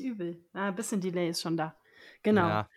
[0.00, 0.42] nicht übel.
[0.52, 1.74] Ah, ein bisschen Delay ist schon da.
[2.22, 2.48] Genau.
[2.48, 2.68] Ja,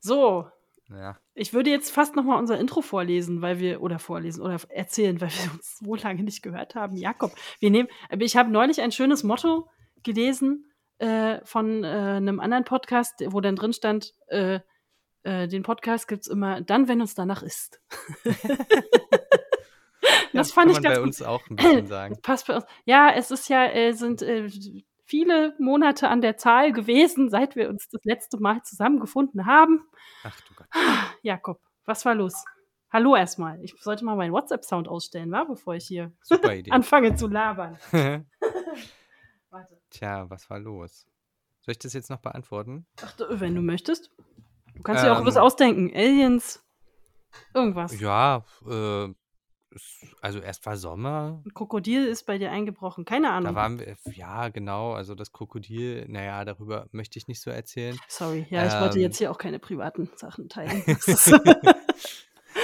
[0.00, 0.48] So,
[0.88, 1.18] ja.
[1.34, 5.20] ich würde jetzt fast noch mal unser Intro vorlesen, weil wir oder vorlesen oder erzählen,
[5.20, 6.96] weil wir uns so lange nicht gehört haben.
[6.96, 7.88] Jakob, wir nehmen.
[8.18, 9.68] Ich habe neulich ein schönes Motto
[10.02, 14.60] gelesen äh, von äh, einem anderen Podcast, wo dann drin stand, äh,
[15.22, 17.80] äh, den Podcast gibt's immer dann, wenn uns danach ist.
[20.32, 21.06] Ja, das fand kann ich man ganz bei gut.
[21.08, 22.18] uns auch ein bisschen sagen.
[22.22, 22.64] Passt bei uns.
[22.84, 24.48] Ja, es ist ja, äh, sind äh,
[25.10, 29.84] viele Monate an der Zahl gewesen, seit wir uns das letzte Mal zusammengefunden haben.
[30.22, 30.68] Ach du Gott.
[31.22, 32.32] Jakob, was war los?
[32.92, 33.60] Hallo erstmal.
[33.62, 36.12] Ich sollte mal meinen WhatsApp-Sound ausstellen, war, bevor ich hier
[36.70, 37.76] anfange zu labern.
[39.50, 39.80] Warte.
[39.90, 41.06] Tja, was war los?
[41.60, 42.86] Soll ich das jetzt noch beantworten?
[43.04, 44.10] Ach, du, wenn du möchtest.
[44.76, 45.26] Du kannst dir auch Ähm.
[45.26, 45.90] was ausdenken.
[45.94, 46.64] Aliens.
[47.52, 47.98] Irgendwas.
[48.00, 49.08] Ja, äh,
[50.20, 53.04] also erst war Sommer, Ein Krokodil ist bei dir eingebrochen.
[53.04, 53.54] Keine Ahnung.
[53.54, 57.96] da waren wir, ja genau, also das Krokodil, naja, darüber möchte ich nicht so erzählen.
[58.08, 58.46] Sorry.
[58.50, 59.02] Ja, ich wollte Ähm.
[59.02, 60.82] jetzt hier auch keine privaten Sachen teilen.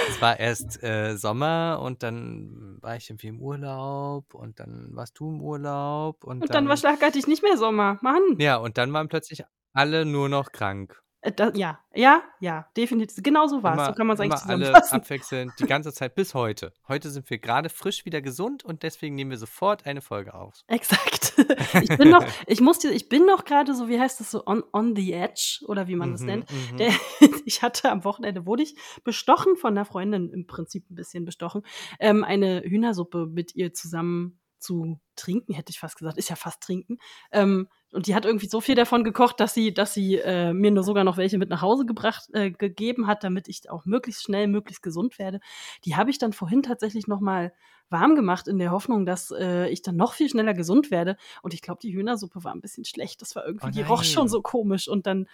[0.09, 5.17] Es war erst äh, Sommer und dann war ich irgendwie im Urlaub und dann warst
[5.19, 7.97] du im Urlaub und, Und dann war schlagartig nicht mehr Sommer.
[8.01, 8.21] Mann.
[8.37, 11.01] ja, und dann waren plötzlich alle nur noch krank.
[11.27, 13.21] Äh, da, ja, ja, ja, definitiv.
[13.21, 13.85] Genau so war es.
[13.87, 14.95] So kann man es eigentlich immer alle zusammenfassen.
[15.01, 16.71] abwechselnd, die ganze Zeit bis heute.
[16.87, 20.53] Heute sind wir gerade frisch wieder gesund und deswegen nehmen wir sofort eine Folge auf.
[20.67, 21.33] Exakt.
[21.83, 24.43] Ich bin noch, ich muss dir, ich bin noch gerade so, wie heißt das so,
[24.47, 26.51] on, on the edge oder wie man das Mhm, nennt.
[26.51, 26.77] mhm.
[26.77, 26.91] Der,
[27.45, 31.61] ich hatte am Wochenende, wurde ich bestochen von einer Freundin, im Prinzip ein bisschen bestochen,
[31.99, 36.61] ähm, eine Hühnersuppe mit ihr zusammen zu trinken, hätte ich fast gesagt, ist ja fast
[36.63, 36.97] trinken.
[37.31, 40.71] Ähm, und die hat irgendwie so viel davon gekocht, dass sie, dass sie äh, mir
[40.71, 44.23] nur sogar noch welche mit nach Hause gebracht, äh, gegeben hat, damit ich auch möglichst
[44.23, 45.39] schnell, möglichst gesund werde.
[45.85, 47.53] Die habe ich dann vorhin tatsächlich noch mal
[47.89, 51.15] warm gemacht in der Hoffnung, dass äh, ich dann noch viel schneller gesund werde.
[51.41, 53.21] Und ich glaube, die Hühnersuppe war ein bisschen schlecht.
[53.21, 54.89] Das war irgendwie, Oh die roch schon so komisch.
[54.89, 55.27] Und dann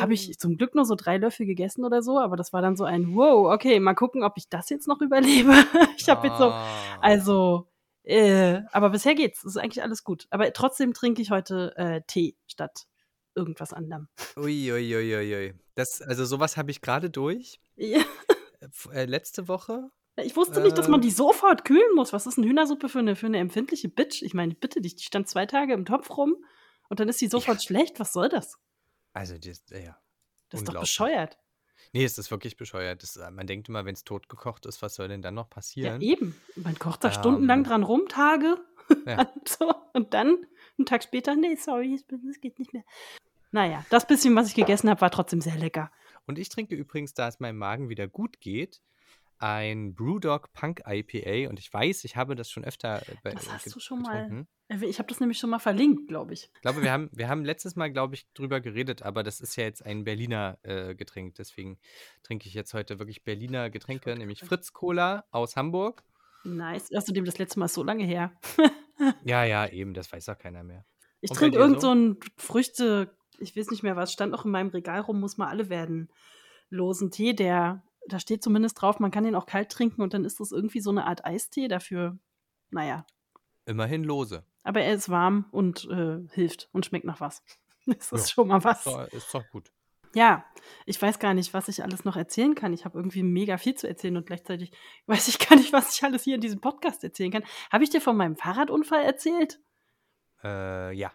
[0.00, 0.14] habe Äh.
[0.14, 2.82] ich zum Glück nur so drei Löffel gegessen oder so, aber das war dann so
[2.82, 5.52] ein, wow, okay, mal gucken, ob ich das jetzt noch überlebe.
[5.96, 6.66] ich habe jetzt so, Ah.
[7.00, 7.68] also,
[8.08, 9.44] äh, aber bisher geht's.
[9.44, 10.26] Es ist eigentlich alles gut.
[10.30, 12.86] Aber trotzdem trinke ich heute äh, Tee statt
[13.34, 14.08] irgendwas anderem.
[14.36, 15.54] Ui, ui, ui, ui, ui.
[15.74, 17.60] Das, also sowas habe ich gerade durch.
[17.76, 18.00] Ja.
[18.60, 19.90] Äh, Äh, letzte Woche.
[20.16, 22.12] Ich wusste nicht, dass man die sofort kühlen muss.
[22.12, 24.22] Was ist eine Hühnersuppe für eine, für eine empfindliche Bitch?
[24.22, 26.34] Ich meine, bitte dich, die stand zwei Tage im Topf rum
[26.88, 28.00] und dann ist die sofort schlecht.
[28.00, 28.58] Was soll das?
[29.12, 29.96] Also, das, ja.
[30.48, 31.38] Das ist doch bescheuert.
[31.92, 33.02] Nee, es ist wirklich bescheuert.
[33.02, 35.54] Das, äh, man denkt immer, wenn es totgekocht ist, was soll denn dann noch Ja,
[35.54, 36.00] passieren?
[36.00, 36.34] eben.
[36.56, 37.14] Man kocht da Ähm.
[37.14, 38.58] stundenlang dran rum, Tage.
[39.06, 39.20] Ja.
[39.22, 39.74] und, so.
[39.94, 40.46] und dann,
[40.78, 42.84] einen Tag später, nee, sorry, es es geht nicht mehr.
[43.50, 45.90] Naja, das bisschen, was ich gegessen habe, war trotzdem sehr lecker.
[46.26, 48.82] Und ich trinke übrigens, da es meinem Magen wieder gut geht,
[49.38, 51.48] ein Brewdog Punk IPA.
[51.50, 54.22] Und ich weiß, ich habe das schon öfter äh, bei, Das hast du schon mal-
[54.24, 54.48] getrunken.
[54.68, 56.50] Äh, Ich habe das nämlich schon mal verlinkt, glaube ich.
[56.54, 59.56] Ich glaube, wir haben, wir haben letztes Mal, glaube ich, drüber geredet, aber das ist
[59.56, 61.36] ja jetzt ein Berliner äh, Getränk.
[61.36, 61.78] Deswegen
[62.22, 66.02] trinke ich jetzt heute wirklich Berliner Getränke, nämlich Fritz Cola aus Hamburg.
[66.44, 66.92] Nice.
[66.94, 68.32] Außerdem das letzte Mal ist so lange her.
[69.24, 70.84] Ja, ja, eben, das weiß auch keiner mehr.
[71.20, 71.88] Ich trinke irgend so?
[71.88, 75.36] so ein Früchte, ich weiß nicht mehr was, stand noch in meinem Regal rum, muss
[75.36, 76.10] mal alle werden.
[76.70, 80.24] Losen Tee, der, da steht zumindest drauf, man kann den auch kalt trinken und dann
[80.24, 82.18] ist das irgendwie so eine Art Eistee dafür.
[82.70, 83.06] Naja,
[83.66, 84.44] Immerhin lose.
[84.64, 87.42] aber er ist warm und äh, hilft und schmeckt nach was.
[87.86, 88.34] Das ist Ja.
[88.34, 88.84] schon mal was.
[88.84, 89.72] So, ist doch gut.
[90.14, 90.44] Ja,
[90.84, 92.72] ich weiß gar nicht, was ich alles noch erzählen kann.
[92.74, 94.72] Ich habe irgendwie mega viel zu erzählen und gleichzeitig
[95.06, 97.44] weiß ich gar nicht, was ich alles hier in diesem Podcast erzählen kann.
[97.70, 99.60] Habe ich dir von meinem Fahrradunfall erzählt?
[100.42, 101.12] Äh, ja.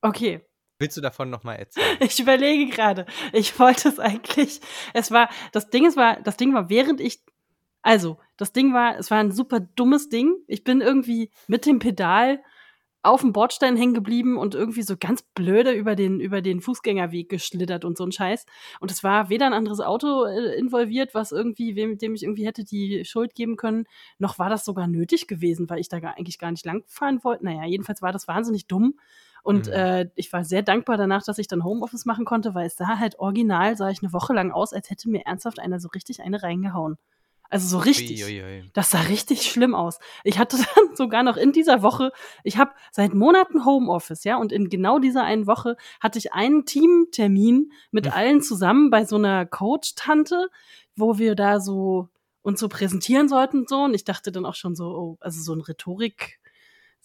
[0.00, 0.46] Okay,
[0.84, 1.96] Willst du davon nochmal erzählen?
[2.00, 3.06] Ich überlege gerade.
[3.32, 4.60] Ich wollte es eigentlich.
[4.92, 7.20] Es war, das Ding, es war, das Ding war, während ich,
[7.80, 10.34] also, das Ding war, es war ein super dummes Ding.
[10.46, 12.42] Ich bin irgendwie mit dem Pedal
[13.04, 17.28] auf dem Bordstein hängen geblieben und irgendwie so ganz blöde über den, über den Fußgängerweg
[17.28, 18.46] geschlittert und so ein Scheiß.
[18.80, 22.46] Und es war weder ein anderes Auto äh, involviert, was irgendwie, wem, dem ich irgendwie
[22.46, 23.84] hätte die Schuld geben können,
[24.18, 27.44] noch war das sogar nötig gewesen, weil ich da gar, eigentlich gar nicht langfahren wollte.
[27.44, 28.98] Naja, jedenfalls war das wahnsinnig dumm.
[29.44, 29.72] Und Mhm.
[29.74, 32.98] äh, ich war sehr dankbar danach, dass ich dann Homeoffice machen konnte, weil es sah
[32.98, 36.22] halt original, sah ich eine Woche lang aus, als hätte mir ernsthaft einer so richtig
[36.22, 36.96] eine reingehauen.
[37.50, 38.24] Also so richtig.
[38.24, 38.70] Ui, ui, ui.
[38.72, 39.98] Das sah richtig schlimm aus.
[40.24, 42.10] Ich hatte dann sogar noch in dieser Woche,
[42.42, 46.64] ich habe seit Monaten Homeoffice, ja, und in genau dieser einen Woche hatte ich einen
[46.64, 48.12] Teamtermin mit Hm.
[48.14, 50.48] allen zusammen bei so einer Coach-Tante,
[50.96, 52.08] wo wir da so
[52.42, 53.82] uns so präsentieren sollten und so.
[53.84, 56.38] Und ich dachte dann auch schon so, oh, also so ein Rhetorik-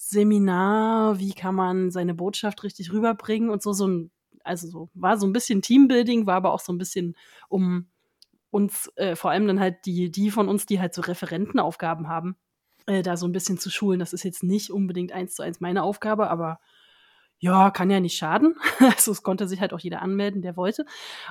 [0.02, 4.12] Seminar, wie kann man seine Botschaft richtig rüberbringen und so, so ein,
[4.46, 7.18] also so, war so ein bisschen Teambuilding, war aber auch so ein bisschen
[7.50, 7.90] um
[8.50, 12.38] uns, äh, vor allem dann halt die, die von uns, die halt so Referentenaufgaben haben,
[12.86, 14.00] äh, da so ein bisschen zu schulen.
[14.00, 16.62] Das ist jetzt nicht unbedingt eins zu eins meine Aufgabe, aber
[17.40, 18.56] ja, kann ja nicht schaden.
[18.80, 20.86] Also es konnte sich halt auch jeder anmelden, der wollte.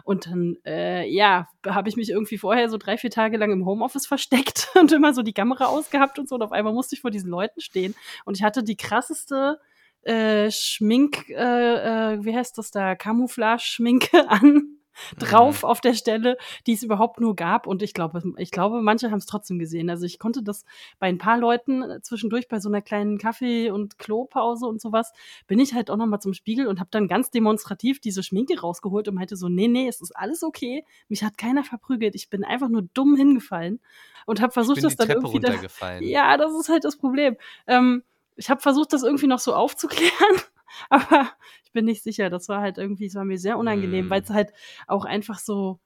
[0.05, 3.67] Und dann, äh, ja, habe ich mich irgendwie vorher so drei, vier Tage lang im
[3.67, 6.37] Homeoffice versteckt und immer so die Kamera ausgehabt und so.
[6.37, 7.95] Und auf einmal musste ich vor diesen Leuten stehen.
[8.25, 9.59] Und ich hatte die krasseste
[10.03, 14.78] äh, Schmink, äh, äh, wie heißt das da, Camouflage-Schminke an
[15.19, 15.69] drauf mhm.
[15.69, 16.37] auf der Stelle,
[16.67, 17.67] die es überhaupt nur gab.
[17.67, 19.91] Und ich glaube, ich glaube, manche haben es trotzdem gesehen.
[19.91, 20.65] Also ich konnte das
[20.99, 25.13] bei ein paar Leuten äh, zwischendurch bei so einer kleinen Kaffee- und Klopause und sowas,
[25.47, 29.09] bin ich halt auch nochmal zum Spiegel und habe dann ganz demonstrativ diese Schminke rausgeholt
[29.09, 30.85] und meinte so, nee, nee, es ist alles okay.
[31.09, 32.15] Mich hat keiner verprügelt.
[32.15, 33.81] Ich bin einfach nur dumm hingefallen
[34.27, 35.41] und habe versucht, das dann irgendwie.
[35.41, 37.37] Da, ja, das ist halt das Problem.
[37.67, 38.03] Ähm,
[38.37, 40.43] ich habe versucht, das irgendwie noch so aufzuklären
[40.91, 41.31] aber
[41.65, 42.31] ich bin nicht sicher.
[42.31, 44.11] Das war halt irgendwie, es war mir sehr unangenehm, mm.
[44.11, 44.53] weil es halt
[44.87, 45.81] auch einfach so,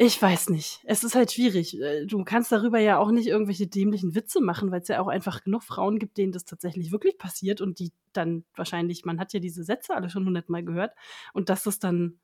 [0.00, 0.80] ich weiß nicht.
[0.84, 1.80] Es ist halt schwierig.
[1.80, 5.08] Äh, du kannst darüber ja auch nicht irgendwelche dämlichen Witze machen, weil es ja auch
[5.08, 9.32] einfach genug Frauen gibt, denen das tatsächlich wirklich passiert und die dann wahrscheinlich, man hat
[9.32, 10.94] ja diese Sätze alle schon hundertmal gehört
[11.32, 12.20] und dass das dann,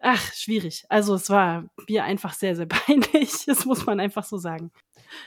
[0.00, 0.84] ach, schwierig.
[0.88, 3.46] Also es war mir einfach sehr, sehr peinlich.
[3.46, 4.72] Das muss man einfach so sagen.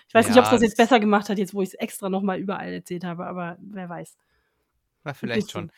[0.09, 1.75] Ich weiß ja, nicht, ob es das jetzt besser gemacht hat, jetzt wo ich es
[1.75, 4.17] extra nochmal überall erzählt habe, aber wer weiß.
[5.03, 5.71] Na, vielleicht schon.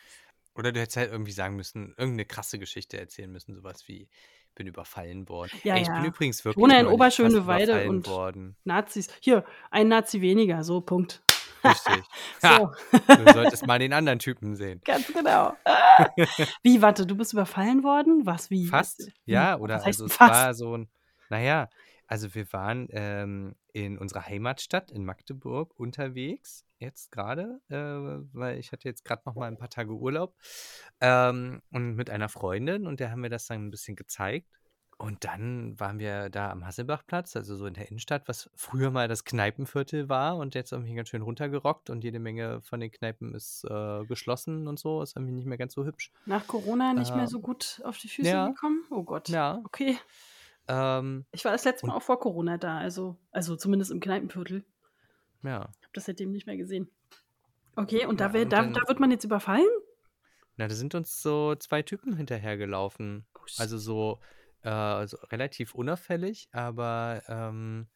[0.54, 4.54] Oder du hättest halt irgendwie sagen müssen, irgendeine krasse Geschichte erzählen müssen, sowas wie, ich
[4.54, 5.50] bin überfallen worden.
[5.64, 5.94] Ja, Ey, ich ja.
[5.96, 8.56] bin übrigens wirklich Ohne in Oberschöneweide und worden.
[8.64, 9.08] Nazis.
[9.20, 11.22] Hier, ein Nazi weniger, so, Punkt.
[11.64, 12.04] Richtig.
[12.40, 12.72] so.
[12.92, 14.80] du solltest mal den anderen Typen sehen.
[14.84, 15.56] Ganz genau.
[16.62, 18.26] wie, warte, du bist überfallen worden?
[18.26, 18.66] Was, wie?
[18.66, 20.32] Fast, ja, oder also es fast?
[20.32, 20.90] war so ein,
[21.30, 21.70] naja,
[22.06, 27.76] also wir waren ähm, in unserer Heimatstadt in Magdeburg unterwegs, jetzt gerade, äh,
[28.32, 30.36] weil ich hatte jetzt gerade noch mal ein paar Tage Urlaub
[31.00, 34.48] ähm, und mit einer Freundin und der haben wir das dann ein bisschen gezeigt.
[34.98, 39.08] Und dann waren wir da am Hasselbachplatz, also so in der Innenstadt, was früher mal
[39.08, 43.34] das Kneipenviertel war und jetzt irgendwie ganz schön runtergerockt und jede Menge von den Kneipen
[43.34, 46.12] ist äh, geschlossen und so, ist irgendwie nicht mehr ganz so hübsch.
[46.24, 48.84] Nach Corona nicht äh, mehr so gut auf die Füße ja, gekommen?
[48.90, 49.28] Oh Gott.
[49.28, 49.60] Ja.
[49.64, 49.96] Okay.
[50.68, 54.64] Ähm, ich war das letzte Mal auch vor Corona da, also, also zumindest im Kneipenviertel.
[55.42, 55.70] Ja.
[55.78, 56.88] Ich habe das seitdem nicht mehr gesehen.
[57.74, 59.66] Okay, und, ja, da, will, und da, da, wird man jetzt überfallen?
[60.56, 63.26] Na, da sind uns so zwei Typen hinterhergelaufen.
[63.34, 64.20] Oh, also so,
[64.62, 67.88] äh, so relativ unauffällig, aber ähm,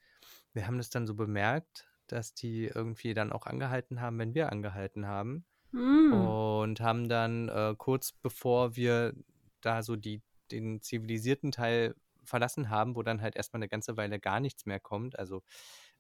[0.52, 4.50] wir haben das dann so bemerkt, dass die irgendwie dann auch angehalten haben, wenn wir
[4.50, 5.44] angehalten haben.
[5.72, 6.12] Mm.
[6.12, 9.12] Und haben dann äh, kurz bevor wir
[9.60, 11.94] da so die, den zivilisierten Teil
[12.26, 15.18] verlassen haben, wo dann halt erstmal eine ganze Weile gar nichts mehr kommt.
[15.18, 15.42] Also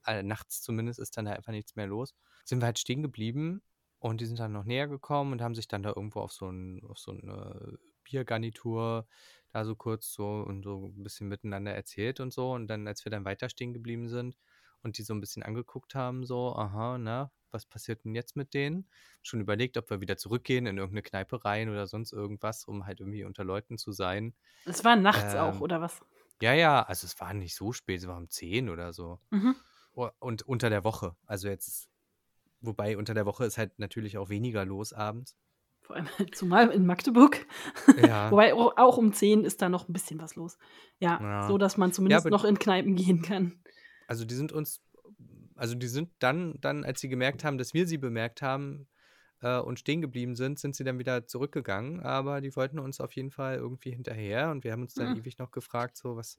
[0.06, 2.14] äh, nachts zumindest ist dann da einfach nichts mehr los.
[2.44, 3.62] Sind wir halt stehen geblieben
[3.98, 6.48] und die sind dann noch näher gekommen und haben sich dann da irgendwo auf so,
[6.48, 9.06] ein, auf so eine Biergarnitur
[9.50, 12.52] da so kurz so und so ein bisschen miteinander erzählt und so.
[12.52, 14.36] Und dann, als wir dann weiter stehen geblieben sind
[14.86, 18.54] und die so ein bisschen angeguckt haben, so, aha, na, was passiert denn jetzt mit
[18.54, 18.88] denen?
[19.22, 23.00] Schon überlegt, ob wir wieder zurückgehen in irgendeine Kneipe rein oder sonst irgendwas, um halt
[23.00, 24.34] irgendwie unter Leuten zu sein.
[24.64, 26.00] Es war nachts ähm, auch, oder was?
[26.40, 29.20] Ja, ja, also es war nicht so spät, es war um 10 oder so.
[29.30, 29.56] Mhm.
[30.18, 31.16] Und unter der Woche.
[31.26, 31.88] Also jetzt,
[32.60, 35.36] wobei unter der Woche ist halt natürlich auch weniger los abends.
[35.80, 37.46] Vor allem zumal in Magdeburg.
[38.06, 38.30] Ja.
[38.30, 40.58] wobei auch um 10 ist da noch ein bisschen was los.
[41.00, 41.48] Ja, ja.
[41.48, 43.62] so dass man zumindest ja, noch in Kneipen gehen kann.
[44.06, 44.80] Also die sind uns,
[45.54, 48.88] also die sind dann, dann, als sie gemerkt haben, dass wir sie bemerkt haben,
[49.42, 52.00] äh, und stehen geblieben sind, sind sie dann wieder zurückgegangen.
[52.00, 55.18] Aber die wollten uns auf jeden Fall irgendwie hinterher und wir haben uns dann mhm.
[55.18, 56.38] ewig noch gefragt, so was,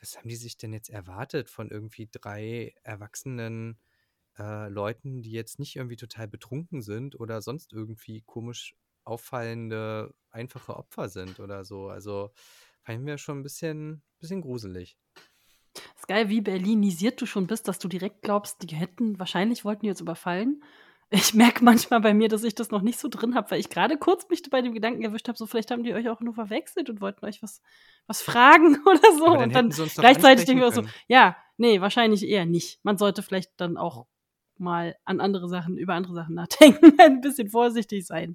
[0.00, 3.78] was haben die sich denn jetzt erwartet von irgendwie drei erwachsenen
[4.38, 10.76] äh, Leuten, die jetzt nicht irgendwie total betrunken sind oder sonst irgendwie komisch auffallende, einfache
[10.76, 11.88] Opfer sind oder so.
[11.88, 12.32] Also
[12.82, 14.98] fanden wir schon ein bisschen, bisschen gruselig.
[16.06, 19.82] Ist geil, wie berlinisiert du schon bist, dass du direkt glaubst, die hätten, wahrscheinlich wollten
[19.82, 20.62] die jetzt überfallen
[21.10, 23.70] ich merke manchmal bei mir, dass ich das noch nicht so drin habe, weil ich
[23.70, 26.34] gerade kurz mich bei dem Gedanken erwischt habe, so vielleicht haben die euch auch nur
[26.34, 27.62] verwechselt und wollten euch was,
[28.06, 29.26] was fragen oder so.
[29.26, 32.80] und dann gleichzeitig denke ich auch so, ja, nee, wahrscheinlich eher nicht.
[32.82, 34.06] Man sollte vielleicht dann auch
[34.58, 38.34] mal an andere Sachen, über andere Sachen nachdenken, ein bisschen vorsichtig sein.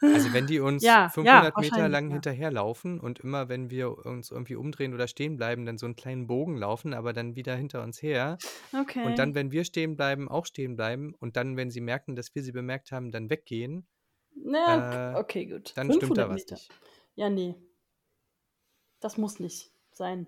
[0.00, 2.14] Also wenn die uns ja, 500 ja, Meter lang ja.
[2.14, 6.26] hinterherlaufen und immer, wenn wir uns irgendwie umdrehen oder stehen bleiben, dann so einen kleinen
[6.26, 8.38] Bogen laufen, aber dann wieder hinter uns her.
[8.72, 9.04] Okay.
[9.04, 12.34] Und dann, wenn wir stehen bleiben, auch stehen bleiben und dann, wenn sie merken, dass
[12.34, 13.86] wir sie bemerkt haben, dann weggehen.
[14.36, 15.72] Na, äh, okay, gut.
[15.76, 16.68] Dann stimmt da was nicht.
[17.16, 17.56] Ja, nee.
[19.00, 20.26] Das muss nicht sein.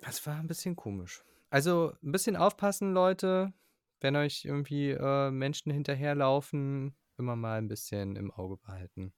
[0.00, 1.24] Das war ein bisschen komisch.
[1.50, 3.52] Also ein bisschen aufpassen, Leute,
[4.00, 9.12] wenn euch irgendwie äh, Menschen hinterherlaufen immer mal ein bisschen im Auge behalten.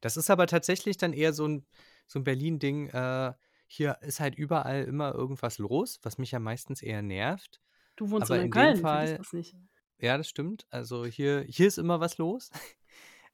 [0.00, 1.66] Das ist aber tatsächlich dann eher so ein,
[2.06, 2.88] so ein Berlin-Ding.
[2.88, 3.32] Äh,
[3.66, 7.60] hier ist halt überall immer irgendwas los, was mich ja meistens eher nervt.
[7.96, 9.56] Du wohnst aber in, in Köln, Fall, das nicht.
[9.98, 10.66] Ja, das stimmt.
[10.70, 12.50] Also hier, hier ist immer was los.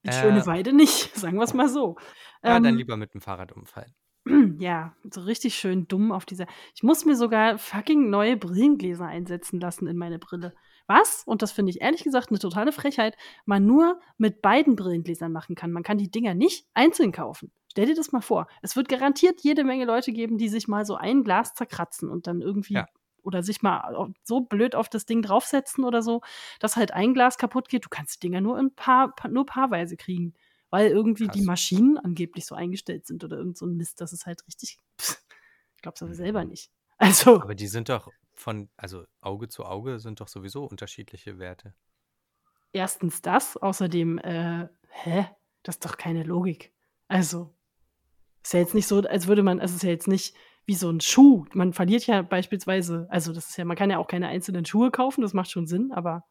[0.01, 1.97] In Äh, Schöneweide nicht, sagen wir es mal so.
[2.41, 3.93] ja, dann Ähm, lieber mit dem Fahrradunfall.
[4.59, 9.59] ja, so richtig schön dumm auf dieser ich muss mir sogar fucking neue Brillengläser einsetzen
[9.59, 10.55] lassen in meine Brille.
[10.89, 13.15] Was, und das finde ich ehrlich gesagt 'ne totale Frechheit,
[13.45, 15.71] man nur mit beiden Brillengläsern machen kann.
[15.71, 17.51] Man kann die Dinger nicht einzeln kaufen.
[17.69, 18.47] Stell dir das mal vor.
[18.63, 22.25] Es wird garantiert jede Menge Leute geben, die sich mal so ein Glas zerkratzen und
[22.25, 22.89] dann irgendwie Ja.
[23.21, 26.21] oder sich mal so blöd auf das Ding draufsetzen oder so,
[26.59, 27.85] dass halt ein Glas kaputt geht.
[27.85, 30.33] Du kannst die Dinger nur in paar pa nur paarweise kriegen,
[30.71, 31.43] weil irgendwie die Krass.
[31.43, 34.01] Maschinen angeblich so eingestellt sind oder irgend so 'n Mist.
[34.01, 34.77] Das ist halt richtig
[35.83, 36.45] glaubst aber selber Mhm.
[36.45, 36.71] nicht.
[36.97, 41.73] Also Aber die sind doch von also Auge zu Auge sind doch sowieso unterschiedliche Werte.
[42.75, 45.25] Erstens das, außerdem, äh hä?
[45.63, 46.73] Das ist doch keine Logik.
[47.07, 47.55] Also,
[48.43, 50.89] ist ja jetzt nicht so, als würde man es ist ja jetzt nicht wie so
[50.89, 51.45] 'n Schuh.
[51.53, 54.91] Man verliert ja beispielsweise also, das ist ja man kann ja auch keine einzelnen Schuhe
[54.91, 56.25] kaufen, das macht schon Sinn, aber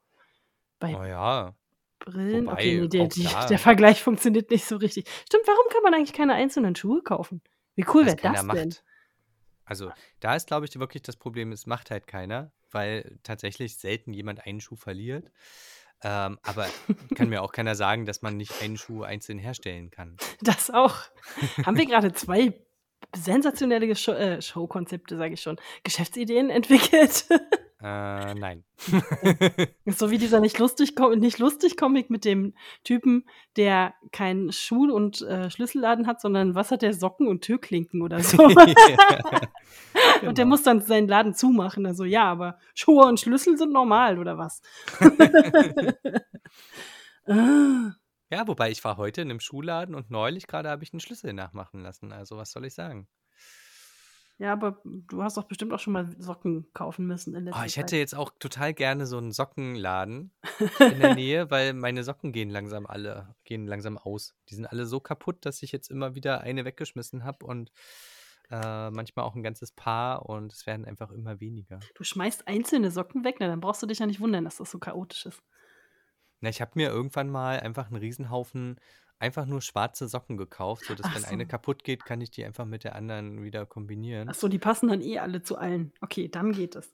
[0.81, 1.55] bei Oh ja.
[2.01, 5.09] Brillen okay, Wobei, ne, der auch die der Vergleich funktioniert nicht so richtig.
[5.27, 7.43] Stimmt, warum kann man eigentlich keine einzelnen Schuhe kaufen?
[7.75, 8.77] Wie cool wäre das denn?
[8.77, 8.85] macht.
[9.69, 14.15] Also, da ist, glaube ich, wirklich das Problem, es macht halt keiner, weil tatsächlich selten
[14.15, 15.31] jemand einen Schuh verliert.
[16.03, 16.69] Ähm, aber
[17.15, 20.17] kann mir auch keiner sagen, dass man nicht einen Schuh einzeln herstellen kann.
[20.41, 20.97] Das auch.
[21.65, 22.55] Haben wir grade 2
[23.17, 27.27] sensationelle Show äh, Showkonzepte, sage ich schon, Geschäftsideen entwickelt?
[27.81, 28.65] Äh, nein.
[29.87, 32.55] So wie dieser nicht lustig nicht lustig Comic mit dem
[32.85, 33.25] Typen,
[33.57, 36.93] der keinen Schuh und, äh, Schlüsselladen hat, sondern was hat der?
[36.93, 38.37] Socken und Türklinken oder so.
[40.23, 40.49] Ja, Und der genau.
[40.49, 41.87] muss dann seinen Laden zumachen.
[41.87, 44.61] Also, ja, aber Schuhe und Schlüssel sind normal oder was?
[47.31, 47.93] Ah.
[48.31, 51.35] Ja, wobei ich war heute in 'nem Schuhladen und neulich grade habe ich 'n Schlüssel
[51.35, 52.13] nachmachen lassen.
[52.13, 53.07] Also, was soll ich sagen?
[54.41, 57.65] Ja, aber du hast doch bestimmt auch schon mal Socken kaufen müssen in Oh, letzter
[57.65, 57.93] ich Zeit.
[57.93, 60.33] hätte jetzt auch total gerne so 'n Sockenladen
[60.87, 64.35] in der Nähe, weil meine Socken gehen langsam alle gehen langsam aus.
[64.51, 67.73] Die sind alle so kaputt, dass ich jetzt immer wieder eine weggeschmissen habe und,
[68.51, 71.89] äh, manchmal auch 'n ganzes Paar und es werden einfach immer weniger.
[71.97, 73.37] Du schmeißt einzelne Socken weg?
[73.41, 75.43] Na, dann brauchst du dich ja nicht wundern, dass das so chaotisch ist.
[76.43, 78.77] Na, ich habe mir irgendwann mal einfach 'n Riesenhaufen
[79.19, 82.65] einfach nur schwarze Socken gekauft, sodass, Ach wenn eine kaputt geht, kann ich die einfach
[82.67, 84.33] mit der anderen wieder Ach kombinieren.
[84.33, 85.93] so, die passen dann eh alle zu allen.
[86.01, 86.93] Okay, dann geht es.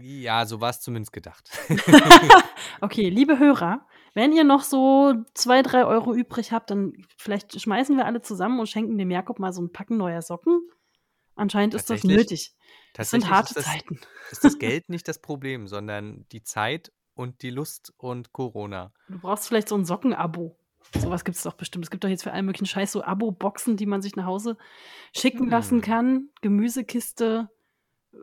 [0.00, 1.50] Ja, so war's zumindest gedacht.
[2.80, 7.96] Okay, liebe Hörer, wenn ihr noch so 2, 3 Euro übrig habt, dann vielleicht schmeißen
[7.96, 10.60] wir alle zusammen und schenken dem Jakob mal so 'n Packen neuer Socken.
[11.34, 12.52] Anscheinend ist das nötig.
[12.96, 14.00] Es sind harte das Zeiten.
[14.30, 18.92] ist das Geld nicht das Problem, sondern die Zeit und die Lust und Corona.
[19.08, 20.57] Du brauchst vielleicht so 'n Sockenabo.
[20.96, 21.84] So was gibt's doch bestimmt.
[21.84, 24.56] Es gibt doch jetzt für allen möglichen Scheiß so Abo-Boxen, die man sich nach Hause
[25.14, 25.82] schicken lassen Hm.
[25.82, 26.30] kann.
[26.42, 27.50] Gemüsekiste.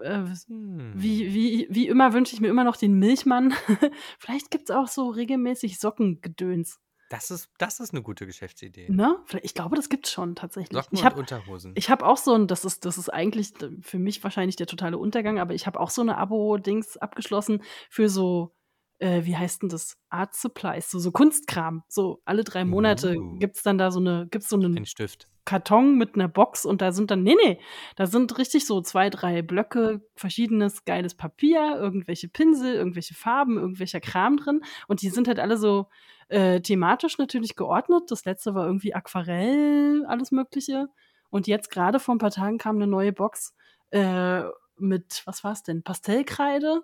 [0.03, 0.95] Äh, Hm.
[0.98, 3.53] wie wie wie immer wünsche ich mir immer noch den Milchmann.
[4.19, 6.79] Vielleicht gibt's auch so regelmäßig Sockengedöns.
[7.12, 8.89] Das ist das ist 'ne gute Geschäftsidee.
[8.89, 9.17] Ne?
[9.41, 10.88] Ich glaube, das gibt's schon tatsächlich.
[10.88, 11.77] Socken Ich und habe Unterhosen.
[11.77, 14.98] ich habe auch so 'n das ist das ist eigentlich für mich wahrscheinlich der totale
[14.98, 18.53] Untergang, aber ich habe auch so 'ne Abo-Dings abgeschlossen für so
[19.00, 19.98] äh, wie heißt 'n das?
[20.10, 21.84] Art Supplies, so so Kunstkram.
[21.90, 23.40] So alle 3 Monate Uh.
[23.40, 25.28] gibt's dann da so 'ne gibt's so 'nen Ein Stift.
[25.46, 27.60] Karton mit 'ner Box und da sind dann ne, ne,
[27.98, 34.02] da sind richtig so 2, 3 Blöcke verschiedenes geiles Papier, irgendwelche Pinsel, irgendwelche Farben, irgendwelcher
[34.02, 35.88] Kram drin und die sind halt alle so,
[36.30, 38.04] äh, thematisch natürlich geordnet.
[38.12, 40.88] Das letzte war irgendwie Aquarell, alles Mögliche.
[41.32, 43.54] Und jetzt grade vor 'n paar Tagen kam 'ne neue Box,
[43.92, 44.44] äh,
[44.80, 45.84] mit was war's denn?
[45.84, 46.84] Pastellkreide.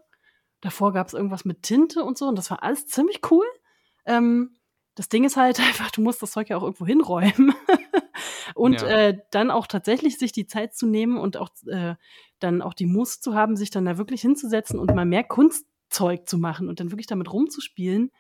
[0.62, 3.46] Davor gab's irgendwas mit Tinte und so und das war alles ziemlich cool.
[4.06, 4.56] Ähm,
[4.96, 7.54] das Ding ist halt einfach, du musst das Zeug ja auch irgendwo hinräumen.
[8.56, 8.88] Und, Ja.
[8.90, 11.96] äh, dann auch tatsächlich sich die Zeit zu nehmen und auch äh,
[12.40, 16.28] dann auch die Muße zu haben, sich dann da wirklich hinzusetzen und mal mehr Kunstzeug
[16.28, 18.12] zu machen und dann wirklich damit rumzuspielen.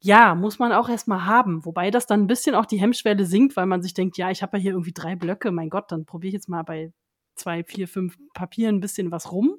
[0.00, 1.64] Ja, muss man auch erst mal haben.
[1.66, 4.42] Wobei das dann 'n bisschen auch die Hemmschwelle sinkt, weil man sich denkt: „Ja, ich
[4.42, 5.50] habe ja hier irgendwie 3 Blöcke.
[5.52, 6.92] Mein Gott, dann probiere ich jetzt mal bei
[7.36, 9.56] 2, 4, 5 Papieren 'n bisschen was rum.“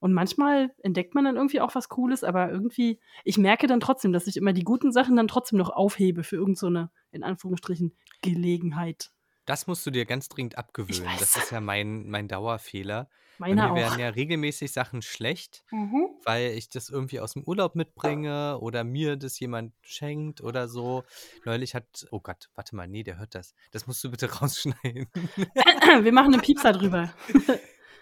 [0.00, 4.12] Und manchmal entdeckt man dann irgendwie auch was Cooles, aber irgendwie ich merke dann trotzdem,
[4.12, 6.68] dass ich immer die guten Sachen dann trotzdem noch aufhebe für irgend so
[7.10, 9.10] in Anführungsstrichen, Gelegenheit.
[9.46, 11.08] Das musst du dir ganz dringend abgewöhnen.
[11.18, 13.08] Das ist ja mein mein Dauerfehler.
[13.38, 13.98] Bei Meiner mir werden auch.
[13.98, 16.08] ja regelmäßig Sachen schlecht, Mhm.
[16.24, 21.04] weil ich das irgendwie aus'm Urlaub mitbringe oder mir das jemand schenkt oder so.
[21.44, 23.54] Neulich hat oh Gott, warte mal, ne, der hört das.
[23.70, 25.06] Das musst du bitte rausschneiden.
[26.02, 27.10] Wir machen 'nen Piepser drüber.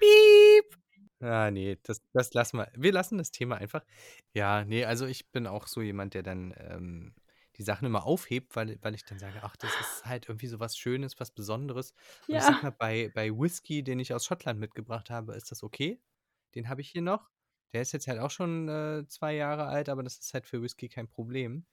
[0.00, 0.45] Piep.
[1.26, 2.70] Ah, ne, das das lassen wir.
[2.76, 3.84] Wir lassen das Thema einfach.
[4.34, 7.14] Ja, ne, also ich bin auch so jemand, der dann, ähm,
[7.56, 10.60] die Sachen immer aufhebt, weil weil ich dann sage: „Ach, das ist halt irgendwie so
[10.60, 11.94] was Schönes, was Besonderes.“
[12.30, 12.62] Und ich sage Ja.
[12.62, 16.00] mal, bei bei Whisky, den ich aus Schottland mitgebracht habe, ist das okay.
[16.54, 17.30] Den habe ich hier noch.
[17.72, 20.62] Der ist jetzt halt auch schon, äh, 2 Jahre alt, aber das ist halt für
[20.62, 21.66] Whisky kein Problem.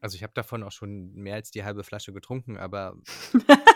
[0.00, 2.96] Also ich habe davon auch schon mehr als die halbe Flasche getrunken, aber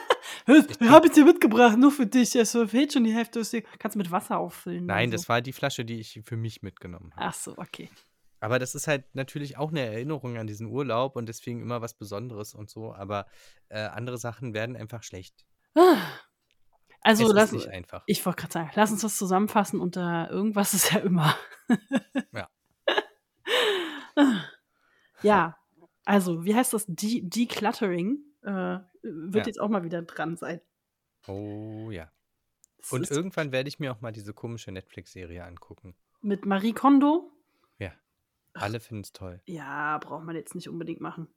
[0.48, 2.34] ich habe jetzt hier mitgebracht, nur für dich.
[2.34, 3.42] Es fehlt schon die Hälfte.
[3.78, 4.86] Kannst du mit Wasser auffüllen.
[4.86, 5.16] Nein, so.
[5.16, 7.26] das war die Flasche, die ich für mich mitgenommen habe.
[7.26, 7.90] Ach so, okay.
[8.40, 11.94] Aber das ist halt natürlich auch eine Erinnerung an diesen Urlaub und deswegen immer was
[11.94, 12.94] Besonderes und so.
[12.94, 13.26] Aber
[13.68, 15.44] äh, andere Sachen werden einfach schlecht.
[17.02, 18.02] Also es lass, nicht einfach.
[18.06, 21.36] ich wollte gerade sagen, lass uns das zusammenfassen unter irgendwas ist ja immer.
[22.32, 22.48] Ja.
[25.22, 25.56] ja,
[26.04, 26.86] also wie heißt das?
[26.88, 29.46] De Decluttering äh, wird Ja.
[29.46, 30.60] jetzt auch mal wieder dran sein.
[31.26, 32.10] Oh ja.
[32.78, 35.94] Das Und irgendwann werde ich mir auch mal diese komische Netflix-Serie angucken.
[36.20, 37.30] mit Marie Kondo.
[37.78, 37.92] Ja.
[38.54, 39.40] Alle finden es toll.
[39.46, 41.28] Ja, braucht man jetzt nicht unbedingt machen.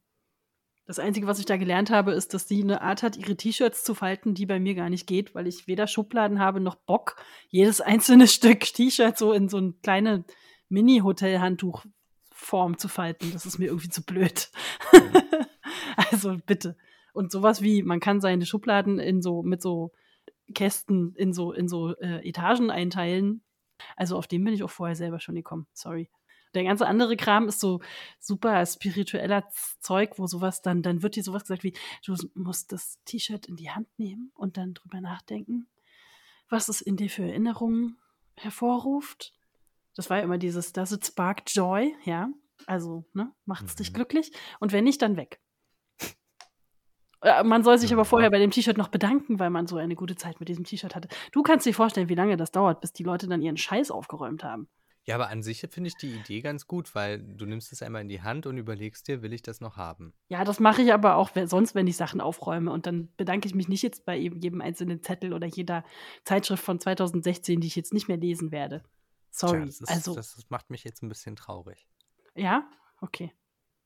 [0.86, 3.84] Das Einzige, was ich da gelernt habe, ist, dass sie eine Art hat, ihre T-Shirts
[3.84, 7.16] zu falten, die bei mir gar nicht geht, weil ich weder Schubladen habe noch Bock,
[7.50, 10.26] jedes einzelne Stück T-Shirt so in so eine kleine
[10.70, 13.32] Mini-Hotel-Handtuchform zu falten.
[13.32, 14.50] Das ist mir irgendwie zu blöd.
[16.12, 16.76] also bitte.
[17.14, 19.92] Und sowas wie, man kann seine Schubladen in so, mit so
[20.54, 23.42] Kästen in so, in so äh, Etagen einteilen.
[23.96, 25.68] Also auf den bin ich auch vorher selber schon gekommen.
[25.74, 26.10] Sorry.
[26.54, 27.80] Der ganze andere Kram ist so
[28.20, 29.48] super spiritueller
[29.80, 31.74] Zeug, wo sowas dann, dann wird dir sowas gesagt wie,
[32.06, 35.68] du musst das T-Shirt in die Hand nehmen und dann drüber nachdenken,
[36.50, 37.98] was es in dir für Erinnerungen
[38.36, 39.34] hervorruft.
[39.96, 42.30] Das war ja immer dieses, does it spark joy, ja.
[42.68, 43.96] Also, ne, macht es dich Mhm.
[43.96, 45.40] glücklich und wenn nicht, dann weg.
[47.22, 49.96] Äh, Man soll sich aber vorher bei dem T-Shirt noch bedanken, weil man so eine
[49.96, 51.08] gute Zeit mit diesem T-Shirt hatte.
[51.32, 54.44] Du kannst dir vorstellen, wie lange das dauert, bis die Leute dann ihren Scheiß aufgeräumt
[54.44, 54.68] haben.
[55.04, 58.04] Ja, aber an sich finde ich die Idee ganz gut, weil du nimmst es einmal
[58.04, 60.14] in die Hand und überlegst dir, will ich das noch haben?
[60.30, 62.72] Ja, das mache ich aber auch sonst, wenn ich Sachen aufräume.
[62.72, 65.84] Und dann bedanke ich mich nicht jetzt bei jedem einzelnen Zettel oder jeder
[66.24, 68.84] Zeitschrift von 2016, die ich jetzt nicht mehr lesen werde.
[69.32, 69.58] Sorry.
[69.58, 71.88] Tja, das, ist, also, das macht mich jetzt ein bisschen traurig.
[72.36, 72.70] ja,
[73.02, 73.32] okay.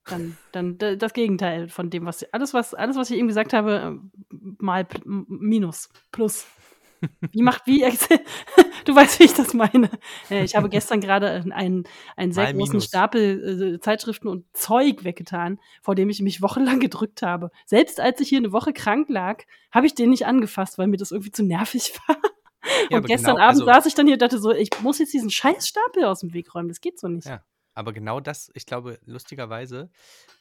[0.07, 3.99] Dann, dann das Gegenteil von dem, was alles, was alles, was ich eben gesagt habe,
[4.31, 6.45] äh, mal minus, plus.
[7.31, 7.83] Wie macht wie?
[8.85, 9.89] Du weißt, wie ich das meine.
[10.29, 12.85] Äh, Ich habe gestern gerade einen, einen sehr Mal großen minus.
[12.85, 17.49] Stapel äh, Zeitschriften und Zeug weggetan, vor dem ich mich wochenlang gedrückt habe.
[17.65, 20.97] Selbst als ich hier eine Woche krank lag, habe ich den nicht angefasst, weil mir
[20.97, 22.15] das irgendwie zu nervig war.
[22.15, 24.69] Ja, und aber gestern genau, Abend also- saß ich dann hier und dachte so, ich
[24.83, 26.69] muss jetzt diesen scheiß Stapel aus dem Weg räumen.
[26.69, 27.27] Das geht so nicht.
[27.27, 27.43] Ja.
[27.75, 29.91] Aber genau das, ich glaube, lustigerweise,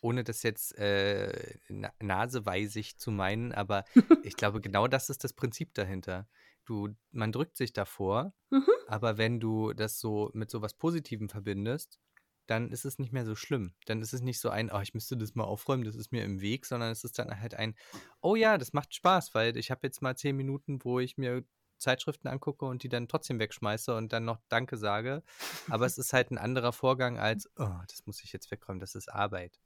[0.01, 3.85] ohne das jetzt äh, na naseweisig zu meinen, aber
[4.25, 6.29] ich glaube, genau das ist das Prinzip dahinter.
[6.65, 8.65] Du, man drückt sich davor, Mhm.
[8.87, 11.99] aber wenn du das so mit so was Positivem verbindest,
[12.47, 13.75] dann ist es nicht mehr so schlimm.
[13.87, 16.25] Dann ist es nicht so ein, oh, ich müsste das mal aufräumen, das ist mir
[16.25, 17.75] im Weg, sondern es ist dann halt ein,
[18.21, 21.45] oh ja, das macht Spaß, weil ich habe jetzt mal zehn Minuten, wo ich mir
[21.85, 25.23] Zeitschriften angucke und die dann trotzdem wegschmeiße und dann noch Danke sage.
[25.69, 28.95] Aber es ist halt ein anderer Vorgang als, oh, das muss ich jetzt wegräumen, das
[28.95, 29.61] ist Arbeit.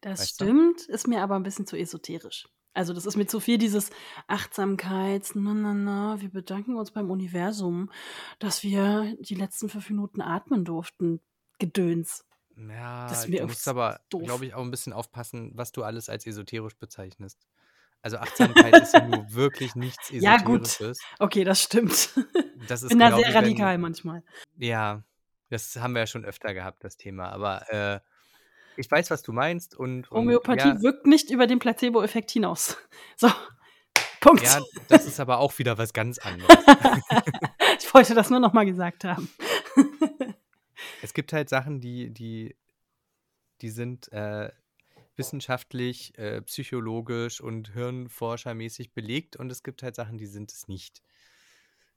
[0.00, 0.44] Das Weißt du?
[0.44, 2.46] stimmt, ist mir aber ein bisschen zu esoterisch.
[2.74, 3.90] Also das ist mir zu viel dieses
[4.26, 7.90] Achtsamkeits, na na na, wir bedanken uns beim Universum,
[8.38, 11.20] dass wir die letzten fünf Minuten atmen durften.
[11.58, 12.26] Gedöns.
[12.56, 15.84] Ja, Das ist mir du musst aber, glaube ich, auch ein bisschen aufpassen, was du
[15.84, 17.46] alles als esoterisch bezeichnest.
[18.06, 20.62] Also Achtsamkeit ist ja nur wirklich nichts Ja, gut.
[20.62, 21.00] Esoterisches.
[21.18, 22.10] Okay, das stimmt.
[22.68, 24.22] Das ist Bin da genau sehr wie wenn- radikal manchmal.
[24.58, 25.02] Ja,
[25.50, 27.30] das haben wir ja schon öfter gehabt, das Thema.
[27.30, 27.98] Aber äh,
[28.76, 29.74] ich weiß, was du meinst.
[29.74, 32.76] Und, und Homöopathie ja, wirkt nicht über den Placebo-Effekt hinaus.
[33.16, 33.28] So,
[34.20, 34.44] Punkt.
[34.44, 36.56] ja, das ist aber auch wieder was ganz anderes.
[37.80, 39.28] ich wollte das nur noch mal gesagt haben.
[41.02, 42.54] es gibt halt Sachen, die, die,
[43.62, 44.52] die sind äh,
[45.16, 51.02] wissenschaftlich, äh, psychologisch und hirnforschermäßig belegt und es gibt halt Sachen, die sind es nicht.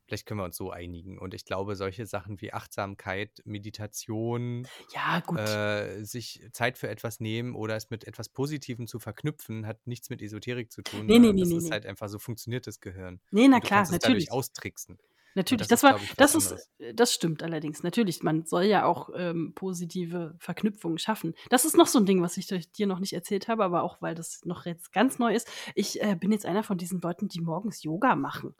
[0.10, 1.19] Vielleicht können wir uns so einigen.
[1.19, 7.53] Und ich glaube, solche Sachen wie Achtsamkeit, Meditation, Ja, äh, sich Zeit für etwas nehmen
[7.53, 11.05] oder es mit etwas Positivem zu verknüpfen, hat nichts mit Esoterik zu tun.
[11.05, 11.69] Nee, sondern nee, das nee, ist nee.
[11.69, 13.21] halt einfach so funktioniert das Gehirn.
[13.29, 14.01] nee, na klar, natürlich.
[14.01, 14.97] dadurch austricksen.
[15.35, 16.95] Natürlich, das das, war, ich, das ist, anderes.
[16.95, 17.83] das stimmt allerdings.
[17.83, 21.35] Natürlich, man soll ja auch ähm, positive Verknüpfungen schaffen.
[21.49, 24.01] Das ist noch so ein Ding, was ich dir noch nicht erzählt habe, aber auch
[24.01, 25.47] weil das noch jetzt ganz neu ist.
[25.75, 28.55] Ich äh, bin jetzt einer von diesen Leuten, die morgens Yoga machen.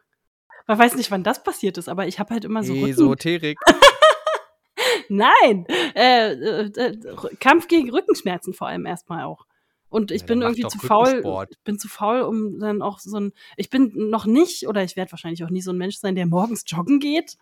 [0.68, 2.90] Man weiß nicht, wann das passiert ist, aber ich habe halt immer so Rücken.
[2.90, 3.58] Esoterik.
[5.10, 6.98] Nein, äh, äh, äh,
[7.40, 9.46] Kampf gegen Rückenschmerzen vor allem erstmal auch.
[9.90, 11.48] Und ich Ja, bin irgendwie zu faul.
[11.64, 13.34] Bin zu faul, um dann auch so ein.
[13.58, 16.28] Ich bin noch nicht, oder ich werde wahrscheinlich auch nie so ein Mensch sein, der
[16.28, 17.38] morgens joggen geht.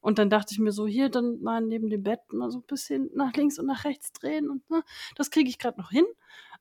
[0.00, 2.64] Und dann dachte ich mir so, hier dann mal neben dem Bett mal so ein
[2.66, 4.48] bisschen nach links und nach rechts drehen.
[4.48, 4.84] Und ne,
[5.16, 6.06] das kriege ich gerade noch hin.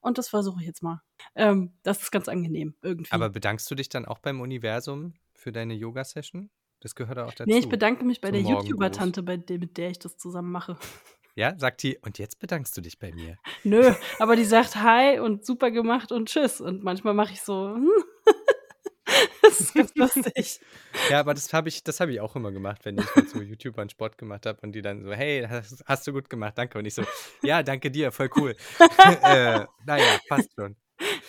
[0.02, 1.02] Und das versuche ich jetzt mal.
[1.36, 3.12] Ähm, das ist ganz angenehm irgendwie.
[3.12, 6.50] Aber bedankst du dich dann auch beim Universum für deine Yoga-Session?
[6.80, 7.50] Das gehört auch dazu.
[7.50, 8.42] nee, ich bedanke mich bei der.
[8.42, 10.78] YouTuber-Tante, bei der, mit der ich das zusammen mache.
[11.38, 13.38] Ja, sagt die, und jetzt bedankst du dich bei mir.
[13.64, 16.60] Nö, aber die sagt Hi und super gemacht und Tschüss.
[16.60, 17.92] Und manchmal mache ich so, hm.
[19.44, 20.60] das ist ganz lustig.
[21.12, 23.88] Ja, aber das habe ich, hab ich auch immer gemacht, wenn ich mit so YouTubern
[23.88, 26.80] Sport gemacht habe und die dann so, hey, hast, hast, du gut gemacht, danke.
[26.80, 27.04] Und ich so,
[27.44, 28.56] ja, danke dir, voll cool.
[29.22, 30.76] äh, naja, passt schon.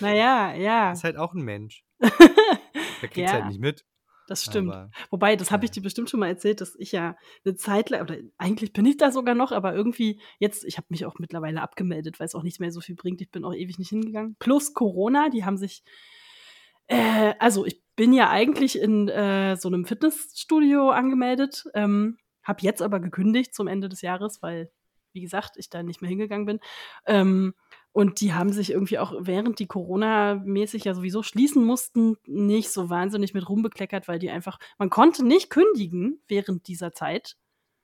[0.00, 0.92] Naja, ja.
[0.92, 1.84] Ist halt auch ein Mensch.
[2.00, 3.32] Der kriegt ja.
[3.32, 3.84] halt nicht mit.
[4.28, 4.74] Das stimmt.
[4.74, 7.88] Aber, Wobei, das habe ich dir bestimmt schon mal erzählt, dass ich ja eine Zeit
[7.88, 11.18] lang, oder eigentlich bin ich da sogar noch, aber irgendwie jetzt, ich habe mich auch
[11.18, 13.22] mittlerweile abgemeldet, weil es auch nicht mehr so viel bringt.
[13.22, 14.36] Ich bin auch ewig nicht hingegangen.
[14.38, 15.82] Plus Corona, die haben sich,
[16.88, 22.82] äh, also ich bin ja eigentlich in äh, so einem Fitnessstudio angemeldet, ähm, habe jetzt
[22.82, 24.70] aber gekündigt zum Ende des Jahres, weil,
[25.12, 26.60] wie gesagt, ich da nicht mehr hingegangen bin.
[27.06, 27.54] Ähm,
[27.98, 32.90] und die haben sich irgendwie auch, während die Corona-mäßig ja sowieso schließen mussten, nicht so
[32.90, 37.36] wahnsinnig mit rumbekleckert, weil die einfach, man konnte nicht kündigen während dieser Zeit,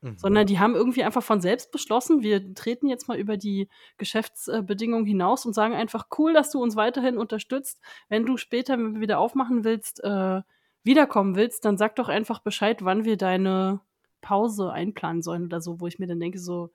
[0.02, 0.16] mhm.
[0.16, 5.04] sondern die haben irgendwie einfach von selbst beschlossen, wir treten jetzt mal über die Geschäftsbedingungen
[5.04, 7.80] hinaus und sagen einfach, cool, dass du uns weiterhin unterstützt.
[8.08, 10.42] Wenn du später wieder aufmachen willst, äh,
[10.84, 13.80] wiederkommen willst, dann sag doch einfach Bescheid, wann wir deine
[14.20, 16.70] Pause einplanen sollen oder so, wo ich mir dann denke, so,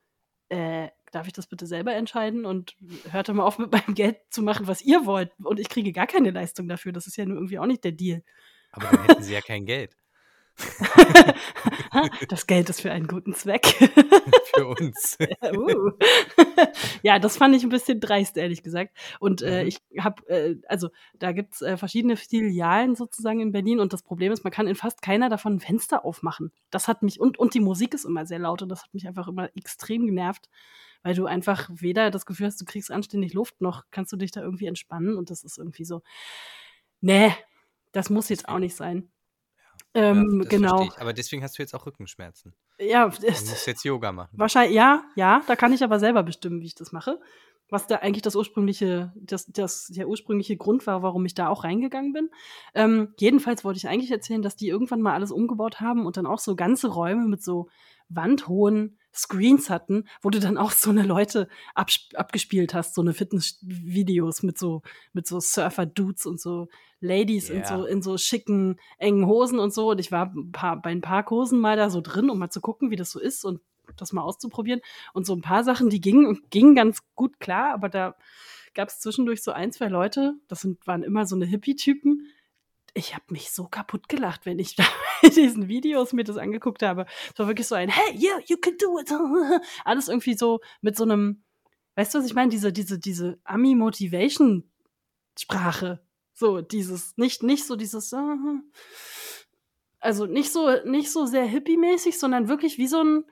[0.49, 2.75] äh, darf ich das bitte selber entscheiden und
[3.11, 5.31] hört mal auf mit meinem Geld zu machen, was ihr wollt.
[5.43, 6.91] Und ich kriege gar keine Leistung dafür.
[6.91, 8.23] Das ist ja nur irgendwie auch nicht der Deal.
[8.71, 9.95] Aber dann hätten sie ja kein Geld.
[12.29, 13.65] das Geld ist für einen guten Zweck.
[14.53, 15.17] für uns.
[15.55, 15.91] uh.
[17.03, 18.95] ja, das fand ich ein bisschen dreist, ehrlich gesagt.
[19.19, 19.67] Und äh, mhm.
[19.67, 24.03] ich habe, äh, also da gibt es äh, verschiedene Filialen sozusagen in Berlin und das
[24.03, 26.51] Problem ist, man kann in fast keiner davon ein Fenster aufmachen.
[26.71, 29.07] Das hat mich, und, und die Musik ist immer sehr laut und das hat mich
[29.07, 30.49] einfach immer extrem genervt
[31.01, 34.31] weil du einfach weder das Gefühl hast, du kriegst anständig Luft, noch kannst du dich
[34.31, 36.01] da irgendwie entspannen und das ist irgendwie so,
[37.01, 37.33] nee,
[37.91, 39.09] das muss jetzt auch nicht sein.
[39.95, 40.87] Ja, ähm, genau.
[40.97, 42.53] Aber deswegen hast du jetzt auch Rückenschmerzen.
[42.79, 44.31] Ja, du musst jetzt Yoga machen.
[44.33, 47.19] Wahrscheinlich, ja, ja, da kann ich aber selber bestimmen, wie ich das mache.
[47.71, 51.63] Was da eigentlich das ursprüngliche, das, das, der ursprüngliche Grund war, warum ich da auch
[51.63, 52.29] reingegangen bin.
[52.73, 56.25] Ähm, jedenfalls wollte ich eigentlich erzählen, dass die irgendwann mal alles umgebaut haben und dann
[56.25, 57.69] auch so ganze Räume mit so
[58.09, 63.13] wandhohen Screens hatten, wo du dann auch so eine Leute ab, abgespielt hast, so eine
[63.13, 64.81] Fitnessvideos mit so
[65.13, 66.67] mit so Surfer-Dudes und so
[67.01, 67.59] Ladies yeah.
[67.59, 69.91] in so in so schicken engen Hosen und so.
[69.91, 72.49] Und ich war ein paar, bei ein paar Kursen mal da so drin, um mal
[72.49, 73.61] zu gucken, wie das so ist und
[73.97, 74.81] das mal auszuprobieren.
[75.13, 78.15] Und so ein paar Sachen, die gingen und gingen ganz gut klar, aber da
[78.73, 82.27] gab es zwischendurch so ein, zwei Leute, das sind, waren immer so eine Hippie-Typen,
[82.93, 84.75] ich habe mich so kaputt gelacht, wenn ich
[85.21, 87.05] in diesen Videos mir das angeguckt habe.
[87.33, 89.11] Es war wirklich so ein Hey, yeah, you can do it.
[89.85, 91.43] Alles irgendwie so mit so einem,
[91.95, 92.49] weißt du, was ich meine?
[92.49, 96.01] Diese, diese, diese Ami-Motivation-Sprache.
[96.33, 98.15] So, dieses, nicht, nicht so dieses,
[99.99, 103.25] also nicht so, nicht so sehr hippie-mäßig, sondern wirklich wie so ein,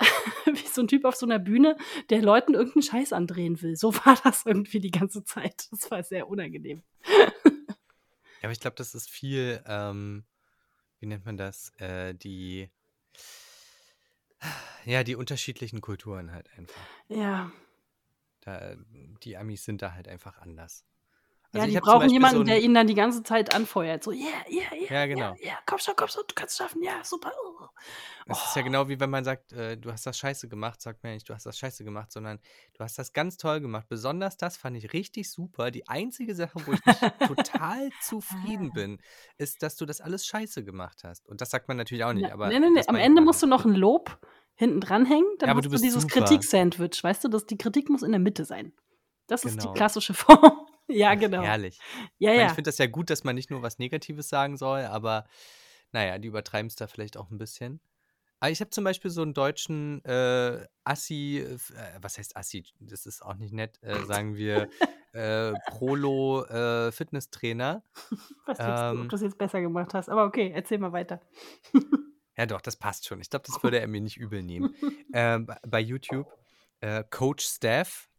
[0.44, 1.78] wie so ein Typ auf so einer Bühne,
[2.10, 3.76] der Leuten irgendeinen Scheiß andrehen will.
[3.76, 5.68] So war das irgendwie die ganze Zeit.
[5.70, 6.82] Das war sehr unangenehm.
[8.42, 10.24] Ja, aber ich glaube, das ist viel, ähm,
[10.98, 11.70] wie nennt man das?
[11.78, 12.68] Äh, die,
[14.84, 16.82] ja, die unterschiedlichen Kulturen halt einfach.
[17.06, 17.52] Ja.
[18.40, 18.74] Da,
[19.22, 20.84] die Amis sind da halt einfach anders.
[21.54, 24.02] Also ja, die brauchen jemanden, so der ihnen dann die ganze Zeit anfeuert.
[24.02, 24.92] So, yeah, yeah, yeah.
[24.92, 25.32] Ja, genau.
[25.34, 27.30] Yeah, yeah, komm schon, komm schon, du kannst es schaffen, ja, super.
[27.44, 27.66] Oh.
[28.26, 31.02] Das ist ja genau wie wenn man sagt, äh, du hast das scheiße gemacht, sagt
[31.02, 32.38] man nicht, du hast das scheiße gemacht, sondern
[32.74, 33.86] du hast das ganz toll gemacht.
[33.88, 35.70] Besonders das fand ich richtig super.
[35.70, 36.80] Die einzige Sache, wo ich
[37.26, 38.74] total zufrieden ah.
[38.74, 38.98] bin,
[39.38, 41.28] ist, dass du das alles scheiße gemacht hast.
[41.28, 42.28] Und das sagt man natürlich auch nicht.
[42.28, 42.82] Na, aber nee, nee, nee.
[42.86, 44.18] Am Ende musst du noch ein Lob
[44.54, 45.28] hinten dranhängen.
[45.38, 47.02] Dann ja, aber hast du, du dieses Kritik-Sandwich.
[47.02, 48.72] Weißt du, dass die Kritik muss in der Mitte sein.
[49.26, 49.50] Das genau.
[49.50, 49.74] ist die genau.
[49.74, 50.61] klassische Form.
[50.92, 51.42] Ja, genau.
[51.42, 51.78] Herrlich.
[52.18, 52.46] Ja, ich, ja.
[52.46, 55.24] ich finde das ja gut, dass man nicht nur was Negatives sagen soll, aber
[55.92, 57.80] naja, die übertreiben es da vielleicht auch ein bisschen.
[58.40, 61.58] Aber ich habe zum Beispiel so einen deutschen äh, Assi, äh,
[62.00, 62.64] was heißt Assi?
[62.80, 64.68] Das ist auch nicht nett, äh, sagen wir
[65.12, 67.84] äh, Prolo äh, Fitnesstrainer.
[68.46, 70.08] Was ähm, du, ob du das jetzt besser gemacht hast?
[70.08, 71.20] Aber okay, erzähl mal weiter.
[72.36, 73.20] ja, doch, das passt schon.
[73.20, 74.74] Ich glaube, das würde er mir nicht übel nehmen.
[75.12, 76.26] ähm, bei YouTube.
[76.80, 78.10] Äh, Coach Staff,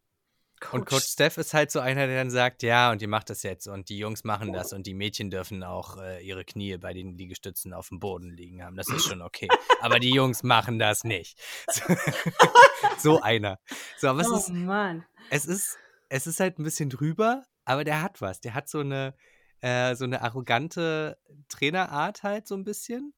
[0.64, 0.74] Coach.
[0.74, 3.44] Und Coach Steph ist halt so einer, der dann sagt, ja, und ihr macht das
[3.44, 6.94] jetzt und die Jungs machen das und die Mädchen dürfen auch äh, ihre Knie bei
[6.94, 8.76] den Liegestützen auf dem Boden liegen haben.
[8.78, 9.50] Das ist schon okay.
[9.82, 11.40] aber die Jungs machen das nicht.
[11.70, 11.84] So,
[12.98, 13.60] so einer.
[13.98, 15.06] So, aber es oh, ist, Mann.
[15.30, 15.78] Es ist,
[16.10, 18.40] es ist halt ein bisschen drüber, aber der hat was.
[18.40, 19.14] Der hat so eine,
[19.60, 21.18] äh, so eine arrogante
[21.50, 23.14] Trainerart halt so ein bisschen.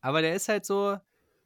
[0.00, 0.98] Aber der ist halt so,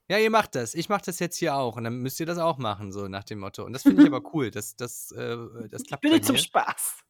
[0.08, 0.74] ja, ihr macht das.
[0.74, 1.76] Ich mache das jetzt hier auch.
[1.76, 3.64] Und dann müsst ihr das auch machen, so nach dem Motto.
[3.64, 4.50] Und das finde ich aber cool.
[4.50, 5.36] Das, das, äh,
[5.70, 6.04] das klappt.
[6.04, 7.04] Ich bin zum Spaß.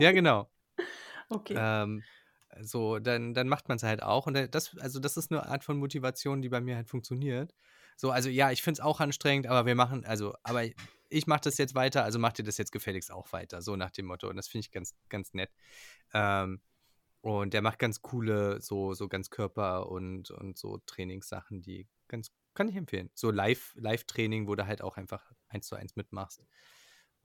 [0.00, 0.50] ja, genau.
[1.30, 1.54] Okay.
[1.56, 2.02] Ähm,
[2.60, 4.26] so, dann, dann macht man es halt auch.
[4.26, 7.54] Und das, also das ist eine Art von Motivation, die bei mir halt funktioniert.
[7.96, 10.64] So, also ja, ich finde es auch anstrengend, aber wir machen, also, aber
[11.08, 13.90] ich mache das jetzt weiter, also macht ihr das jetzt gefälligst auch weiter, so nach
[13.90, 14.28] dem Motto.
[14.28, 15.50] Und das finde ich ganz, ganz nett.
[16.12, 16.60] Ähm,
[17.22, 22.30] und der macht ganz coole, so, so ganz Körper- und, und so Trainingssachen, die ganz,
[22.54, 23.10] kann ich empfehlen.
[23.14, 26.42] So Live, Live-Training, wo du halt auch einfach eins zu eins mitmachst.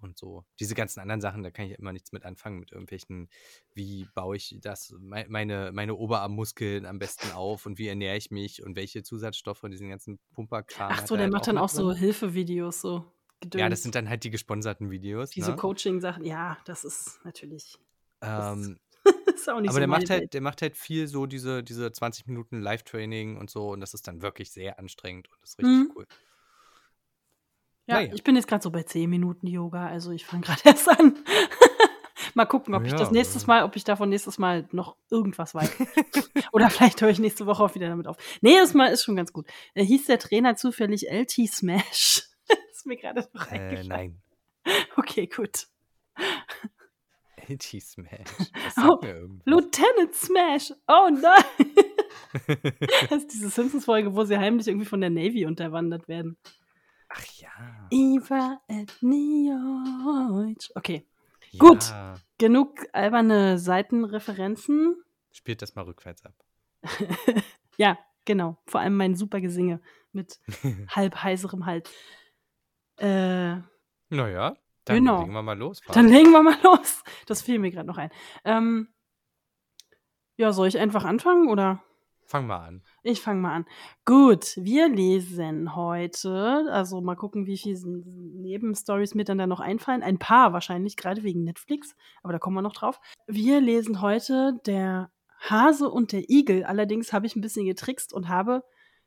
[0.02, 0.46] Und so.
[0.60, 3.30] Diese ganzen anderen Sachen, da kann ich immer nichts mit anfangen, mit irgendwelchen,
[3.74, 8.64] wie baue ich das, meine, meine Oberarmmuskeln am besten auf und wie ernähre ich mich
[8.64, 10.92] und welche Zusatzstoffe und diesen ganzen Pumperkram.
[10.94, 11.92] Ach so, der halt macht dann auch so.
[11.92, 13.12] Hilfevideos, so.
[13.42, 13.60] Gedöns.
[13.60, 15.32] Ja, das sind dann halt die gesponserten Videos.
[15.32, 15.58] diese ne?
[15.58, 16.26] Coaching-Sachen.
[16.26, 17.78] Ja, das ist natürlich.
[18.22, 18.80] Ähm,
[19.42, 20.10] ist auch nicht aber so der macht Welt.
[20.22, 23.94] halt, der macht halt viel so diese, diese 20 Minuten Live-Training und so und das
[23.94, 25.92] ist dann wirklich sehr anstrengend und das ist richtig Mhm.
[25.96, 26.06] cool.
[27.88, 28.12] Ja, Naja.
[28.14, 31.18] ich bin jetzt gerade so bei 10 Minuten Yoga, also ich fange gerade erst an.
[32.36, 33.48] mal gucken, ob ich das Ja, nächstes.
[33.48, 35.72] Mal, ob ich davon nächstes Mal noch irgendwas weiß.
[36.52, 38.18] Oder vielleicht höre ich nächste Woche auch wieder damit auf.
[38.42, 39.48] Nee, das Mal ist schon ganz gut.
[39.74, 42.28] Äh, hieß der Trainer zufällig LT Smash?
[42.72, 44.22] ist mir gerade noch Äh, nein.
[44.96, 45.68] Okay, gut.
[47.50, 48.28] LT Smash.
[48.78, 49.00] Oh.
[49.46, 50.72] Lieutenant Smash!
[50.88, 51.44] Oh nein!
[53.10, 56.38] das ist diese Simpsons-Folge, wo sie heimlich irgendwie von der Navy unterwandert werden.
[57.10, 57.50] Ach ja.
[57.90, 60.70] Eva et Neutsch.
[60.76, 61.08] Okay,
[61.58, 61.90] Gut.
[61.90, 62.16] Ja.
[62.38, 64.96] genug alberne Seitenreferenzen.
[65.32, 66.34] Spielt das mal rückwärts ab.
[67.78, 68.58] Ja, genau.
[68.68, 69.82] Vor allem mein super Gesinge
[70.12, 70.38] mit
[70.90, 71.90] halb heiserem Hals.
[72.98, 73.56] Äh,
[74.10, 74.58] Naja,
[74.90, 75.22] dann Genau.
[75.22, 75.82] legen wir mal los.
[75.94, 77.04] dann legen wir mal los.
[77.28, 78.10] Das fiel mir gerade noch ein.
[78.44, 78.90] Ähm,
[80.38, 81.82] ja, soll ich einfach anfangen oder?
[82.26, 82.84] Fang mal an.
[83.02, 83.66] Ich fange mal an.
[84.06, 90.04] Gut, wir lesen heute, also mal gucken, wie viele Nebenstories mir dann da noch einfallen.
[90.04, 93.00] Ein paar wahrscheinlich, gerade wegen Netflix, aber da kommen wir noch drauf.
[93.26, 96.66] Wir lesen heute der Hase und der Igel.
[96.66, 98.64] Allerdings habe ich ein bisschen getrickst und habe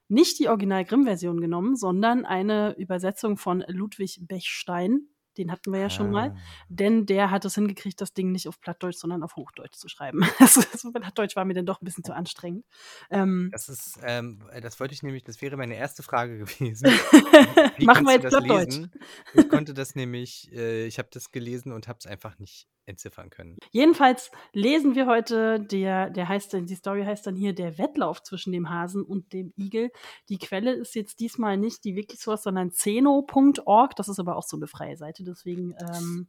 [0.08, 5.06] nicht die Original Grimm-Version genommen, sondern eine Übersetzung von Ludwig Bechstein.
[5.38, 6.30] Den hatten wir ja schon mal.
[6.30, 6.36] Ah.
[6.68, 10.20] Denn der hat es hingekriegt, das Ding nicht auf Plattdeutsch, sondern auf Hochdeutsch zu schreiben.
[10.38, 12.64] Das, das Plattdeutsch war mir dann doch ein bisschen zu anstrengend.
[13.10, 16.86] Ähm, Das ist, ähm, das wollte ich nämlich, das wäre meine erste Frage gewesen.
[17.78, 18.66] Machen wir jetzt Plattdeutsch.
[18.66, 18.92] lesen?
[19.34, 23.30] Ich konnte das nämlich, äh, ich habe das gelesen und habe es einfach nicht entziffern
[23.30, 23.56] können.
[23.70, 28.22] Jedenfalls lesen wir heute, der, der heißt dann, die Story heißt dann hier der Wettlauf
[28.22, 29.90] zwischen dem Hasen und dem Igel.
[30.28, 33.96] Die Quelle ist jetzt diesmal nicht die Wikisource, sondern zeno.org.
[33.96, 36.28] Das ist aber auch so eine freie Seite, deswegen ähm,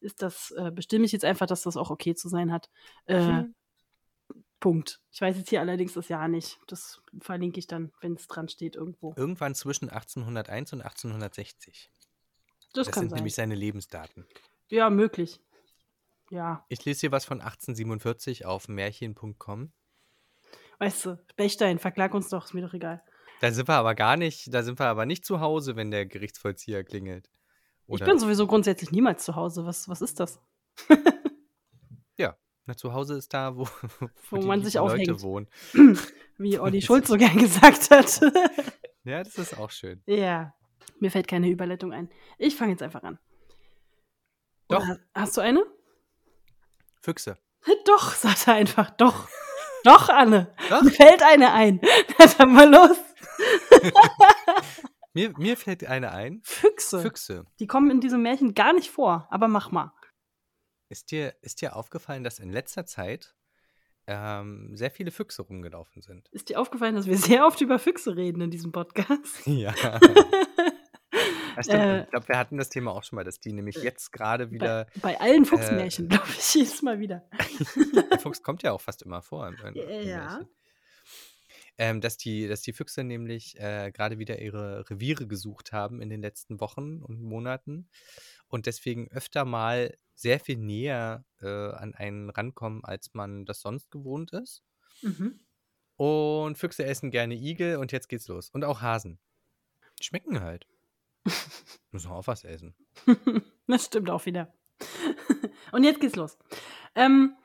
[0.00, 2.68] ist das, äh, bestimme ich jetzt einfach, dass das auch okay zu sein hat.
[3.06, 3.54] Äh, Hm.
[4.58, 5.00] Punkt.
[5.12, 6.58] Ich weiß jetzt hier allerdings das Jahr nicht.
[6.66, 9.12] Das verlinke ich dann, wenn es dran steht irgendwo.
[9.16, 11.90] Irgendwann zwischen 1801 und 1860.
[12.72, 13.16] Das, Das, kann sind sein.
[13.18, 14.26] nämlich seine Lebensdaten.
[14.68, 15.40] Ja, möglich.
[16.30, 19.72] Ja, Ich lese hier was von 1847 auf märchen.com.
[20.78, 23.02] weißt du, Bechstein, verklag uns doch, ist mir doch egal.
[23.40, 26.06] Da sind wir aber gar nicht, da sind wir aber nicht zu Hause, wenn der
[26.06, 27.30] Gerichtsvollzieher klingelt.
[27.86, 29.64] Ich Oder, bin sowieso grundsätzlich niemals zu Hause.
[29.66, 30.40] Was, was ist das?
[32.18, 33.68] ja, na, zu Hause ist da, wo,
[34.30, 35.22] Wo die man sich Leute aufhängt.
[35.22, 35.48] wohnen.
[36.38, 38.20] Wie Olli Schulz so gern gesagt hat.
[39.04, 40.02] Ja, das ist auch schön.
[40.06, 40.52] ja,
[40.98, 42.10] mir fällt keine Überleitung ein.
[42.38, 43.18] Ich fange jetzt einfach an.
[44.68, 44.82] Doch.
[44.82, 45.64] Oder hast du eine?
[47.06, 47.38] Füchse.
[47.86, 48.90] Doch, sagt er einfach.
[48.90, 49.28] Doch.
[49.84, 50.52] Doch, Anne.
[50.68, 50.82] Doch.
[50.82, 51.80] Mir fällt eine ein.
[52.38, 52.96] Dann mal los.
[55.14, 56.42] Mir, mir fällt eine ein.
[56.44, 57.00] Füchse.
[57.00, 57.46] Füchse.
[57.60, 59.94] Die kommen in diesem Märchen gar nicht vor, aber mach mal.
[60.90, 63.34] Ist dir, ist dir aufgefallen, dass in letzter Zeit
[64.06, 66.28] ähm, sehr viele Füchse rumgelaufen sind?
[66.32, 69.46] Ist dir aufgefallen, dass wir sehr oft über Füchse reden in diesem Podcast?
[69.46, 69.74] Ja.
[71.56, 71.82] Ja, stimmt.
[71.82, 74.50] Äh, ich glaube, wir hatten das Thema auch schon mal, dass die nämlich jetzt gerade
[74.50, 74.86] wieder.
[75.00, 77.28] Bei allen Fuchsmärchen, glaube ich, jedes Mal wieder.
[78.10, 79.48] Der Fuchs kommt ja auch fast immer vor.
[79.48, 80.40] Im, im, Ja.
[81.78, 86.08] Ähm, dass, die, dass die Füchse nämlich äh, gerade wieder ihre Reviere gesucht haben in
[86.08, 87.90] den letzten Wochen und Monaten
[88.48, 93.90] und deswegen öfter mal sehr viel näher äh, an einen rankommen, als man das sonst
[93.90, 94.62] gewohnt ist.
[95.02, 95.38] Mhm.
[95.96, 98.50] Und Füchse essen gerne Igel und jetzt geht's los.
[98.50, 99.18] Und auch Hasen.
[100.00, 100.66] Schmecken halt.
[101.90, 102.74] Müssen auch was essen.
[103.66, 104.52] das stimmt auch wieder.
[105.72, 106.38] Und jetzt geht's los.
[106.94, 107.36] Ähm,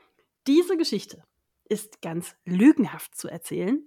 [0.48, 1.24] diese Geschichte
[1.65, 3.82] ist ganz lügenhaft zu erzählen.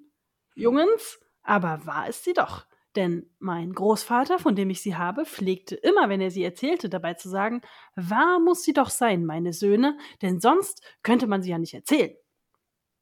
[0.54, 2.66] Jungens, aber wahr ist sie doch.
[2.96, 7.14] Denn mein Großvater, von dem ich sie habe, pflegte immer, wenn er sie erzählte, dabei
[7.14, 7.60] zu sagen,
[7.96, 12.14] wahr muss sie doch sein, meine Söhne, denn sonst könnte man sie ja nicht erzählen.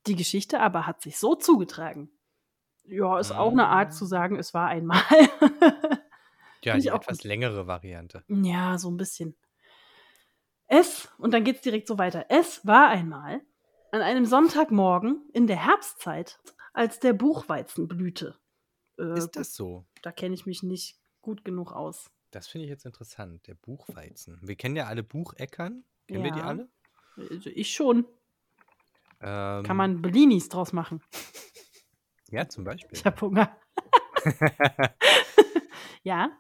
[0.07, 2.11] Die Geschichte aber hat sich so zugetragen.
[2.85, 5.02] Ja, ist auch eine Art zu sagen, es war einmal.
[6.64, 7.25] Ja, die etwas gut.
[7.25, 8.25] längere Variante.
[8.29, 9.37] Ja, so ein bisschen.
[10.66, 12.27] Es, und dann geht's direkt so weiter.
[12.29, 13.40] Es war einmal
[13.90, 16.40] an einem Sonntagmorgen in der Herbstzeit,
[16.72, 18.38] als der Buchweizen blühte.
[18.98, 19.85] äh, Ist das so?
[20.03, 22.11] da kenne ich mich nicht gut genug aus.
[22.31, 23.46] Das finde ich jetzt interessant.
[23.46, 24.38] Der Buchweizen.
[24.42, 25.85] Wir kennen ja alle Bucheckern.
[26.09, 26.46] Kennen wir die Ja.
[26.46, 26.68] alle?
[27.16, 28.07] Also ich schon.
[29.20, 31.03] Ähm, Kann man Bellinis draus machen.
[32.31, 32.96] Ja, zum Beispiel.
[32.96, 33.55] Ich habe Hunger.
[36.03, 36.31] ja.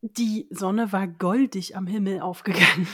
[0.00, 2.86] Die Sonne war goldig am Himmel aufgegangen.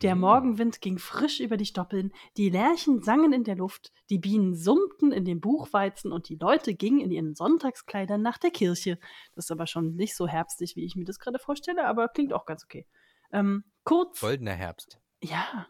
[0.00, 0.20] Der Mm.
[0.20, 5.12] Morgenwind ging frisch über die Stoppeln, die Lerchen sangen in der Luft, die Bienen summten
[5.12, 8.98] in den Buchweizen und die Leute gingen in ihren Sonntagskleidern nach der Kirche.
[9.34, 12.32] Das ist aber schon nicht so herbstlich, wie ich mir das gerade vorstelle, aber klingt
[12.32, 12.86] auch ganz okay.
[13.30, 14.98] Ähm, kurz, Goldener Herbst.
[15.22, 15.66] ja,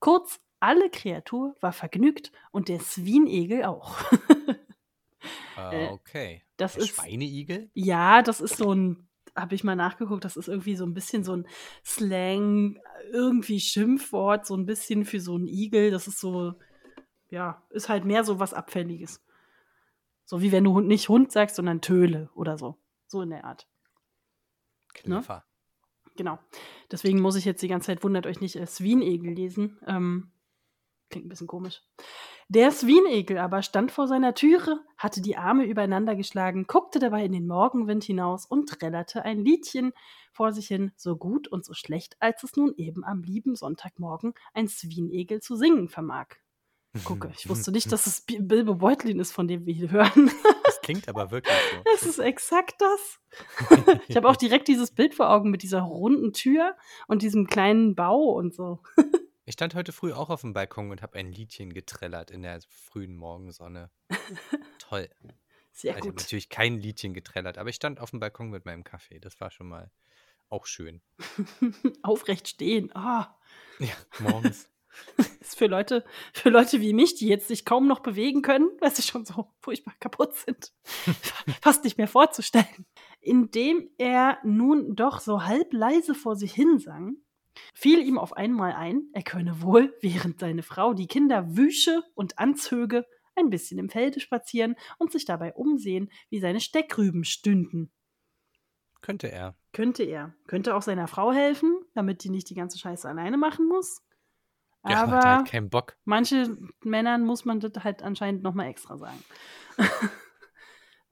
[0.00, 3.98] kurz, alle Kreatur war vergnügt und der Swinegel auch.
[4.10, 4.54] Äh,
[5.56, 6.42] Äh, okay.
[6.56, 7.70] das Der ist- Schweineigel?
[7.74, 11.22] Ja, das ist so ein, habe ich mal nachgeguckt, das ist irgendwie so ein bisschen
[11.24, 11.46] so ein
[11.84, 12.78] Slang,
[13.12, 15.90] irgendwie Schimpfwort, so ein bisschen für so einen Igel.
[15.90, 16.54] Das ist so,
[17.28, 19.22] ja, ist halt mehr so was Abfälliges.
[20.24, 22.76] So wie wenn du Hund- nicht Hund sagst, sondern Töle oder so.
[23.06, 23.68] So in der Art.
[25.04, 25.16] Ne?
[25.16, 25.44] Kliffer.
[26.16, 26.38] Genau.
[26.90, 29.78] Deswegen muss ich jetzt die ganze Zeit, wundert euch nicht, äh, Swinegel lesen.
[29.86, 30.32] Ähm,
[31.10, 31.82] klingt ein bisschen komisch.
[32.48, 37.32] Der Swinegel aber stand vor seiner Türe, hatte die Arme übereinander geschlagen, guckte dabei in
[37.32, 39.92] den Morgenwind hinaus und trällerte ein Liedchen
[40.32, 44.34] vor sich hin, so gut und so schlecht, als es nun eben am lieben Sonntagmorgen
[44.54, 46.26] ein Swinegel zu singen vermag.
[47.04, 50.30] Gucke, ich wusste nicht, dass es Bi- Bilbo Beutlin ist, von dem wir hier hören.
[50.64, 51.82] Das klingt aber wirklich so.
[51.92, 53.20] Das ist exakt das.
[54.08, 56.74] Ich habe auch direkt dieses Bild vor Augen mit dieser runden Tür
[57.06, 58.78] und diesem kleinen Bau und so.
[59.48, 62.60] Ich stand heute früh auch auf dem Balkon und habe ein Liedchen getrellert in der
[62.68, 63.92] frühen Morgensonne.
[64.80, 65.08] Toll.
[65.70, 66.16] Sehr Also ich habe gut.
[66.16, 69.20] natürlich kein Liedchen getrellert, aber ich stand auf dem Balkon mit meinem Kaffee.
[69.20, 69.92] Das war schon mal
[70.48, 71.00] auch schön.
[72.02, 72.90] Aufrecht stehen.
[72.96, 73.38] Ah,
[73.78, 74.68] Ja, morgens.
[75.40, 78.92] ist für Leute, für Leute wie mich, die jetzt sich kaum noch bewegen können, weil
[78.92, 80.72] sie schon so furchtbar kaputt sind,
[81.62, 82.86] fast nicht mehr vorzustellen.
[83.20, 87.18] Indem er nun doch so halb leise vor sich hin sang,
[87.74, 92.38] fiel ihm auf einmal ein, er könne wohl, während seine Frau die Kinder wüsche und
[92.38, 97.92] anzöge, ein bisschen im Felde spazieren und sich dabei umsehen, wie seine Steckrüben stünden.
[99.02, 99.56] Könnte er.
[99.72, 100.34] Könnte er.
[100.46, 104.02] Könnte auch seiner Frau helfen, damit die nicht die ganze Scheiße alleine machen muss.
[104.84, 105.96] Ja, Aber hat halt keinen Bock.
[106.04, 109.22] manche Männern muss man das halt anscheinend nochmal extra sagen.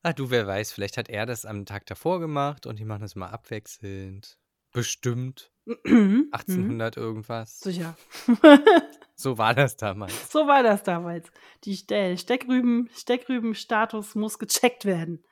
[0.02, 3.00] Ah, du, wer weiß, vielleicht hat er das am Tag davor gemacht und die machen
[3.02, 4.38] das mal abwechselnd.
[4.72, 5.50] Bestimmt.
[5.66, 6.28] Mhm.
[6.32, 7.60] 1800 irgendwas.
[7.60, 7.96] Sicher.
[9.16, 10.32] So war das damals.
[10.32, 11.30] so war das damals.
[11.62, 15.24] Die Ste Steckrüben, Steckrüben-Status muss gecheckt werden.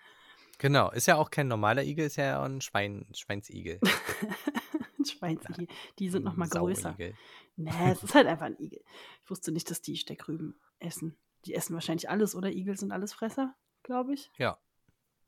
[0.58, 0.92] Genau.
[0.92, 3.80] Ist ja auch kein normaler Igel, ist ja ein Schwein, Schweinsigel.
[5.04, 5.66] Schweinsigel.
[5.98, 6.96] Die sind nochmal Ein größer.
[7.56, 8.82] Nee, es ist halt einfach ein Igel.
[9.24, 11.16] Ich wusste nicht, dass die Steckrüben essen.
[11.44, 12.50] Die essen wahrscheinlich alles, oder?
[12.50, 14.30] Igel sind alles Fresser, glaube ich.
[14.38, 14.58] Ja,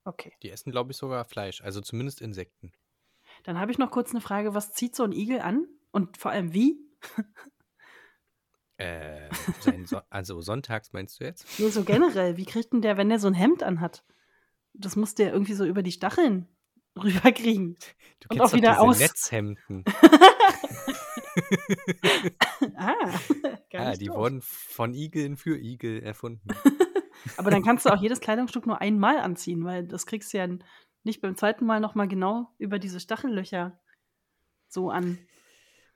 [0.05, 0.33] Okay.
[0.43, 1.61] die essen, glaube ich, sogar Fleisch.
[1.61, 2.73] Also zumindest Insekten.
[3.45, 4.55] Dann habe ich noch kurz eine Frage.
[4.55, 5.67] Was zieht so ein Igel an?
[5.93, 6.79] Und vor allem wie?
[8.77, 9.29] Äh,
[9.85, 11.47] so also sonntags meinst du jetzt?
[11.61, 12.37] Nee, so generell.
[12.37, 14.05] Wie kriegt denn der, wenn der so ein Hemd anhat?
[14.73, 16.49] Das muss der irgendwie so über die Stacheln
[17.01, 17.77] rüberkriegen.
[18.19, 18.99] Du Und kennst auch wieder diese aus.
[18.99, 19.85] Netzhemden.
[22.77, 22.95] Ah,
[23.75, 24.17] Ah, die doof.
[24.17, 26.49] wurden von Igeln für Igel erfunden.
[27.37, 30.49] Aber dann kannst du auch jedes Kleidungsstück nur einmal anziehen, weil das kriegst du ja
[31.05, 33.79] nicht beim zweiten Mal nochmal genau über diese Stachellöcher
[34.69, 35.19] so an.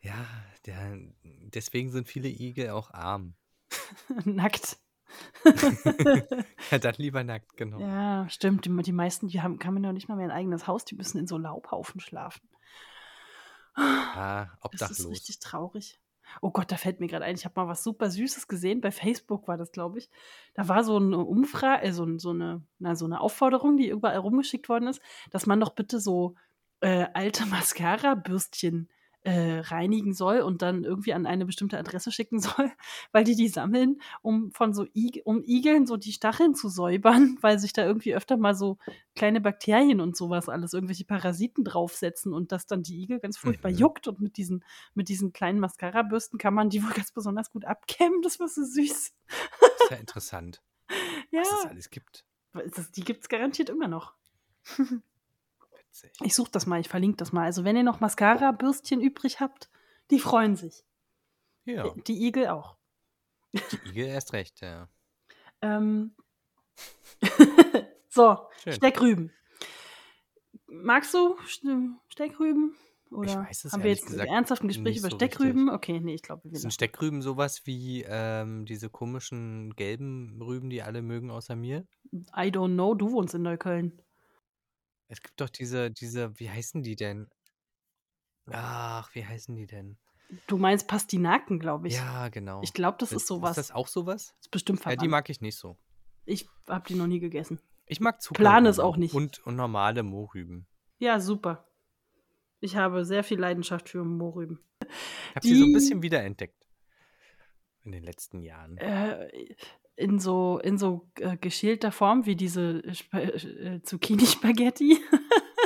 [0.00, 0.26] Ja,
[0.66, 3.34] der, deswegen sind viele Igel auch arm.
[4.24, 4.78] Nackt.
[6.70, 7.80] Ja, dann lieber nackt, genau.
[7.80, 8.66] Ja, stimmt.
[8.66, 10.96] Die, die meisten, die haben, haben ja noch nicht mal mehr ein eigenes Haus, die
[10.96, 12.46] müssen in so Laubhaufen schlafen.
[13.74, 15.10] Ah, Das ist obdachlos.
[15.10, 16.00] richtig traurig.
[16.42, 18.80] Oh Gott, da fällt mir gerade ein, ich habe mal was super Süßes gesehen.
[18.80, 20.10] Bei Facebook war das, glaube ich.
[20.54, 24.18] Da war so eine Umfrage, äh, so, so, eine, na, so eine Aufforderung, die überall
[24.18, 25.00] rumgeschickt worden ist,
[25.30, 26.34] dass man doch bitte so
[26.80, 28.88] äh, alte Mascara-Bürstchen
[29.28, 32.70] äh, reinigen soll und dann irgendwie an eine bestimmte Adresse schicken soll,
[33.12, 37.36] weil die die sammeln, um von so I um Igeln so die Stacheln zu säubern,
[37.42, 38.78] weil sich da irgendwie öfter mal so
[39.14, 43.70] kleine Bakterien und sowas alles, irgendwelche Parasiten draufsetzen und das dann die Igel ganz furchtbar
[43.70, 43.76] Mhm.
[43.76, 44.64] juckt und mit diesen,
[44.94, 48.22] mit diesen kleinen Mascara-Bürsten kann man die wohl ganz besonders gut abkämmen.
[48.22, 48.88] Das war so süß.
[48.90, 49.12] Ist
[49.90, 50.62] ja interessant,
[51.30, 52.24] Ja, was es alles gibt.
[52.74, 54.14] das, die gibt es garantiert immer noch.
[55.90, 56.12] Witzig.
[56.22, 57.44] Ich suche das mal, ich verlinke das mal.
[57.44, 59.70] Also wenn ihr noch Mascara-Bürstchen übrig habt,
[60.10, 60.84] die freuen sich.
[61.64, 62.76] Ja, Die Igel auch.
[63.52, 64.88] die Igel erst recht, ja.
[65.60, 66.14] Ähm.
[68.08, 68.72] so, Schön.
[68.74, 69.32] Steckrüben.
[70.66, 72.74] Magst du St- Steckrüben?
[73.10, 75.70] Oder weiß es haben wir jetzt gesagt ernsthaft ein Gespräch über so Steckrüben?
[75.70, 76.72] Okay, nee, ich glaube, wir Sind.
[76.74, 81.86] Steckrüben sowas wie ähm, diese komischen gelben Rüben, die alle mögen außer mir?
[82.12, 84.02] I don't know, du wohnst in Neukölln.
[85.08, 87.28] Es gibt doch diese, diese, wie heißen die denn?
[88.50, 89.96] Ach, wie heißen die denn?
[90.46, 91.94] Du meinst Pastinaken, glaube ich.
[91.94, 92.60] Ja, genau.
[92.62, 93.56] Ich glaube, das Ist- ist sowas.
[93.56, 94.34] Ist das auch sowas?
[94.40, 95.02] ist bestimmt Ja, verwandt.
[95.02, 95.78] die mag ich nicht so.
[96.26, 97.58] ich habe die noch nie gegessen.
[97.86, 98.38] Ich mag Zucker.
[98.42, 99.14] Plane es auch nicht.
[99.14, 100.66] Und, und normale Mohrrüben.
[100.98, 101.66] Ja, super.
[102.60, 104.60] Ich habe sehr viel Leidenschaft für Mohrrüben.
[105.30, 106.66] Ich habe sie so ein bisschen wiederentdeckt.
[107.84, 108.76] In den letzten Jahren.
[108.76, 109.54] Äh,
[109.98, 114.98] in so, in so äh, geschälter Form wie diese Sp äh, Zucchini-Spaghetti.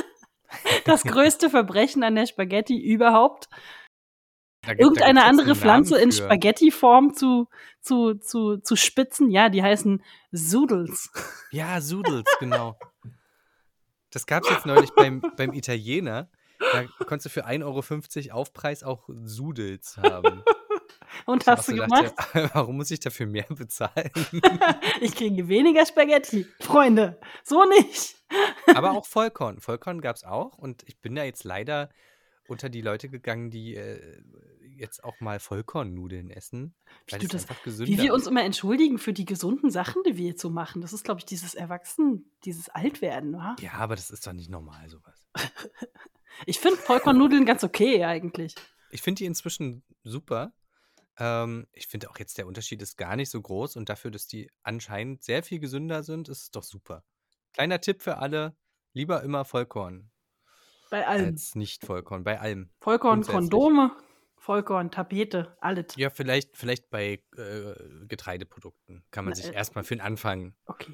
[0.85, 3.47] das größte Verbrechen an der Spaghetti überhaupt.
[4.65, 6.11] Gibt- Irgendeine andere Pflanze in.
[6.11, 7.47] Spaghetti-Form zu,
[7.81, 9.29] zu, zu, zu spitzen.
[9.29, 11.11] Ja, die heißen Zoodles.
[11.51, 12.79] Ja, Sudels, genau.
[14.09, 16.29] Das gab es jetzt neulich beim, beim Italiener.
[16.59, 20.43] Da konntest du für 1,50 Euro Aufpreis auch Sudels haben.
[21.25, 22.13] Und hast du gemacht?
[22.17, 24.11] dachte, warum muss ich dafür mehr bezahlen?
[25.01, 26.45] Ich kriege weniger Spaghetti.
[26.59, 28.15] Freunde, so nicht.
[28.75, 29.59] Aber auch Vollkorn.
[29.59, 30.57] Vollkorn gab es auch.
[30.57, 31.89] Und ich bin da jetzt leider
[32.47, 34.21] unter die Leute gegangen, die äh,
[34.77, 36.73] jetzt auch mal Vollkornnudeln essen.
[37.07, 40.41] Wie du das- Wie wir uns immer entschuldigen für die gesunden Sachen, die wir jetzt
[40.41, 40.81] so machen.
[40.81, 43.55] Das ist, glaube ich, dieses Erwachsen, dieses Altwerden, wa?
[43.59, 45.25] Ja, aber das ist doch nicht normal, sowas.
[46.47, 48.55] Ich finde Vollkornnudeln ganz okay eigentlich.
[48.89, 50.51] Ich finde die inzwischen super.
[51.17, 54.27] Ähm, ich finde auch jetzt der Unterschied ist gar nicht so groß und dafür, dass
[54.27, 57.03] die anscheinend sehr viel gesünder sind, ist es doch super.
[57.53, 58.55] Kleiner Tipp für alle:
[58.93, 60.11] lieber immer Vollkorn
[60.89, 61.25] Bei allem.
[61.25, 62.71] als nicht Vollkorn, bei allem.
[62.79, 63.21] Vollkorn.
[63.23, 63.95] Kondome,
[64.37, 65.95] Vollkorn Tapete, alles.
[65.95, 67.73] Ja, vielleicht, vielleicht bei äh,
[68.07, 70.55] Getreideprodukten kann man Na, sich äh, erstmal für den Anfang.
[70.65, 70.93] Okay.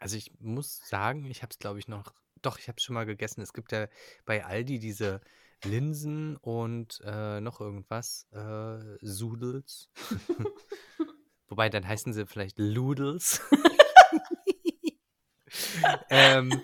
[0.00, 2.12] Also ich muss sagen, ich habe es glaube ich noch,
[2.42, 3.40] doch, ich habe es schon mal gegessen.
[3.40, 3.88] Es gibt ja
[4.24, 5.20] bei Aldi diese
[5.64, 9.90] Linsen und äh, noch irgendwas, äh, Sudels.
[11.48, 13.40] Wobei, dann heißen sie vielleicht Ludels.
[16.10, 16.62] ähm,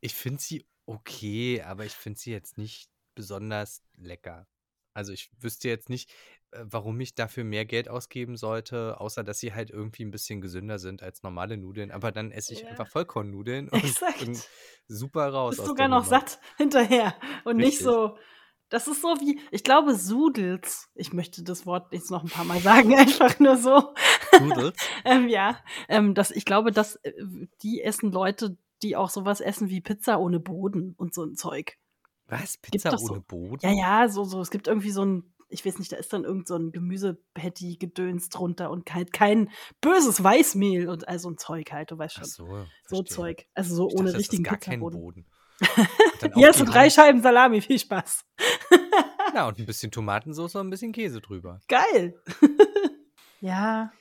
[0.00, 4.48] ich finde sie okay, aber ich finde sie jetzt nicht besonders lecker.
[4.92, 6.12] Also ich wüsste jetzt nicht,
[6.52, 10.40] äh, warum ich dafür mehr Geld ausgeben sollte, außer dass sie halt irgendwie ein bisschen
[10.40, 11.90] gesünder sind als normale Nudeln.
[11.90, 12.68] Aber dann esse ich Ja.
[12.68, 14.38] einfach Vollkornnudeln und bin
[14.88, 15.56] super raus.
[15.56, 16.20] Bist sogar noch Nummer.
[16.20, 17.14] satt hinterher.
[17.44, 17.84] Und nicht Richtig.
[17.86, 18.16] so.
[18.68, 20.88] Das ist so wie, ich glaube, Sudels.
[20.94, 23.92] Ich möchte das Wort jetzt noch ein paar Mal sagen, einfach nur so.
[24.40, 24.76] Nudels?
[25.04, 27.12] Ähm, ja, ähm, das, ich glaube, dass äh,
[27.62, 31.78] die essen Leute, die auch sowas essen wie Pizza ohne Boden und so ein Zeug.
[32.28, 32.58] Was?
[32.58, 33.58] Pizza doch so- ohne Boden?
[33.66, 34.40] Ja, ja, so, so.
[34.40, 38.28] Es gibt irgendwie so ein, ich weiß nicht, da ist dann irgend so ein Gemüsepatty-Gedöns
[38.30, 42.22] drunter und halt kein böses Weißmehl und all so ein Zeug halt, du weißt Ach
[42.22, 42.28] schon.
[42.30, 42.46] so.
[42.46, 43.04] so verstehe.
[43.04, 43.46] Zeug.
[43.54, 45.00] Also so Ich ohne dachte, das ist richtigen gar kein Pizzaboden.
[45.00, 45.26] Boden.
[46.34, 46.88] Hier hast du drei.
[46.88, 48.24] Scheiben Salami, viel Spaß.
[49.32, 51.60] Ja, und ein bisschen Tomatensauce und ein bisschen Käse drüber.
[51.68, 52.20] Geil.
[53.40, 53.92] ja,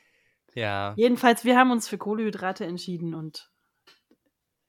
[0.56, 0.94] Ja.
[0.98, 3.52] jedenfalls, wir haben uns für Kohlenhydrate entschieden und